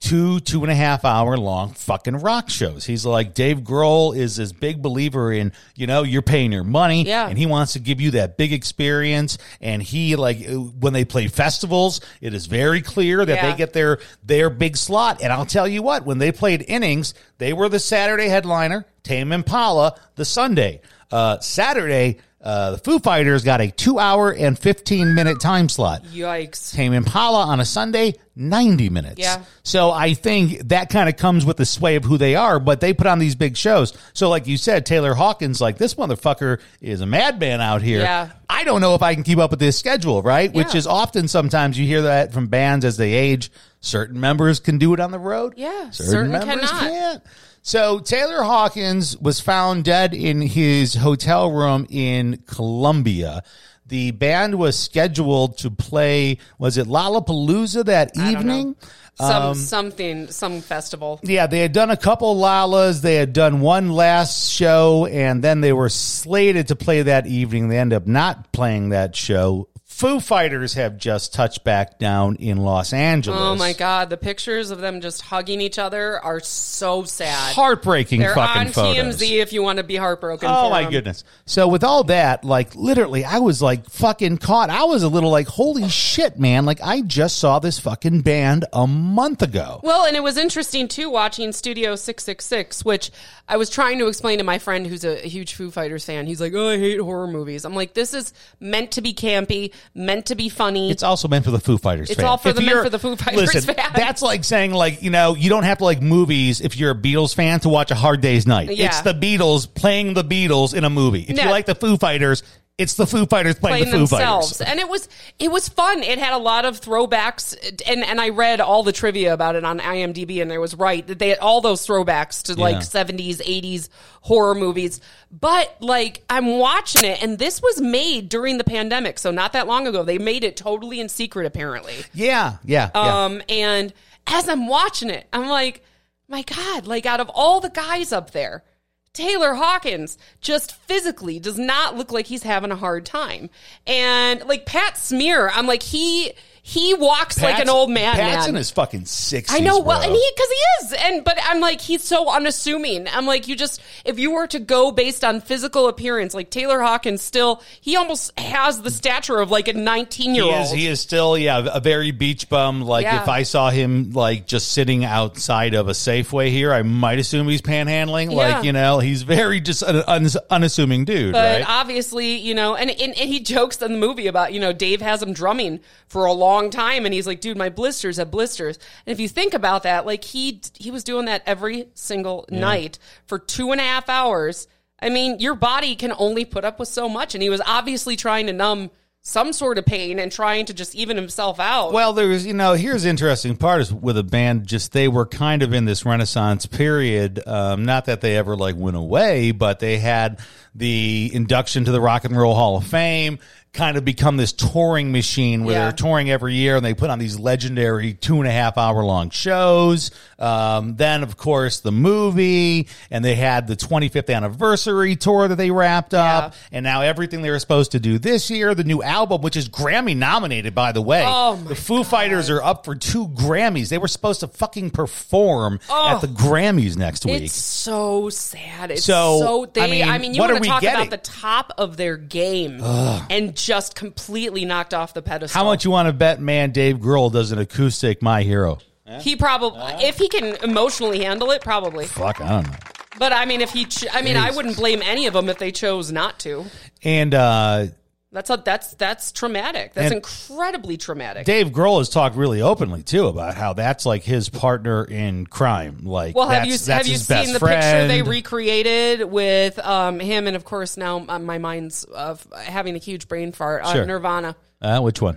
Two, 0.00 0.40
two 0.40 0.64
and 0.64 0.72
a 0.72 0.74
half 0.74 1.04
hour 1.04 1.36
long 1.36 1.74
fucking 1.74 2.16
rock 2.16 2.50
shows. 2.50 2.84
He's 2.84 3.06
like, 3.06 3.34
Dave 3.34 3.58
Grohl 3.58 4.16
is 4.16 4.34
this 4.34 4.50
big 4.50 4.82
believer 4.82 5.32
in, 5.32 5.52
you 5.76 5.86
know, 5.86 6.02
you're 6.02 6.22
paying 6.22 6.50
your 6.50 6.64
money 6.64 7.04
Yeah. 7.04 7.28
and 7.28 7.38
he 7.38 7.46
wants 7.46 7.74
to 7.74 7.78
give 7.78 8.00
you 8.00 8.10
that 8.10 8.36
big 8.36 8.52
experience. 8.52 9.38
And 9.60 9.80
he 9.80 10.16
like, 10.16 10.44
when 10.80 10.92
they 10.92 11.04
play 11.04 11.28
festivals, 11.28 12.00
it 12.20 12.34
is 12.34 12.46
very 12.46 12.82
clear 12.82 13.24
that 13.24 13.32
Yeah. 13.32 13.52
they 13.52 13.56
get 13.56 13.74
their, 13.74 14.00
their 14.24 14.50
big 14.50 14.76
slot. 14.76 15.22
And 15.22 15.32
I'll 15.32 15.46
tell 15.46 15.68
you 15.68 15.82
what, 15.84 16.04
when 16.04 16.18
they 16.18 16.32
played 16.32 16.64
innings, 16.66 17.14
they 17.38 17.52
were 17.52 17.68
the 17.68 17.78
Saturday 17.78 18.26
headliner, 18.26 18.84
Tame 19.04 19.30
Impala, 19.30 19.94
the 20.16 20.24
Sunday. 20.24 20.80
Uh, 21.12 21.38
Saturday, 21.38 22.18
uh, 22.42 22.72
the 22.72 22.78
Foo 22.78 22.98
Fighters 22.98 23.44
got 23.44 23.60
a 23.60 23.70
two 23.70 23.98
hour 23.98 24.32
and 24.32 24.58
15 24.58 25.14
minute 25.14 25.40
time 25.40 25.68
slot. 25.68 26.04
Yikes. 26.04 26.72
Tame 26.74 26.92
Impala 26.92 27.44
on 27.46 27.60
a 27.60 27.64
Sunday, 27.64 28.14
90 28.34 28.88
minutes. 28.90 29.20
Yeah. 29.20 29.44
So 29.62 29.92
I 29.92 30.14
think 30.14 30.68
that 30.70 30.88
kind 30.90 31.08
of 31.08 31.16
comes 31.16 31.44
with 31.46 31.56
the 31.56 31.64
sway 31.66 31.94
of 31.96 32.04
who 32.04 32.18
they 32.18 32.34
are, 32.34 32.58
but 32.58 32.80
they 32.80 32.94
put 32.94 33.06
on 33.06 33.20
these 33.20 33.36
big 33.36 33.56
shows. 33.56 33.96
So 34.12 34.28
like 34.28 34.48
you 34.48 34.56
said, 34.56 34.86
Taylor 34.86 35.14
Hawkins, 35.14 35.60
like 35.60 35.78
this 35.78 35.94
motherfucker 35.94 36.60
is 36.80 37.00
a 37.00 37.06
madman 37.06 37.60
out 37.60 37.80
here. 37.82 38.00
Yeah. 38.00 38.30
I 38.48 38.64
don't 38.64 38.80
know 38.80 38.94
if 38.96 39.02
I 39.02 39.14
can 39.14 39.22
keep 39.22 39.38
up 39.38 39.50
with 39.50 39.60
this 39.60 39.78
schedule, 39.78 40.20
right? 40.22 40.52
Which 40.52 40.74
is 40.74 40.86
often 40.86 41.28
sometimes 41.28 41.78
you 41.78 41.86
hear 41.86 42.02
that 42.02 42.32
from 42.32 42.48
bands 42.48 42.84
as 42.84 42.96
they 42.96 43.12
age. 43.12 43.50
Certain 43.80 44.20
members 44.20 44.60
can 44.60 44.78
do 44.78 44.94
it 44.94 45.00
on 45.00 45.10
the 45.10 45.18
road. 45.18 45.54
Yeah, 45.56 45.90
Certain, 45.90 46.12
certain 46.12 46.32
members 46.32 46.70
cannot. 46.70 46.80
can't. 46.80 47.22
So 47.62 48.00
Taylor 48.00 48.42
Hawkins 48.42 49.16
was 49.18 49.40
found 49.40 49.84
dead 49.84 50.14
in 50.14 50.42
his 50.42 50.94
hotel 50.94 51.50
room 51.52 51.86
in 51.88 52.42
Colombia. 52.46 53.44
The 53.86 54.10
band 54.10 54.56
was 54.56 54.76
scheduled 54.78 55.58
to 55.58 55.70
play, 55.70 56.38
was 56.58 56.76
it 56.76 56.88
Lollapalooza 56.88 57.84
that 57.84 58.16
evening? 58.16 58.74
Some 59.14 59.42
Um, 59.42 59.54
something 59.54 60.28
some 60.28 60.60
festival. 60.62 61.20
Yeah, 61.22 61.46
they 61.46 61.60
had 61.60 61.72
done 61.72 61.90
a 61.90 61.96
couple 61.96 62.34
Lalas. 62.34 63.02
They 63.02 63.16
had 63.16 63.32
done 63.34 63.60
one 63.60 63.90
last 63.90 64.50
show, 64.50 65.06
and 65.06 65.44
then 65.44 65.60
they 65.60 65.72
were 65.72 65.90
slated 65.90 66.68
to 66.68 66.76
play 66.76 67.02
that 67.02 67.26
evening. 67.26 67.68
They 67.68 67.78
ended 67.78 67.96
up 67.96 68.06
not 68.06 68.52
playing 68.52 68.88
that 68.88 69.14
show. 69.14 69.68
Foo 70.02 70.18
Fighters 70.18 70.74
have 70.74 70.98
just 70.98 71.32
touched 71.32 71.62
back 71.62 71.96
down 71.96 72.34
in 72.34 72.56
Los 72.56 72.92
Angeles. 72.92 73.38
Oh 73.40 73.54
my 73.54 73.72
god, 73.72 74.10
the 74.10 74.16
pictures 74.16 74.72
of 74.72 74.80
them 74.80 75.00
just 75.00 75.20
hugging 75.20 75.60
each 75.60 75.78
other 75.78 76.18
are 76.18 76.40
so 76.40 77.04
sad. 77.04 77.54
Heartbreaking 77.54 78.18
They're 78.18 78.34
fucking 78.34 78.60
on 78.62 78.72
photos. 78.72 79.20
TMZ 79.20 79.40
if 79.40 79.52
you 79.52 79.62
want 79.62 79.76
to 79.76 79.84
be 79.84 79.94
heartbroken. 79.94 80.48
Oh 80.50 80.70
my 80.70 80.82
them. 80.82 80.90
goodness. 80.90 81.22
So 81.46 81.68
with 81.68 81.84
all 81.84 82.02
that, 82.04 82.44
like 82.44 82.74
literally 82.74 83.24
I 83.24 83.38
was 83.38 83.62
like 83.62 83.88
fucking 83.90 84.38
caught. 84.38 84.70
I 84.70 84.82
was 84.82 85.04
a 85.04 85.08
little 85.08 85.30
like, 85.30 85.46
holy 85.46 85.88
shit, 85.88 86.36
man. 86.36 86.64
Like 86.64 86.80
I 86.82 87.02
just 87.02 87.38
saw 87.38 87.60
this 87.60 87.78
fucking 87.78 88.22
band 88.22 88.64
a 88.72 88.88
month 88.88 89.40
ago. 89.40 89.78
Well, 89.84 90.04
and 90.04 90.16
it 90.16 90.22
was 90.24 90.36
interesting 90.36 90.88
too 90.88 91.10
watching 91.10 91.52
Studio 91.52 91.94
666, 91.94 92.84
which 92.84 93.12
I 93.48 93.56
was 93.56 93.70
trying 93.70 94.00
to 94.00 94.08
explain 94.08 94.38
to 94.38 94.44
my 94.44 94.58
friend 94.58 94.84
who's 94.84 95.04
a 95.04 95.14
huge 95.16 95.54
Foo 95.54 95.70
Fighters 95.70 96.04
fan. 96.04 96.26
He's 96.26 96.40
like, 96.40 96.54
"Oh, 96.54 96.70
I 96.70 96.78
hate 96.78 96.98
horror 96.98 97.28
movies." 97.28 97.64
I'm 97.64 97.76
like, 97.76 97.94
"This 97.94 98.14
is 98.14 98.32
meant 98.58 98.90
to 98.92 99.00
be 99.00 99.14
campy, 99.14 99.72
meant 99.94 100.26
to 100.26 100.34
be 100.34 100.48
funny." 100.48 100.90
It's 100.90 101.02
also 101.02 101.28
meant 101.28 101.44
for 101.44 101.50
the 101.50 101.60
Foo 101.60 101.78
Fighters 101.78 102.10
It's 102.10 102.18
fan. 102.20 102.28
all 102.28 102.36
for 102.38 102.48
If 102.50 102.56
the- 102.56 102.62
meant 102.62 102.82
for 102.82 102.88
the 102.90 102.98
Foo 102.98 103.16
Fighters 103.16 103.54
listen, 103.54 103.74
fan. 103.74 103.90
That's 103.94 104.22
like 104.22 104.44
saying 104.44 104.72
like, 104.72 105.02
you 105.02 105.10
know, 105.10 105.34
you 105.34 105.48
don't 105.50 105.64
have 105.64 105.78
to 105.78 105.84
like 105.84 106.00
movies 106.00 106.60
if 106.60 106.76
you're 106.76 106.90
a 106.92 106.94
Beatles 106.94 107.34
fan 107.34 107.60
to 107.60 107.68
watch 107.68 107.90
a 107.90 107.94
Hard 107.94 108.20
Day's 108.20 108.46
Night. 108.46 108.70
Yeah. 108.76 108.86
It's 108.86 109.00
the 109.02 109.14
Beatles 109.14 109.72
playing 109.72 110.14
the 110.14 110.24
Beatles 110.24 110.74
in 110.74 110.84
a 110.84 110.90
movie. 110.90 111.24
If 111.28 111.36
you 111.42 111.50
like 111.50 111.66
the 111.66 111.74
Foo 111.74 111.96
Fighters, 111.96 112.42
it's 112.78 112.94
the 112.94 113.06
Foo 113.06 113.26
Fighters 113.26 113.56
playing, 113.58 113.84
playing 113.84 113.86
the 113.86 113.92
Foo 113.92 114.16
themselves. 114.16 114.58
Fighters. 114.58 114.70
And 114.70 114.80
it 114.80 114.88
was 114.88 115.08
it 115.38 115.50
was 115.52 115.68
fun. 115.68 116.02
It 116.02 116.18
had 116.18 116.32
a 116.32 116.38
lot 116.38 116.64
of 116.64 116.80
throwbacks 116.80 117.54
and 117.86 118.02
and 118.04 118.20
I 118.20 118.30
read 118.30 118.60
all 118.60 118.82
the 118.82 118.92
trivia 118.92 119.34
about 119.34 119.56
it 119.56 119.64
on 119.64 119.78
IMDb 119.78 120.40
and 120.40 120.50
there 120.50 120.60
was 120.60 120.74
right 120.74 121.06
that 121.06 121.18
they 121.18 121.28
had 121.28 121.38
all 121.38 121.60
those 121.60 121.86
throwbacks 121.86 122.42
to 122.44 122.54
Yeah. 122.54 122.62
like 122.64 122.76
70s, 122.78 123.36
80s 123.38 123.88
horror 124.22 124.54
movies. 124.54 125.00
But 125.30 125.76
like 125.80 126.24
I'm 126.30 126.58
watching 126.58 127.04
it 127.04 127.22
and 127.22 127.38
this 127.38 127.60
was 127.62 127.80
made 127.80 128.28
during 128.28 128.58
the 128.58 128.64
pandemic, 128.64 129.18
so 129.18 129.30
not 129.30 129.52
that 129.52 129.66
long 129.66 129.86
ago. 129.86 130.02
They 130.02 130.18
made 130.18 130.42
it 130.42 130.56
totally 130.56 130.98
in 130.98 131.08
secret 131.08 131.46
apparently. 131.46 131.94
Yeah, 132.14 132.56
yeah, 132.64 132.90
yeah. 132.94 133.24
Um, 133.24 133.42
and 133.48 133.92
as 134.26 134.48
I'm 134.48 134.66
watching 134.66 135.10
it, 135.10 135.26
I'm 135.32 135.48
like, 135.48 135.84
my 136.28 136.42
God, 136.42 136.86
like 136.86 137.04
out 137.04 137.20
of 137.20 137.28
all 137.34 137.60
the 137.60 137.70
guys 137.70 138.12
up 138.12 138.30
there, 138.30 138.64
Taylor 139.12 139.54
Hawkins 139.54 140.16
just 140.40 140.74
physically 140.74 141.38
does 141.38 141.58
not 141.58 141.96
look 141.96 142.10
like 142.12 142.26
he's 142.26 142.44
having 142.44 142.70
a 142.70 142.76
hard 142.76 143.04
time. 143.04 143.50
And 143.86 144.42
like 144.46 144.64
Pat 144.64 144.96
Smear, 144.96 145.50
I'm 145.50 145.66
like, 145.66 145.82
he 145.82 146.32
he 146.64 146.94
walks 146.94 147.42
like 147.42 147.58
an 147.58 147.68
old 147.68 147.90
man. 147.90 148.14
Pat's 148.14 148.42
man. 148.46 148.50
in 148.50 148.54
his 148.54 148.70
fucking 148.70 149.00
60s. 149.02 149.46
I 149.50 149.58
know, 149.58 149.80
well, 149.80 149.98
bro. 149.98 150.06
and 150.08 150.12
he 150.16 150.30
because 150.36 150.48
he 150.48 150.84
is, 150.86 150.92
and 151.12 151.24
but 151.24 151.36
I'm 151.42 151.58
like 151.58 151.80
he's 151.80 152.04
so 152.04 152.30
unassuming. 152.32 153.08
I'm 153.08 153.26
like 153.26 153.48
you 153.48 153.56
just 153.56 153.80
if 154.04 154.20
you 154.20 154.30
were 154.30 154.46
to 154.46 154.60
go 154.60 154.92
based 154.92 155.24
on 155.24 155.40
physical 155.40 155.88
appearance, 155.88 156.34
like 156.34 156.50
Taylor 156.50 156.80
Hawkins, 156.80 157.20
still 157.20 157.62
he 157.80 157.96
almost 157.96 158.38
has 158.38 158.80
the 158.80 158.92
stature 158.92 159.38
of 159.40 159.50
like 159.50 159.66
a 159.66 159.72
19 159.72 160.36
year 160.36 160.44
He 160.44 160.50
old. 160.50 160.66
is. 160.66 160.70
He 160.70 160.86
is 160.86 161.00
still, 161.00 161.36
yeah, 161.36 161.66
a 161.72 161.80
very 161.80 162.12
beach 162.12 162.48
bum. 162.48 162.82
Like 162.82 163.04
Yeah. 163.04 163.22
if 163.22 163.28
I 163.28 163.42
saw 163.42 163.70
him 163.70 164.12
like 164.12 164.46
just 164.46 164.70
sitting 164.70 165.04
outside 165.04 165.74
of 165.74 165.88
a 165.88 165.92
Safeway 165.92 166.50
here, 166.50 166.72
I 166.72 166.82
might 166.82 167.18
assume 167.18 167.48
he's 167.48 167.60
panhandling. 167.62 168.30
Yeah. 168.30 168.36
Like 168.36 168.64
you 168.64 168.72
know, 168.72 169.00
he's 169.00 169.22
very 169.22 169.60
just 169.60 169.82
an 169.82 170.04
un- 170.06 170.28
unassuming 170.48 171.04
dude, 171.06 171.32
But 171.32 171.56
right? 171.62 171.68
obviously, 171.68 172.36
you 172.36 172.54
know, 172.54 172.76
and, 172.76 172.88
and 172.88 173.00
and 173.00 173.28
he 173.28 173.40
jokes 173.40 173.82
in 173.82 173.92
the 173.94 173.98
movie 173.98 174.28
about 174.28 174.52
you 174.52 174.60
know 174.60 174.72
Dave 174.72 175.00
has 175.00 175.20
him 175.20 175.32
drumming 175.32 175.80
for 176.06 176.26
a 176.26 176.32
long 176.32 176.51
time, 176.70 177.04
and 177.04 177.14
he's 177.14 177.26
like, 177.26 177.40
dude, 177.40 177.56
my 177.56 177.68
blisters 177.68 178.16
have 178.18 178.30
blisters. 178.30 178.78
And 179.06 179.12
if 179.12 179.20
you 179.20 179.28
think 179.28 179.54
about 179.54 179.82
that, 179.84 180.06
like 180.06 180.24
he 180.24 180.60
he 180.78 180.90
was 180.90 181.04
doing 181.04 181.26
that 181.26 181.42
every 181.46 181.88
single 181.94 182.46
night 182.50 182.98
for 183.26 183.38
two 183.38 183.72
and 183.72 183.80
a 183.80 183.84
half 183.84 184.08
hours. 184.08 184.68
I 185.00 185.08
mean, 185.08 185.40
your 185.40 185.56
body 185.56 185.96
can 185.96 186.12
only 186.16 186.44
put 186.44 186.64
up 186.64 186.78
with 186.78 186.88
so 186.88 187.08
much, 187.08 187.34
and 187.34 187.42
he 187.42 187.50
was 187.50 187.60
obviously 187.66 188.14
trying 188.14 188.46
to 188.46 188.52
numb 188.52 188.90
some 189.24 189.52
sort 189.52 189.78
of 189.78 189.86
pain 189.86 190.18
and 190.18 190.32
trying 190.32 190.66
to 190.66 190.74
just 190.74 190.96
even 190.96 191.16
himself 191.16 191.60
out. 191.60 191.92
Well, 191.92 192.12
there 192.12 192.26
was, 192.26 192.44
you 192.44 192.54
know, 192.54 192.74
here's 192.74 193.04
the 193.04 193.08
interesting 193.08 193.56
part 193.56 193.80
is 193.80 193.92
with 193.92 194.18
a 194.18 194.24
band, 194.24 194.66
just 194.66 194.92
they 194.92 195.06
were 195.06 195.26
kind 195.26 195.62
of 195.62 195.72
in 195.72 195.84
this 195.84 196.04
renaissance 196.04 196.66
period. 196.66 197.40
Um, 197.46 197.84
not 197.84 198.06
that 198.06 198.20
they 198.20 198.36
ever 198.36 198.56
like 198.56 198.74
went 198.76 198.96
away, 198.96 199.52
but 199.52 199.78
they 199.78 199.98
had 199.98 200.40
the 200.74 201.30
induction 201.32 201.84
to 201.84 201.92
the 201.92 202.00
Rock 202.00 202.24
and 202.24 202.36
Roll 202.36 202.54
Hall 202.54 202.76
of 202.76 202.84
Fame, 202.84 203.38
kind 203.72 203.96
of 203.96 204.04
become 204.04 204.36
this 204.36 204.52
touring 204.52 205.12
machine 205.12 205.64
where 205.64 205.74
Yeah. 205.76 205.82
they're 205.84 205.92
touring 205.92 206.30
every 206.30 206.54
year 206.54 206.76
and 206.76 206.84
they 206.84 206.92
put 206.92 207.08
on 207.08 207.18
these 207.18 207.38
legendary 207.38 208.12
two 208.12 208.36
and 208.38 208.46
a 208.46 208.50
half 208.52 208.76
hour 208.76 209.02
long 209.02 209.30
shows. 209.30 210.10
Um, 210.38 210.96
then, 210.96 211.22
of 211.22 211.38
course, 211.38 211.80
the 211.80 211.92
movie, 211.92 212.88
and 213.10 213.24
they 213.24 213.34
had 213.34 213.66
the 213.68 213.76
25th 213.76 214.28
anniversary 214.34 215.16
tour 215.16 215.48
that 215.48 215.54
they 215.56 215.70
wrapped 215.70 216.12
up, 216.12 216.54
and 216.70 216.82
now 216.84 217.00
everything 217.00 217.40
they 217.40 217.50
were 217.50 217.58
supposed 217.60 217.92
to 217.92 218.00
do 218.00 218.18
this 218.18 218.50
year, 218.50 218.74
the 218.74 218.84
new 218.84 219.02
album, 219.02 219.40
which 219.40 219.56
is 219.56 219.68
Grammy 219.70 220.14
nominated, 220.16 220.74
by 220.74 220.92
the 220.92 221.00
way. 221.00 221.24
Oh, 221.26 221.56
the 221.56 221.74
Foo 221.76 222.04
Fighters 222.04 222.50
are 222.50 222.62
up 222.62 222.84
for 222.84 222.94
two 222.94 223.28
Grammys. 223.28 223.88
They 223.88 223.98
were 223.98 224.08
supposed 224.08 224.40
to 224.40 224.48
fucking 224.48 224.90
perform 224.90 225.80
at 225.88 226.18
the 226.20 226.26
Grammys 226.26 226.96
next 226.96 227.24
week. 227.24 227.40
Oh. 227.40 227.44
It's 227.44 227.54
so 227.54 228.28
sad. 228.28 228.90
It's 228.90 229.04
So, 229.04 229.38
so, 229.40 229.70
they. 229.72 230.02
I 230.02 230.08
I 230.12 230.18
mean, 230.18 230.22
mean, 230.22 230.34
you 230.34 230.40
want 230.42 230.62
to 230.62 230.68
talk 230.68 230.82
getting? 230.82 231.06
about 231.06 231.10
the 231.22 231.30
top 231.30 231.72
of 231.78 231.96
their 231.96 232.16
game, 232.18 232.82
and 232.82 233.56
just 233.64 233.94
completely 233.94 234.64
knocked 234.64 234.94
off 234.94 235.14
the 235.14 235.22
pedestal. 235.22 235.58
How 235.58 235.64
much 235.64 235.84
you 235.84 235.90
want 235.90 236.08
to 236.08 236.12
bet, 236.12 236.40
man? 236.40 236.70
Dave 236.72 236.96
Grohl 236.96 237.32
does 237.32 237.52
an 237.52 237.58
acoustic 237.58 238.22
"My 238.22 238.42
Hero." 238.42 238.78
He 239.20 239.36
probably, 239.36 239.80
if 240.04 240.16
he 240.16 240.28
can 240.28 240.56
emotionally 240.64 241.22
handle 241.22 241.50
it, 241.50 241.60
probably. 241.60 242.06
Fuck, 242.06 242.40
I 242.40 242.48
don't 242.48 242.66
know. 242.70 242.76
But 243.18 243.32
I 243.32 243.44
mean, 243.44 243.60
if 243.60 243.70
he, 243.70 243.84
ch- 243.84 244.06
I 244.10 244.22
mean, 244.22 244.38
I 244.38 244.50
wouldn't 244.52 244.76
blame 244.76 245.02
any 245.02 245.26
of 245.26 245.34
them 245.34 245.50
if 245.50 245.58
they 245.58 245.70
chose 245.70 246.10
not 246.10 246.38
to. 246.40 246.64
And 247.02 247.34
uh, 247.34 247.86
That's 248.32 248.48
a, 248.48 248.56
that's 248.64 248.94
that's 248.94 249.30
traumatic. 249.30 249.92
That's 249.92 250.06
And- 250.06 250.14
incredibly 250.14 250.96
traumatic. 250.96 251.44
Dave 251.44 251.68
Grohl 251.68 251.98
has 251.98 252.08
talked 252.08 252.34
really 252.34 252.62
openly 252.62 253.02
too 253.02 253.26
about 253.26 253.54
how 253.54 253.74
that's 253.74 254.06
like 254.06 254.22
his 254.22 254.48
partner 254.48 255.04
in 255.04 255.46
crime. 255.46 255.98
Like, 256.04 256.34
well, 256.34 256.48
have 256.48 256.64
you 256.64 256.78
have 256.86 257.06
you 257.06 257.16
seen 257.18 257.52
the 257.52 257.58
friend. 257.58 257.82
picture 257.82 258.08
they 258.08 258.22
recreated 258.22 259.30
with 259.30 259.78
um, 259.78 260.18
him 260.18 260.46
and 260.46 260.56
of 260.56 260.64
course 260.64 260.96
now 260.96 261.24
uh, 261.28 261.38
my 261.38 261.58
mind's 261.58 262.04
of 262.04 262.46
having 262.64 262.94
a 262.96 262.98
huge 262.98 263.28
brain 263.28 263.52
fart. 263.52 263.84
Uh, 263.84 263.92
Sure. 263.92 264.06
Nirvana, 264.06 264.56
Uh, 264.80 265.00
which 265.00 265.20
one? 265.20 265.36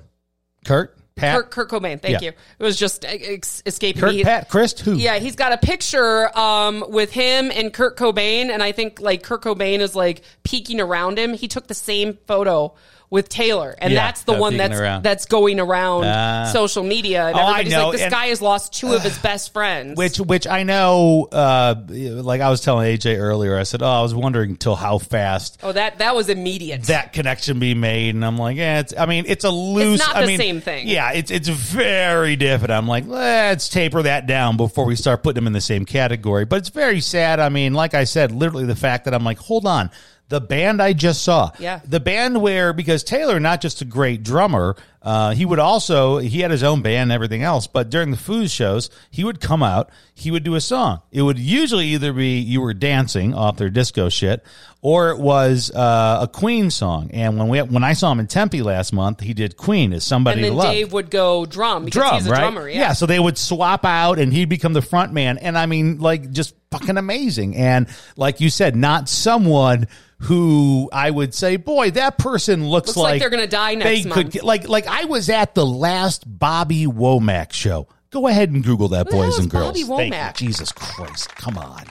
Kurt, 0.63 0.97
Pat, 1.15 1.35
Kurt, 1.35 1.51
Kurt 1.51 1.69
Cobain. 1.69 2.01
Thank 2.01 2.21
Yeah. 2.21 2.31
you. 2.31 2.33
It 2.59 2.63
was 2.63 2.75
just 2.77 3.05
ex- 3.05 3.63
escaping 3.65 4.01
Kurt, 4.01 4.13
me. 4.15 4.23
Pat, 4.23 4.49
Chris, 4.49 4.77
who? 4.79 4.95
Yeah, 4.95 5.17
he's 5.19 5.35
got 5.37 5.53
a 5.53 5.57
picture 5.57 6.37
um, 6.37 6.83
with 6.89 7.11
him 7.11 7.51
and 7.55 7.71
Kurt 7.73 7.95
Cobain, 7.97 8.49
and 8.49 8.61
I 8.61 8.73
think 8.73 8.99
like 8.99 9.23
Kurt 9.23 9.41
Cobain 9.43 9.79
is 9.79 9.95
like 9.95 10.23
peeking 10.43 10.81
around 10.81 11.17
him. 11.17 11.33
He 11.33 11.47
took 11.47 11.67
the 11.67 11.73
same 11.73 12.17
photo 12.27 12.73
with 13.09 13.29
Taylor, 13.29 13.75
and 13.77 13.93
Yeah, 13.93 14.05
that's 14.05 14.23
the 14.23 14.33
uh, 14.33 14.39
one 14.39 14.53
peeking 14.53 14.69
that's 14.69 14.79
around. 14.81 15.03
that's 15.03 15.25
going 15.25 15.59
around 15.59 16.05
Ah. 16.05 16.49
social 16.51 16.83
media. 16.83 17.27
And 17.27 17.35
Oh, 17.35 17.39
I 17.39 17.43
everybody's 17.59 17.71
know, 17.73 17.83
like, 17.87 17.91
this 17.93 18.01
and- 18.01 18.11
guy 18.11 18.25
has 18.27 18.41
lost 18.41 18.73
two 18.73 18.93
of 18.93 19.01
his 19.03 19.17
best 19.19 19.53
friends. 19.53 19.97
Which, 19.97 20.17
which 20.19 20.47
I 20.47 20.63
know, 20.63 21.27
uh, 21.31 21.75
like 21.87 22.41
I 22.41 22.49
was 22.49 22.61
telling 22.61 22.87
AJ 22.97 23.17
earlier, 23.17 23.57
I 23.57 23.63
said, 23.63 23.81
oh, 23.81 23.87
I 23.87 24.01
was 24.01 24.13
wondering 24.15 24.55
till 24.55 24.75
how 24.75 24.97
fast 24.97 25.59
oh, 25.63 25.71
that 25.71 25.99
that 25.99 26.15
was 26.15 26.29
immediate. 26.29 26.83
that 26.83 27.13
connection 27.13 27.59
be 27.59 27.73
made, 27.75 28.15
and 28.15 28.25
I'm 28.25 28.37
like, 28.37 28.57
yeah, 28.57 28.79
it's. 28.79 28.93
I 28.97 29.05
mean, 29.05 29.25
it's 29.27 29.43
a 29.45 29.49
loose. 29.51 29.99
not 29.99 30.15
I 30.15 30.21
the 30.21 30.27
mean, 30.27 30.37
same 30.37 30.61
thing. 30.61 30.87
Yeah, 30.87 31.11
it's 31.13 31.31
it's 31.31 31.47
very 31.47 32.35
different. 32.35 32.71
I'm 32.71 32.87
like, 32.87 33.05
let's 33.07 33.69
taper 33.69 34.01
that 34.03 34.25
down 34.27 34.57
before 34.57 34.85
we 34.85 34.95
start 34.95 35.23
putting 35.23 35.35
them 35.35 35.47
in 35.47 35.53
the 35.53 35.61
same 35.61 35.85
category. 35.85 36.45
But 36.45 36.57
it's 36.57 36.69
very 36.69 37.01
sad. 37.01 37.39
I 37.39 37.49
mean, 37.49 37.73
like 37.73 37.93
I 37.93 38.03
said, 38.05 38.31
literally 38.31 38.65
the 38.65 38.75
fact 38.75 39.05
that 39.05 39.13
I'm 39.13 39.23
like, 39.23 39.37
hold 39.37 39.65
on. 39.65 39.91
The 40.29 40.41
band 40.41 40.81
I 40.81 40.93
just 40.93 41.21
saw, 41.23 41.51
Yeah. 41.59 41.81
the 41.87 41.99
band 41.99 42.41
where 42.41 42.73
because 42.73 43.03
Taylor 43.03 43.39
not 43.39 43.61
just 43.61 43.81
a 43.81 43.85
great 43.85 44.23
drummer, 44.23 44.75
uh, 45.05 45.35
he 45.35 45.45
would 45.45 45.59
also 45.59 46.17
he 46.17 46.39
had 46.39 46.49
his 46.49 46.63
own 46.63 46.81
band 46.81 47.03
and 47.03 47.11
everything 47.11 47.43
else. 47.43 47.67
But 47.67 47.91
during 47.91 48.09
the 48.09 48.17
Foos 48.17 48.51
shows, 48.51 48.89
he 49.11 49.23
would 49.23 49.39
come 49.39 49.61
out, 49.61 49.91
he 50.15 50.31
would 50.31 50.43
do 50.43 50.55
a 50.55 50.61
song. 50.61 51.01
It 51.11 51.21
would 51.21 51.37
usually 51.37 51.85
either 51.89 52.11
be 52.11 52.39
you 52.39 52.59
were 52.59 52.73
dancing 52.73 53.35
off 53.35 53.57
their 53.57 53.69
disco 53.69 54.09
shit, 54.09 54.43
or 54.81 55.11
it 55.11 55.19
was 55.19 55.69
uh, 55.69 56.19
a 56.21 56.27
Queen 56.27 56.71
song. 56.71 57.11
And 57.13 57.37
when 57.37 57.49
we 57.49 57.61
when 57.61 57.83
I 57.83 57.93
saw 57.93 58.11
him 58.11 58.19
in 58.19 58.25
Tempe 58.25 58.63
last 58.63 58.93
month, 58.93 59.19
he 59.19 59.35
did 59.35 59.57
Queen 59.57 59.93
as 59.93 60.03
somebody 60.03 60.41
and 60.41 60.45
to 60.45 60.49
then 60.49 60.57
love 60.57 60.73
Dave 60.73 60.91
would 60.91 61.11
go 61.11 61.45
drum 61.45 61.85
because 61.85 62.01
drum, 62.01 62.15
he's 62.15 62.27
a 62.27 62.31
right? 62.31 62.39
drummer. 62.39 62.67
Yeah. 62.67 62.93
so 62.93 63.05
they 63.05 63.19
would 63.19 63.37
swap 63.37 63.85
out 63.85 64.17
and 64.17 64.33
he'd 64.33 64.49
become 64.49 64.73
the 64.73 64.81
front 64.81 65.13
man. 65.13 65.37
And 65.37 65.55
I 65.55 65.67
mean, 65.67 65.99
like, 65.99 66.31
just 66.31 66.55
fucking 66.71 66.97
amazing. 66.97 67.55
And 67.55 67.87
like 68.17 68.41
you 68.41 68.49
said, 68.49 68.75
not 68.75 69.07
someone 69.07 69.87
who 70.19 70.89
I 70.91 71.09
would 71.11 71.33
say, 71.33 71.57
boy, 71.57 71.91
that 71.91 72.17
person 72.17 72.67
looks, 72.67 72.87
Looks 72.87 72.97
like 72.97 73.19
they're 73.19 73.29
gonna 73.29 73.47
die 73.47 73.75
next 73.75 74.03
they 74.03 74.09
month. 74.09 74.31
Could, 74.31 74.43
like, 74.43 74.67
like 74.67 74.87
I 74.97 75.03
was 75.03 75.29
at 75.29 75.55
the 75.55 75.65
last 75.65 76.23
Bobby 76.25 76.85
Womack 76.85 77.51
show. 77.51 77.89
Go 78.11 78.27
ahead 78.27 78.49
and 78.51 78.63
Google 78.63 78.87
that, 78.89 79.07
Who 79.07 79.11
the 79.11 79.17
hell 79.17 79.25
boys 79.25 79.33
is 79.33 79.39
and 79.41 79.51
girls. 79.51 79.65
Bobby 79.67 79.83
Thank 79.83 80.13
you. 80.13 80.19
Womack? 80.19 80.35
Jesus 80.37 80.71
Christ, 80.71 81.35
come 81.35 81.57
on. 81.57 81.83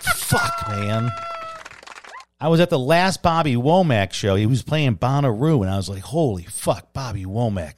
Fuck, 0.00 0.68
man. 0.68 1.10
I 2.40 2.48
was 2.48 2.60
at 2.60 2.70
the 2.70 2.78
last 2.78 3.22
Bobby 3.22 3.56
Womack 3.56 4.14
show. 4.14 4.36
He 4.36 4.46
was 4.46 4.62
playing 4.62 4.96
Bonnaroo, 4.96 5.60
and 5.60 5.70
I 5.70 5.76
was 5.76 5.90
like, 5.90 6.02
holy 6.02 6.44
fuck, 6.44 6.94
Bobby 6.94 7.26
Womack. 7.26 7.74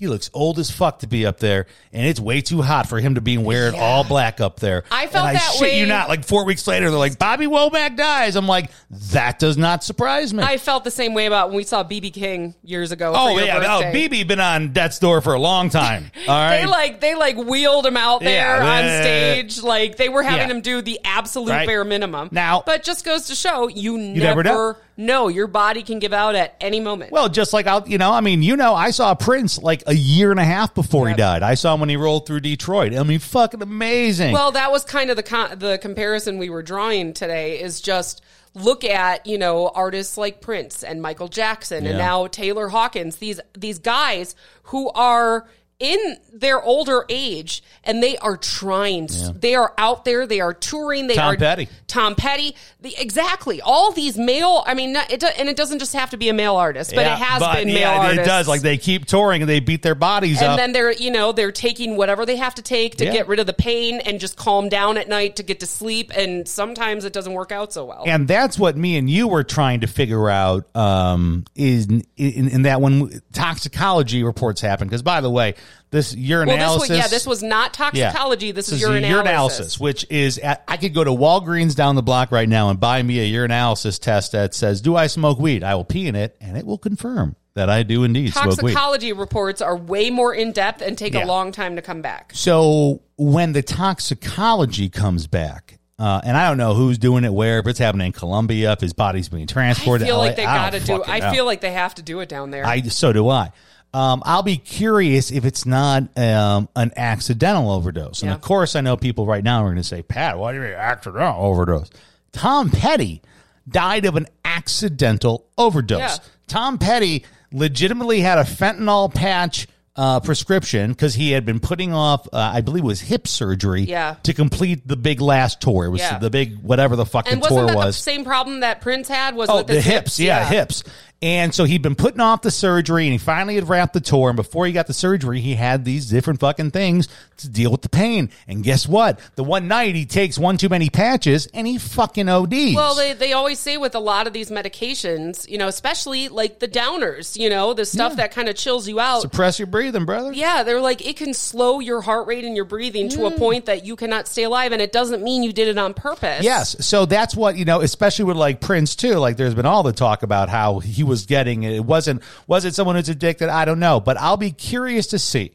He 0.00 0.08
looks 0.08 0.30
old 0.32 0.58
as 0.58 0.70
fuck 0.70 1.00
to 1.00 1.06
be 1.06 1.26
up 1.26 1.38
there, 1.40 1.66
and 1.92 2.06
it's 2.06 2.18
way 2.18 2.40
too 2.40 2.62
hot 2.62 2.88
for 2.88 2.98
him 2.98 3.16
to 3.16 3.20
be 3.20 3.36
wearing 3.36 3.74
all 3.78 4.02
black 4.02 4.40
up 4.40 4.58
there. 4.58 4.82
I 4.90 5.06
felt 5.08 5.28
and 5.28 5.36
I 5.36 5.40
that 5.40 5.52
shit 5.52 5.60
way- 5.60 5.78
you 5.78 5.84
not. 5.84 6.08
Like 6.08 6.24
four 6.24 6.46
weeks 6.46 6.66
later, 6.66 6.88
they're 6.88 6.98
like, 6.98 7.18
Bobby 7.18 7.44
Womack 7.46 7.96
dies. 7.96 8.34
I'm 8.34 8.46
like, 8.46 8.70
that 9.12 9.38
does 9.38 9.58
not 9.58 9.84
surprise 9.84 10.32
me. 10.32 10.42
I 10.42 10.56
felt 10.56 10.84
the 10.84 10.90
same 10.90 11.12
way 11.12 11.26
about 11.26 11.48
when 11.48 11.56
we 11.58 11.64
saw 11.64 11.84
BB 11.84 12.14
King 12.14 12.54
years 12.64 12.92
ago. 12.92 13.12
oh 13.14 13.38
yeah, 13.38 13.58
birthday. 13.82 14.08
BB 14.08 14.26
been 14.26 14.40
on 14.40 14.72
Death's 14.72 14.98
Door 14.98 15.20
for 15.20 15.34
a 15.34 15.38
long 15.38 15.68
time. 15.68 16.10
All 16.26 16.34
right, 16.34 16.60
They 16.62 16.66
like 16.66 17.00
they 17.00 17.14
like 17.14 17.36
wheeled 17.36 17.84
him 17.84 17.98
out 17.98 18.20
there 18.22 18.56
Yeah, 18.56 18.66
on 18.66 18.84
uh, 18.86 19.02
stage, 19.02 19.62
like 19.62 19.96
they 19.98 20.08
were 20.08 20.22
having 20.22 20.48
yeah. 20.48 20.54
him 20.56 20.60
do 20.62 20.80
the 20.80 20.98
absolute 21.04 21.50
Right. 21.50 21.66
bare 21.66 21.84
minimum. 21.84 22.30
Now- 22.32 22.62
but 22.64 22.82
just 22.82 23.04
goes 23.04 23.26
to 23.26 23.34
show 23.34 23.68
you, 23.68 23.98
never 23.98 24.42
never, 24.42 24.78
know. 25.00 25.28
Your 25.28 25.46
body 25.46 25.82
can 25.82 25.98
give 25.98 26.12
out 26.12 26.34
at 26.34 26.54
any 26.60 26.78
moment. 26.80 27.10
Well, 27.12 27.28
just 27.28 27.52
like 27.52 27.66
I'll, 27.66 27.86
you 27.88 27.98
know, 27.98 28.12
I 28.12 28.20
mean, 28.20 28.42
you 28.42 28.56
know, 28.56 28.74
I 28.74 28.90
saw 28.90 29.14
Prince 29.14 29.58
like 29.58 29.82
a 29.86 29.94
year 29.94 30.30
and 30.30 30.38
a 30.38 30.44
half 30.44 30.74
before 30.74 31.08
he 31.08 31.14
died. 31.14 31.42
I 31.42 31.54
saw 31.54 31.74
him 31.74 31.80
when 31.80 31.88
he 31.88 31.96
rolled 31.96 32.26
through 32.26 32.40
Detroit. 32.40 32.94
I 32.94 33.02
mean, 33.02 33.18
fucking 33.18 33.62
amazing. 33.62 34.32
Well, 34.32 34.52
that 34.52 34.70
was 34.70 34.84
kind 34.84 35.10
of 35.10 35.16
the 35.16 35.22
con- 35.22 35.58
the 35.58 35.78
comparison 35.78 36.38
we 36.38 36.50
were 36.50 36.62
drawing 36.62 37.12
today. 37.14 37.60
Is 37.60 37.80
just 37.80 38.22
look 38.54 38.84
at 38.84 39.26
you 39.26 39.38
know 39.38 39.68
artists 39.68 40.16
like 40.18 40.40
Prince 40.40 40.82
and 40.82 41.00
Michael 41.00 41.28
Jackson 41.28 41.84
Yeah. 41.84 41.90
and 41.90 41.98
now 41.98 42.26
Taylor 42.26 42.68
Hawkins. 42.68 43.16
These 43.16 43.40
these 43.56 43.78
guys 43.78 44.34
who 44.64 44.90
are 44.90 45.48
in 45.80 46.18
their 46.32 46.62
older 46.62 47.04
age 47.08 47.62
and 47.82 48.02
they 48.02 48.16
are 48.18 48.36
trying. 48.36 49.08
They 49.34 49.54
are 49.54 49.72
out 49.78 50.04
there. 50.04 50.26
They 50.26 50.40
are 50.40 50.52
touring. 50.52 51.06
They 51.06 51.14
Tom 51.14 51.34
are 51.34 51.36
Petty. 51.36 51.68
Tom 51.86 52.14
Petty. 52.14 52.54
The, 52.82 52.94
exactly. 52.98 53.62
All 53.62 53.90
these 53.90 54.18
male. 54.18 54.62
I 54.66 54.74
mean, 54.74 54.94
it 54.94 55.20
do, 55.20 55.26
and 55.26 55.48
it 55.48 55.56
doesn't 55.56 55.78
just 55.78 55.94
have 55.94 56.10
to 56.10 56.18
be 56.18 56.28
a 56.28 56.34
male 56.34 56.56
artist, 56.56 56.92
but 56.94 57.06
Yeah, 57.06 57.14
it 57.14 57.18
has 57.18 57.40
but 57.40 57.54
been 57.56 57.68
male 57.68 57.78
yeah, 57.78 57.98
artists. 57.98 58.18
It 58.20 58.24
does. 58.26 58.48
Like 58.48 58.60
they 58.60 58.76
keep 58.76 59.06
touring 59.06 59.42
and 59.42 59.48
they 59.48 59.60
beat 59.60 59.82
their 59.82 59.94
bodies 59.94 60.36
up. 60.38 60.42
and 60.42 60.52
up. 60.52 60.58
then 60.58 60.72
they're 60.72 60.92
you 60.92 61.10
know 61.10 61.32
they're 61.32 61.50
taking 61.52 61.96
whatever 61.96 62.26
they 62.26 62.36
have 62.36 62.54
to 62.56 62.62
take 62.62 62.96
to 62.96 63.06
Yeah. 63.06 63.12
get 63.12 63.28
rid 63.28 63.40
of 63.40 63.46
the 63.46 63.54
pain 63.54 64.00
and 64.00 64.20
just 64.20 64.36
calm 64.36 64.68
down 64.68 64.98
at 64.98 65.08
night 65.08 65.36
to 65.36 65.42
get 65.42 65.60
to 65.60 65.66
sleep 65.66 66.12
and 66.14 66.46
sometimes 66.46 67.06
it 67.06 67.12
doesn't 67.14 67.32
work 67.32 67.52
out 67.52 67.72
so 67.72 67.86
well 67.86 68.02
and 68.06 68.28
that's 68.28 68.58
what 68.58 68.76
me 68.76 68.96
and 68.98 69.08
you 69.08 69.26
were 69.28 69.42
trying 69.44 69.80
to 69.80 69.86
figure 69.86 70.28
out 70.28 70.74
um, 70.76 71.44
is 71.54 71.86
in, 71.86 72.02
in, 72.16 72.48
in 72.48 72.62
that 72.62 72.80
when 72.80 73.20
toxicology 73.32 74.22
reports 74.22 74.60
happen. 74.60 74.86
Because 74.88 75.02
by 75.02 75.20
the 75.20 75.30
way, 75.30 75.54
this 75.90 76.14
urinalysis. 76.14 76.46
well 76.46 76.78
this 76.78 76.88
was 76.88 76.98
yeah 76.98 77.08
this 77.08 77.26
was 77.26 77.42
not 77.42 77.74
toxicology 77.74 78.52
this 78.52 78.70
is 78.70 78.82
a 78.82 78.86
urinalysis. 78.86 79.80
which 79.80 80.06
is 80.10 80.38
at, 80.38 80.62
I 80.68 80.76
could 80.76 80.94
go 80.94 81.02
to 81.04 81.10
Walgreens 81.10 81.74
down 81.74 81.96
the 81.96 82.02
block 82.02 82.30
right 82.32 82.48
now 82.48 82.70
and 82.70 82.78
buy 82.78 83.02
me 83.02 83.18
a 83.20 83.38
urinalysis 83.38 84.00
test 84.00 84.32
that 84.32 84.54
says, 84.54 84.80
"Do 84.80 84.96
I 84.96 85.06
smoke 85.08 85.38
weed?" 85.38 85.64
I 85.64 85.74
will 85.74 85.84
pee 85.84 86.06
in 86.06 86.14
it, 86.14 86.36
and 86.40 86.56
it 86.56 86.64
will 86.64 86.78
confirm 86.78 87.36
that 87.54 87.68
I 87.68 87.82
do 87.82 88.04
indeed 88.04 88.32
smoke 88.32 88.62
weed. 88.62 88.72
toxicology 88.72 89.12
reports 89.12 89.60
are 89.60 89.76
way 89.76 90.10
more 90.10 90.32
in 90.32 90.52
depth 90.52 90.82
and 90.82 90.96
take 90.96 91.14
Yeah. 91.14 91.24
a 91.24 91.26
long 91.26 91.50
time 91.50 91.74
to 91.76 91.82
come 91.82 92.00
back 92.00 92.30
So 92.34 93.02
when 93.16 93.52
the 93.52 93.62
toxicology 93.62 94.88
comes 94.88 95.26
back, 95.26 95.78
uh, 95.98 96.20
and 96.24 96.36
I 96.36 96.48
don't 96.48 96.56
know 96.58 96.74
who's 96.74 96.96
doing 96.96 97.24
it 97.24 97.32
where, 97.32 97.58
if 97.58 97.66
it's 97.66 97.78
happening 97.78 98.06
in 98.06 98.12
Colombia, 98.12 98.72
if 98.72 98.80
his 98.80 98.92
body's 98.92 99.28
being 99.28 99.46
transported, 99.46 100.06
i 100.06 100.10
feel 100.10 100.18
like 100.18 100.36
they 100.36 100.44
got 100.44 100.72
to 100.72 100.80
do 100.80 101.02
i 101.06 101.18
know. 101.18 101.30
feel 101.32 101.44
like 101.44 101.60
they 101.60 101.72
have 101.72 101.94
to 101.96 102.02
do 102.02 102.20
it 102.20 102.28
down 102.28 102.50
there 102.50 102.64
I 102.66 102.80
so 102.82 103.12
do 103.12 103.28
I. 103.28 103.52
Um, 103.92 104.22
I'll 104.24 104.42
be 104.44 104.56
curious 104.56 105.30
if 105.32 105.44
it's 105.44 105.66
not 105.66 106.16
um, 106.16 106.68
an 106.76 106.92
accidental 106.96 107.70
overdose. 107.72 108.22
And 108.22 108.28
Yeah. 108.30 108.34
of 108.36 108.40
course, 108.40 108.76
I 108.76 108.80
know 108.82 108.96
people 108.96 109.26
right 109.26 109.42
now 109.42 109.62
are 109.62 109.66
going 109.66 109.76
to 109.76 109.82
say, 109.84 110.02
"Pat, 110.02 110.38
why 110.38 110.52
do 110.52 110.58
you 110.58 110.64
mean 110.64 110.74
accidental 110.74 111.42
overdose?" 111.44 111.90
Tom 112.32 112.70
Petty 112.70 113.20
died 113.68 114.04
of 114.04 114.14
an 114.16 114.26
accidental 114.44 115.46
overdose. 115.58 115.98
Yeah. 116.00 116.16
Tom 116.46 116.78
Petty 116.78 117.24
legitimately 117.52 118.20
had 118.20 118.38
a 118.38 118.44
fentanyl 118.44 119.12
patch 119.12 119.66
uh, 119.96 120.20
prescription 120.20 120.92
because 120.92 121.14
he 121.14 121.32
had 121.32 121.44
been 121.44 121.58
putting 121.60 121.92
off, 121.92 122.26
uh, 122.32 122.36
I 122.54 122.60
believe, 122.62 122.84
it 122.84 122.86
was 122.86 123.00
hip 123.00 123.26
surgery 123.26 123.82
Yeah. 123.82 124.14
to 124.22 124.32
complete 124.32 124.86
the 124.86 124.96
big 124.96 125.20
last 125.20 125.60
tour. 125.60 125.84
It 125.84 125.90
was 125.90 126.00
Yeah. 126.00 126.18
the 126.18 126.30
big 126.30 126.62
whatever 126.62 126.94
the 126.96 127.04
fucking 127.04 127.32
and 127.34 127.42
tour 127.42 127.64
wasn't 127.64 127.68
that 127.72 127.76
was. 127.86 127.96
the 127.96 128.02
same 128.02 128.24
problem 128.24 128.60
that 128.60 128.80
prince 128.80 129.08
had 129.08 129.34
was 129.34 129.50
Oh, 129.50 129.58
with 129.58 129.66
the 129.66 129.74
his 129.74 129.84
hips, 129.84 130.20
yeah, 130.20 130.48
hips. 130.48 130.84
And 131.22 131.54
so 131.54 131.64
he'd 131.64 131.82
been 131.82 131.96
putting 131.96 132.20
off 132.20 132.40
the 132.40 132.50
surgery 132.50 133.04
and 133.04 133.12
he 133.12 133.18
finally 133.18 133.54
had 133.54 133.68
wrapped 133.68 133.92
the 133.92 134.00
tour. 134.00 134.30
And 134.30 134.36
before 134.36 134.66
he 134.66 134.72
got 134.72 134.86
the 134.86 134.94
surgery, 134.94 135.40
he 135.40 135.54
had 135.54 135.84
these 135.84 136.08
different 136.08 136.40
fucking 136.40 136.70
things 136.70 137.08
to 137.38 137.48
deal 137.48 137.70
with 137.70 137.82
the 137.82 137.90
pain. 137.90 138.30
And 138.48 138.64
guess 138.64 138.88
what? 138.88 139.20
The 139.34 139.44
one 139.44 139.68
night 139.68 139.94
he 139.94 140.06
takes 140.06 140.38
one 140.38 140.56
too 140.56 140.70
many 140.70 140.88
patches 140.88 141.46
and 141.52 141.66
he 141.66 141.76
fucking 141.76 142.28
ODs. 142.28 142.74
Well, 142.74 142.94
they, 142.94 143.12
they 143.12 143.34
always 143.34 143.58
say 143.58 143.76
with 143.76 143.94
a 143.94 144.00
lot 144.00 144.26
of 144.26 144.32
these 144.32 144.50
medications, 144.50 145.46
you 145.46 145.58
know, 145.58 145.68
especially 145.68 146.28
like 146.28 146.58
the 146.58 146.68
downers, 146.68 147.38
you 147.38 147.50
know, 147.50 147.74
the 147.74 147.84
stuff 147.84 148.16
that 148.16 148.32
kind 148.32 148.48
of 148.48 148.56
chills 148.56 148.88
you 148.88 148.98
out. 148.98 149.20
Suppress 149.20 149.58
your 149.58 149.66
breathing, 149.66 150.06
brother. 150.06 150.32
Yeah, 150.32 150.62
they're 150.62 150.80
like 150.80 151.04
it 151.06 151.16
can 151.16 151.34
slow 151.34 151.80
your 151.80 152.00
heart 152.00 152.28
rate 152.28 152.44
and 152.46 152.56
your 152.56 152.64
breathing 152.64 153.10
to 153.10 153.26
a 153.26 153.30
mm. 153.30 153.38
point 153.38 153.66
that 153.66 153.84
you 153.84 153.94
cannot 153.94 154.26
stay 154.26 154.44
alive, 154.44 154.72
and 154.72 154.80
it 154.80 154.92
doesn't 154.92 155.22
mean 155.22 155.42
you 155.42 155.52
did 155.52 155.68
it 155.68 155.76
on 155.76 155.92
purpose. 155.92 156.42
Yes. 156.44 156.76
So 156.84 157.04
that's 157.04 157.36
what, 157.36 157.56
you 157.56 157.66
know, 157.66 157.80
especially 157.82 158.24
with 158.24 158.36
like 158.36 158.60
Prince 158.60 158.96
too. 158.96 159.14
Like 159.16 159.36
there's 159.36 159.54
been 159.54 159.66
all 159.66 159.82
the 159.82 159.92
talk 159.92 160.22
about 160.22 160.48
how 160.48 160.78
he 160.78 161.02
was 161.10 161.26
getting 161.26 161.62
it. 161.64 161.72
It 161.74 161.84
wasn't, 161.84 162.22
was 162.46 162.64
it 162.64 162.74
someone 162.74 162.96
who's 162.96 163.08
addicted? 163.10 163.48
I 163.50 163.64
don't 163.66 163.80
know. 163.80 164.00
But 164.00 164.18
I'll 164.18 164.36
be 164.38 164.50
curious 164.52 165.08
to 165.08 165.18
see 165.18 165.52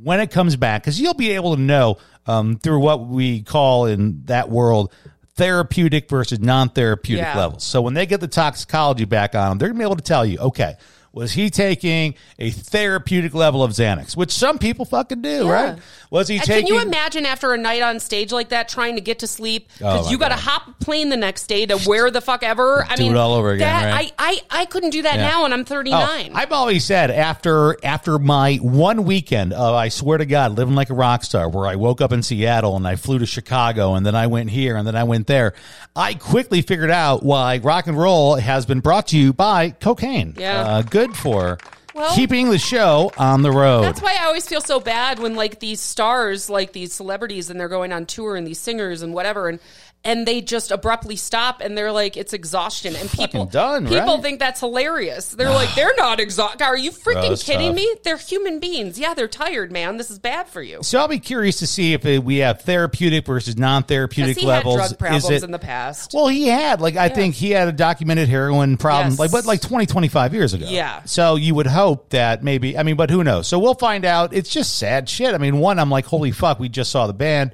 when 0.00 0.20
it 0.20 0.30
comes 0.30 0.54
back 0.54 0.82
because 0.82 1.00
you'll 1.00 1.14
be 1.14 1.30
able 1.32 1.56
to 1.56 1.60
know 1.60 1.96
um, 2.26 2.56
through 2.58 2.78
what 2.80 3.06
we 3.06 3.42
call 3.42 3.86
in 3.86 4.22
that 4.26 4.48
world 4.50 4.92
therapeutic 5.34 6.08
versus 6.08 6.40
non-therapeutic 6.40 7.24
Yeah. 7.24 7.36
levels. 7.38 7.64
So 7.64 7.80
when 7.80 7.94
they 7.94 8.06
get 8.06 8.20
the 8.20 8.28
toxicology 8.28 9.04
back 9.04 9.34
on 9.34 9.50
them, 9.50 9.58
they're 9.58 9.68
gonna 9.68 9.78
be 9.78 9.84
able 9.84 9.96
to 9.96 10.02
tell 10.02 10.26
you, 10.26 10.38
okay, 10.38 10.74
was 11.18 11.32
he 11.32 11.50
taking 11.50 12.14
a 12.38 12.50
therapeutic 12.50 13.34
level 13.34 13.62
of 13.64 13.72
Xanax, 13.72 14.16
which 14.16 14.30
some 14.30 14.58
people 14.58 14.84
fucking 14.84 15.20
do, 15.20 15.46
Yeah. 15.46 15.50
right? 15.50 15.78
Was 16.10 16.28
he 16.28 16.36
And 16.36 16.44
taking? 16.44 16.66
Can 16.68 16.74
you 16.76 16.80
imagine 16.80 17.26
after 17.26 17.52
a 17.52 17.58
night 17.58 17.82
on 17.82 17.98
stage 18.00 18.30
like 18.32 18.50
that, 18.50 18.68
trying 18.68 18.94
to 18.94 19.00
get 19.00 19.18
to 19.18 19.26
sleep 19.26 19.68
Oh, 19.82 19.92
because 19.92 20.06
my 20.06 20.12
you 20.12 20.16
got 20.18 20.28
to 20.28 20.36
hop 20.36 20.68
a 20.68 20.84
plane 20.84 21.08
the 21.08 21.16
next 21.16 21.48
day 21.48 21.66
to 21.66 21.76
where 21.80 22.10
the 22.10 22.20
fuck 22.20 22.42
ever? 22.42 22.86
I 22.88 22.94
Do 22.96 23.02
mean, 23.02 23.12
it 23.12 23.18
all 23.18 23.34
over 23.34 23.50
again, 23.50 23.66
that- 23.68 23.92
right? 23.92 24.12
I, 24.18 24.40
I 24.52 24.60
I 24.62 24.64
couldn't 24.66 24.90
do 24.90 25.02
that 25.02 25.16
Yeah. 25.16 25.28
now, 25.28 25.44
and 25.44 25.52
I'm 25.52 25.60
Oh, 25.60 25.64
39. 25.64 26.30
I've 26.34 26.52
always 26.52 26.84
said 26.84 27.10
after 27.10 27.76
after 27.84 28.18
my 28.18 28.54
one 28.56 29.04
weekend 29.04 29.52
of 29.52 29.74
I 29.74 29.88
swear 29.88 30.18
to 30.18 30.24
God 30.26 30.56
living 30.56 30.74
like 30.76 30.88
a 30.90 30.94
rock 30.94 31.24
star, 31.24 31.48
where 31.48 31.66
I 31.66 31.74
woke 31.74 32.00
up 32.00 32.12
in 32.12 32.22
Seattle 32.22 32.76
and 32.76 32.86
I 32.86 32.94
flew 32.96 33.18
to 33.18 33.26
Chicago 33.26 33.94
and 33.94 34.06
then 34.06 34.14
I 34.14 34.28
went 34.28 34.50
here 34.50 34.76
and 34.76 34.86
then 34.86 34.94
I 34.96 35.04
went 35.04 35.26
there. 35.26 35.52
I 35.96 36.14
quickly 36.14 36.62
figured 36.62 36.90
out 36.90 37.22
why 37.24 37.58
rock 37.58 37.88
and 37.88 37.98
roll 37.98 38.36
has 38.36 38.64
been 38.66 38.78
brought 38.80 39.08
to 39.08 39.18
you 39.18 39.32
by 39.32 39.70
cocaine. 39.70 40.34
Yeah. 40.38 40.60
uh, 40.62 40.82
good 40.82 41.07
for 41.14 41.58
Well- 41.94 42.14
keeping 42.14 42.50
the 42.50 42.58
show 42.58 43.10
on 43.18 43.42
the 43.42 43.50
road. 43.50 43.82
That's 43.82 44.00
why 44.02 44.16
I 44.20 44.26
always 44.26 44.46
feel 44.46 44.60
so 44.60 44.78
bad 44.80 45.18
when 45.18 45.34
like 45.34 45.58
these 45.60 45.80
stars, 45.80 46.48
like 46.48 46.72
these 46.72 46.92
celebrities, 46.92 47.50
and 47.50 47.58
they're 47.58 47.68
going 47.68 47.92
on 47.92 48.06
tour 48.06 48.36
and 48.36 48.46
these 48.46 48.58
singers 48.58 49.02
and 49.02 49.12
whatever, 49.14 49.48
and 49.48 49.58
and 50.04 50.26
they 50.26 50.40
just 50.40 50.70
abruptly 50.70 51.16
stop 51.16 51.60
and 51.60 51.76
they're 51.76 51.90
like 51.92 52.16
it's 52.16 52.32
exhaustion 52.32 52.94
and 52.94 53.10
people 53.10 53.44
done, 53.44 53.84
people 53.88 54.14
right? 54.14 54.22
think 54.22 54.38
that's 54.38 54.60
hilarious. 54.60 55.30
They're 55.30 55.50
like 55.50 55.74
they're 55.74 55.94
not 55.96 56.20
exhausted. 56.20 56.62
Are 56.62 56.76
you 56.76 56.92
freaking 56.92 57.26
Gross 57.26 57.42
kidding 57.42 57.66
stuff. 57.66 57.76
me? 57.76 57.94
They're 58.04 58.16
human 58.16 58.60
beings. 58.60 58.98
Yeah, 58.98 59.14
they're 59.14 59.26
tired, 59.28 59.72
man. 59.72 59.96
This 59.96 60.10
is 60.10 60.18
bad 60.20 60.48
for 60.48 60.62
you. 60.62 60.78
so 60.82 61.00
I'll 61.00 61.08
be 61.08 61.18
curious 61.18 61.58
to 61.58 61.66
see 61.66 61.94
if 61.94 62.06
it, 62.06 62.22
we 62.22 62.38
have 62.38 62.60
therapeutic 62.62 63.26
versus 63.26 63.56
non-therapeutic 63.56 64.38
he 64.38 64.46
levels. 64.46 64.76
had 64.80 64.88
drug 64.90 64.98
problems 64.98 65.24
Is 65.24 65.42
it, 65.42 65.44
in 65.44 65.50
the 65.50 65.58
past? 65.58 66.12
Well, 66.14 66.28
he 66.28 66.46
had 66.46 66.80
like 66.80 66.96
I 66.96 67.08
think 67.08 67.34
he 67.34 67.50
had 67.50 67.66
a 67.68 67.72
documented 67.72 68.28
heroin 68.28 68.76
problem, 68.76 69.10
Yes. 69.10 69.18
like 69.18 69.30
but 69.32 69.46
like 69.46 69.60
20, 69.60 69.86
25 69.86 70.32
years 70.32 70.54
ago. 70.54 70.66
Yeah. 70.68 71.02
So 71.04 71.34
you 71.34 71.54
would 71.56 71.66
hope 71.66 72.10
that 72.10 72.42
maybe 72.44 72.78
I 72.78 72.84
mean, 72.84 72.96
but 72.96 73.10
who 73.10 73.24
knows? 73.24 73.48
So 73.48 73.58
we'll 73.58 73.74
find 73.74 74.04
out. 74.04 74.32
It's 74.32 74.48
just 74.50 74.76
sad 74.78 75.08
shit. 75.08 75.34
I 75.34 75.38
mean, 75.38 75.58
one, 75.58 75.78
I'm 75.80 75.90
like, 75.90 76.06
holy 76.06 76.30
fuck, 76.30 76.60
we 76.60 76.68
just 76.68 76.90
saw 76.92 77.06
the 77.08 77.12
band, 77.12 77.50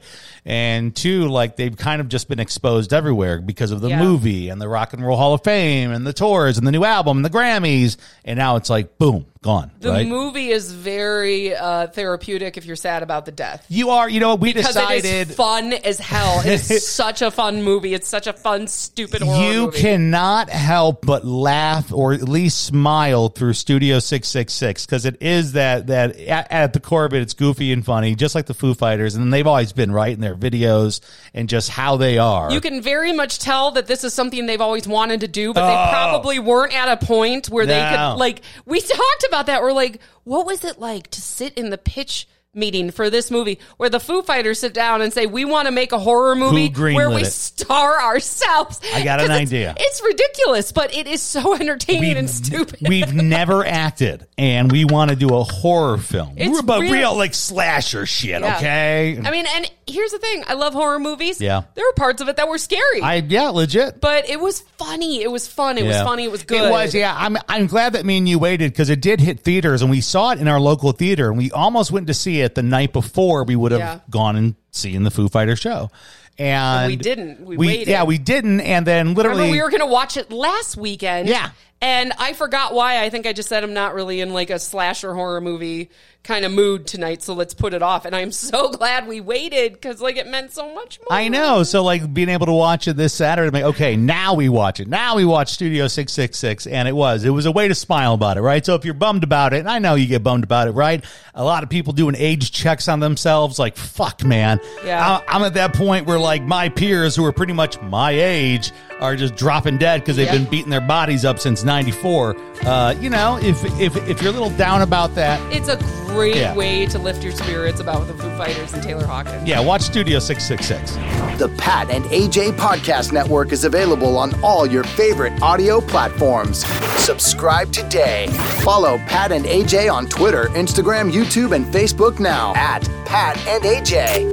and 0.47 0.95
two, 0.95 1.29
like 1.29 1.57
they've 1.57 1.77
kind 1.77 2.01
of 2.01 2.09
just 2.09 2.29
been 2.29 2.41
exposed 2.41 2.93
everywhere 2.93 3.41
because 3.41 3.71
of 3.71 3.81
the 3.81 3.89
Yeah. 3.89 4.03
movie 4.03 4.49
and 4.51 4.61
the 4.61 4.69
Rock 4.69 4.93
and 4.93 5.05
Roll 5.05 5.17
Hall 5.17 5.35
of 5.35 5.43
Fame 5.43 5.91
and 5.91 6.07
the 6.07 6.13
tours 6.13 6.59
and 6.59 6.67
the 6.67 6.73
new 6.73 6.85
album 6.85 7.19
and 7.19 7.25
the 7.25 7.31
Grammys, 7.31 7.97
and 8.25 8.39
now 8.39 8.57
it's 8.57 8.69
like 8.71 8.99
boom, 8.99 9.27
gone. 9.45 9.71
The 9.81 9.91
right? 9.91 10.07
movie 10.09 10.49
is 10.49 10.73
very 10.73 11.55
uh, 11.55 11.87
therapeutic 11.89 12.57
if 12.57 12.65
you're 12.65 12.75
sad 12.77 13.03
about 13.03 13.27
the 13.27 13.33
death. 13.33 13.65
you 13.69 13.91
are, 13.91 14.09
you 14.09 14.19
know, 14.19 14.35
we 14.35 14.53
Because 14.53 14.69
decided 14.75 15.05
it 15.05 15.29
is 15.31 15.37
fun 15.37 15.73
as 15.75 15.99
hell. 15.99 16.41
It's 16.45 16.89
such 16.89 17.21
a 17.23 17.31
fun 17.31 17.63
movie. 17.63 17.93
It's 17.95 18.09
such 18.09 18.27
a 18.27 18.33
fun, 18.33 18.67
stupid 18.67 19.21
you 19.21 19.27
movie. 19.67 19.79
cannot 19.79 20.49
help 20.51 21.05
but 21.05 21.25
laugh 21.27 21.93
or 21.93 22.15
at 22.15 22.23
least 22.29 22.65
smile 22.65 23.29
through 23.29 23.53
Studio 23.53 23.99
666 23.99 24.87
because 24.87 25.05
it 25.05 25.21
is 25.21 25.53
that 25.53 25.89
that 25.89 26.19
at, 26.21 26.51
at 26.51 26.73
the 26.73 26.81
core 26.81 27.05
of 27.05 27.13
it, 27.13 27.21
it's 27.21 27.35
goofy 27.35 27.73
and 27.73 27.85
funny, 27.85 28.15
just 28.15 28.35
like 28.35 28.47
the 28.47 28.55
Foo 28.55 28.73
Fighters, 28.75 29.15
and 29.15 29.33
they've 29.33 29.47
always 29.47 29.73
been 29.75 29.93
right 29.93 30.13
in 30.15 30.21
their 30.21 30.35
videos 30.35 31.01
and 31.35 31.49
just 31.49 31.69
how 31.69 31.97
they 31.99 32.17
are. 32.17 32.51
You 32.51 32.61
can 32.63 32.81
very 32.81 33.13
much 33.13 33.39
tell 33.39 33.73
that 33.73 33.87
this 33.87 34.05
is 34.05 34.15
something 34.15 34.47
they've 34.47 34.61
always 34.61 34.89
wanted 34.89 35.21
to 35.21 35.29
do, 35.29 35.53
but 35.53 35.63
Oh. 35.65 35.67
they 35.67 35.91
probably 35.91 36.39
weren't 36.39 36.75
at 36.75 36.89
a 37.03 37.05
point 37.05 37.49
where 37.51 37.67
they 37.67 37.81
could 37.91 38.15
like 38.19 38.41
we 38.65 38.81
talked 38.81 39.25
about 39.29 39.34
that. 39.43 39.63
We're 39.63 39.73
like, 39.73 40.01
what 40.25 40.47
was 40.47 40.65
it 40.65 40.79
like 40.79 41.11
to 41.11 41.21
sit 41.21 41.55
in 41.55 41.71
the 41.71 41.79
pitch 41.79 42.27
meeting 42.55 42.91
for 42.91 43.11
this 43.11 43.31
movie 43.31 43.59
where 43.77 43.89
the 43.91 44.01
Foo 44.01 44.23
Fighters 44.23 44.61
sit 44.61 44.75
down 44.75 45.03
and 45.03 45.13
say, 45.13 45.27
We 45.27 45.45
want 45.45 45.67
to 45.67 45.73
make 45.73 45.93
a 45.93 45.99
horror 45.99 46.35
movie 46.37 46.69
where 46.69 47.11
we 47.11 47.23
it? 47.23 47.27
star 47.27 48.01
ourselves. 48.03 48.81
I 48.95 49.03
got 49.05 49.21
an 49.21 49.27
it's- 49.27 49.41
idea. 49.41 49.75
It's 49.79 50.03
ridiculous, 50.03 50.73
but 50.73 50.95
it 50.95 51.07
is 51.07 51.23
so 51.23 51.55
entertaining 51.55 52.17
and 52.17 52.29
stupid. 52.31 52.79
We've 52.89 53.13
never 53.13 53.65
acted, 53.65 54.27
and 54.39 54.71
we 54.71 54.85
want 54.85 55.11
to 55.11 55.17
do 55.17 55.29
a 55.35 55.43
horror 55.43 55.99
film, 55.99 56.35
It's 56.37 56.63
but 56.63 56.81
real- 56.81 56.93
real 56.93 57.17
like 57.17 57.35
slasher 57.35 58.07
shit. 58.07 58.41
Yeah. 58.41 58.57
Okay, 58.57 59.21
I 59.23 59.31
mean, 59.31 59.47
and 59.55 59.71
here's 59.87 60.11
the 60.13 60.19
thing: 60.19 60.45
I 60.47 60.55
love 60.55 60.73
horror 60.73 60.99
movies. 60.99 61.41
Yeah. 61.41 61.63
there 61.75 61.85
were 61.85 61.93
parts 61.95 62.21
of 62.23 62.29
it 62.29 62.37
that 62.37 62.49
were 62.49 62.59
scary, 62.59 63.01
I 63.03 63.17
yeah, 63.17 63.49
legit. 63.51 64.01
but 64.01 64.29
it 64.29 64.41
was 64.41 64.61
funny. 64.79 65.23
It 65.23 65.31
was 65.31 65.47
fun. 65.49 65.79
It 65.79 65.85
was 65.87 65.97
funny. 65.97 66.25
It 66.25 66.31
was 66.31 66.43
good. 66.45 66.63
It 66.69 66.71
was, 66.71 66.95
yeah. 66.95 67.15
I'm 67.17 67.37
I'm 67.49 67.67
glad 67.67 67.95
that 67.95 68.05
me 68.05 68.19
and 68.19 68.29
you 68.29 68.39
waited 68.39 68.73
because 68.73 68.91
it 68.91 69.01
did 69.01 69.21
hit 69.21 69.41
theaters 69.41 69.83
and 69.83 69.91
we 69.91 70.01
saw 70.01 70.31
it 70.33 70.39
in 70.41 70.49
our 70.49 70.61
local 70.61 70.93
theater 70.93 71.29
and 71.29 71.39
we 71.39 71.51
almost 71.51 71.91
went 71.91 72.07
to 72.09 72.15
see 72.15 72.41
it 72.41 72.44
the 72.55 72.63
night 72.63 72.93
before 72.93 73.45
we 73.45 73.57
would 73.57 73.73
have 73.73 73.81
Yeah. 73.81 73.99
gone 74.11 74.37
and 74.37 74.55
seen 74.71 75.03
the 75.05 75.11
Foo 75.11 75.29
Fighter 75.29 75.57
show. 75.57 75.91
And 76.39 76.89
we 76.89 76.97
didn't. 76.97 77.41
We 77.47 77.57
waited. 77.57 77.89
Yeah, 77.89 78.05
we 78.05 78.19
didn't. 78.19 78.61
And 78.61 78.85
then 78.87 79.15
literally, 79.15 79.43
Remember, 79.43 79.53
we 79.57 79.63
were 79.63 79.71
going 79.71 79.81
to 79.81 79.87
watch 79.87 80.17
it 80.17 80.33
last 80.33 80.77
weekend. 80.77 81.29
Yeah. 81.29 81.51
And 81.81 82.13
I 82.19 82.33
forgot 82.33 82.75
why. 82.75 83.05
I 83.05 83.11
think 83.11 83.27
I 83.27 83.33
just 83.33 83.49
said 83.49 83.63
I'm 83.63 83.75
not 83.75 83.95
really 83.95 84.21
in 84.21 84.33
like 84.33 84.51
a 84.51 84.59
slasher 84.59 85.15
horror 85.15 85.41
movie 85.41 85.91
kind 86.25 86.45
of 86.47 86.51
mood 86.53 86.87
tonight, 86.87 87.23
so 87.23 87.35
let's 87.35 87.53
put 87.55 87.75
it 87.75 87.83
off. 87.83 88.07
And 88.07 88.17
I'm 88.17 88.33
so 88.33 88.69
glad 88.73 89.07
we 89.07 89.21
waited 89.21 89.75
because 89.75 90.01
like 90.01 90.17
it 90.17 90.27
meant 90.27 90.53
so 90.53 90.75
much 90.75 90.99
more. 91.01 91.17
I 91.17 91.29
know. 91.29 91.63
So 91.63 91.85
like 91.85 92.13
being 92.13 92.31
able 92.31 92.47
to 92.47 92.53
watch 92.53 92.89
it 92.89 92.97
this 92.97 93.13
Saturday, 93.13 93.47
I'm 93.49 93.53
like, 93.63 93.75
okay, 93.77 93.95
now 93.95 94.35
we 94.35 94.49
watch 94.49 94.81
it. 94.81 94.89
Now 94.89 95.17
we 95.17 95.25
watch 95.27 95.51
Studio 95.53 95.87
666. 95.87 96.67
And 96.67 96.89
it 96.89 96.93
was, 96.97 97.25
it 97.25 97.31
was 97.31 97.47
a 97.47 97.53
way 97.53 97.69
to 97.69 97.75
smile 97.75 98.15
about 98.15 98.39
it, 98.39 98.41
right? 98.41 98.65
So 98.65 98.75
if 98.75 98.85
you're 98.87 98.95
bummed 98.95 99.23
about 99.23 99.53
it, 99.53 99.59
and 99.59 99.69
I 99.69 99.79
know 99.79 99.95
you 99.95 100.07
get 100.07 100.23
bummed 100.23 100.45
about 100.45 100.67
it, 100.67 100.73
right? 100.73 101.05
A 101.35 101.45
lot 101.45 101.63
of 101.63 101.69
people 101.69 101.93
doing 101.93 102.15
age 102.17 102.51
checks 102.53 102.89
on 102.89 103.01
themselves. 103.01 103.59
Like, 103.59 103.77
fuck, 103.77 104.25
man. 104.25 104.61
Yeah. 104.85 105.07
I- 105.29 105.37
I'm 105.37 105.43
at 105.43 105.55
that 105.55 105.75
point 105.75 106.07
where 106.07 106.19
like 106.19 106.43
my 106.43 106.69
peers 106.71 107.15
who 107.15 107.25
are 107.27 107.33
pretty 107.33 107.53
much 107.53 107.81
my 107.83 108.13
age 108.13 108.73
are 109.01 109.17
just 109.17 109.35
dropping 109.35 109.77
dead 109.77 110.01
because 110.01 110.17
they've 110.17 110.25
Yep. 110.27 110.35
been 110.37 110.45
beating 110.51 110.71
their 110.71 110.81
bodies 110.81 111.25
up 111.25 111.39
since 111.39 111.65
94. 111.65 112.35
Uh, 112.67 112.95
you 113.01 113.11
know, 113.11 113.39
if, 113.43 113.63
if, 113.81 113.97
if 114.09 114.21
you're 114.23 114.31
a 114.31 114.33
little 114.35 114.51
down 114.57 114.81
about 114.83 115.15
that, 115.15 115.39
It's 115.53 115.69
a 115.69 115.77
great 116.07 116.37
Yeah. 116.37 116.55
way 116.55 116.87
to 116.87 116.99
lift 116.99 117.23
your 117.23 117.33
spirits 117.33 117.81
about 117.81 118.07
the 118.07 118.15
Foo 118.15 118.31
Fighters 118.39 118.73
and 118.73 118.83
Taylor 118.83 119.05
Hawkins. 119.07 119.47
yeah, 119.47 119.61
watch 119.61 119.83
Studio 119.83 120.19
666. 120.19 120.93
The 121.39 121.49
Pat 121.59 121.91
and 121.91 122.05
AJ 122.07 122.53
Podcast 122.53 123.13
Network 123.13 123.53
is 123.53 123.65
available 123.65 124.17
on 124.17 124.33
all 124.43 124.65
your 124.67 124.85
favorite 124.85 125.43
audio 125.43 125.81
platforms. 125.81 126.65
Subscribe 127.03 127.71
today. 127.73 128.29
Follow 128.63 128.99
Pat 129.07 129.33
and 129.33 129.45
AJ 129.45 129.93
on 129.93 130.07
Twitter, 130.07 130.45
Instagram, 130.55 131.11
YouTube, 131.13 131.55
and 131.55 131.67
Facebook 131.67 132.19
now 132.21 132.55
at 132.55 132.89
Pat 133.05 133.37
and 133.47 133.63
AJ. 133.65 134.31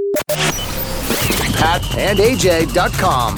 PatandAJ.com. 1.62 3.38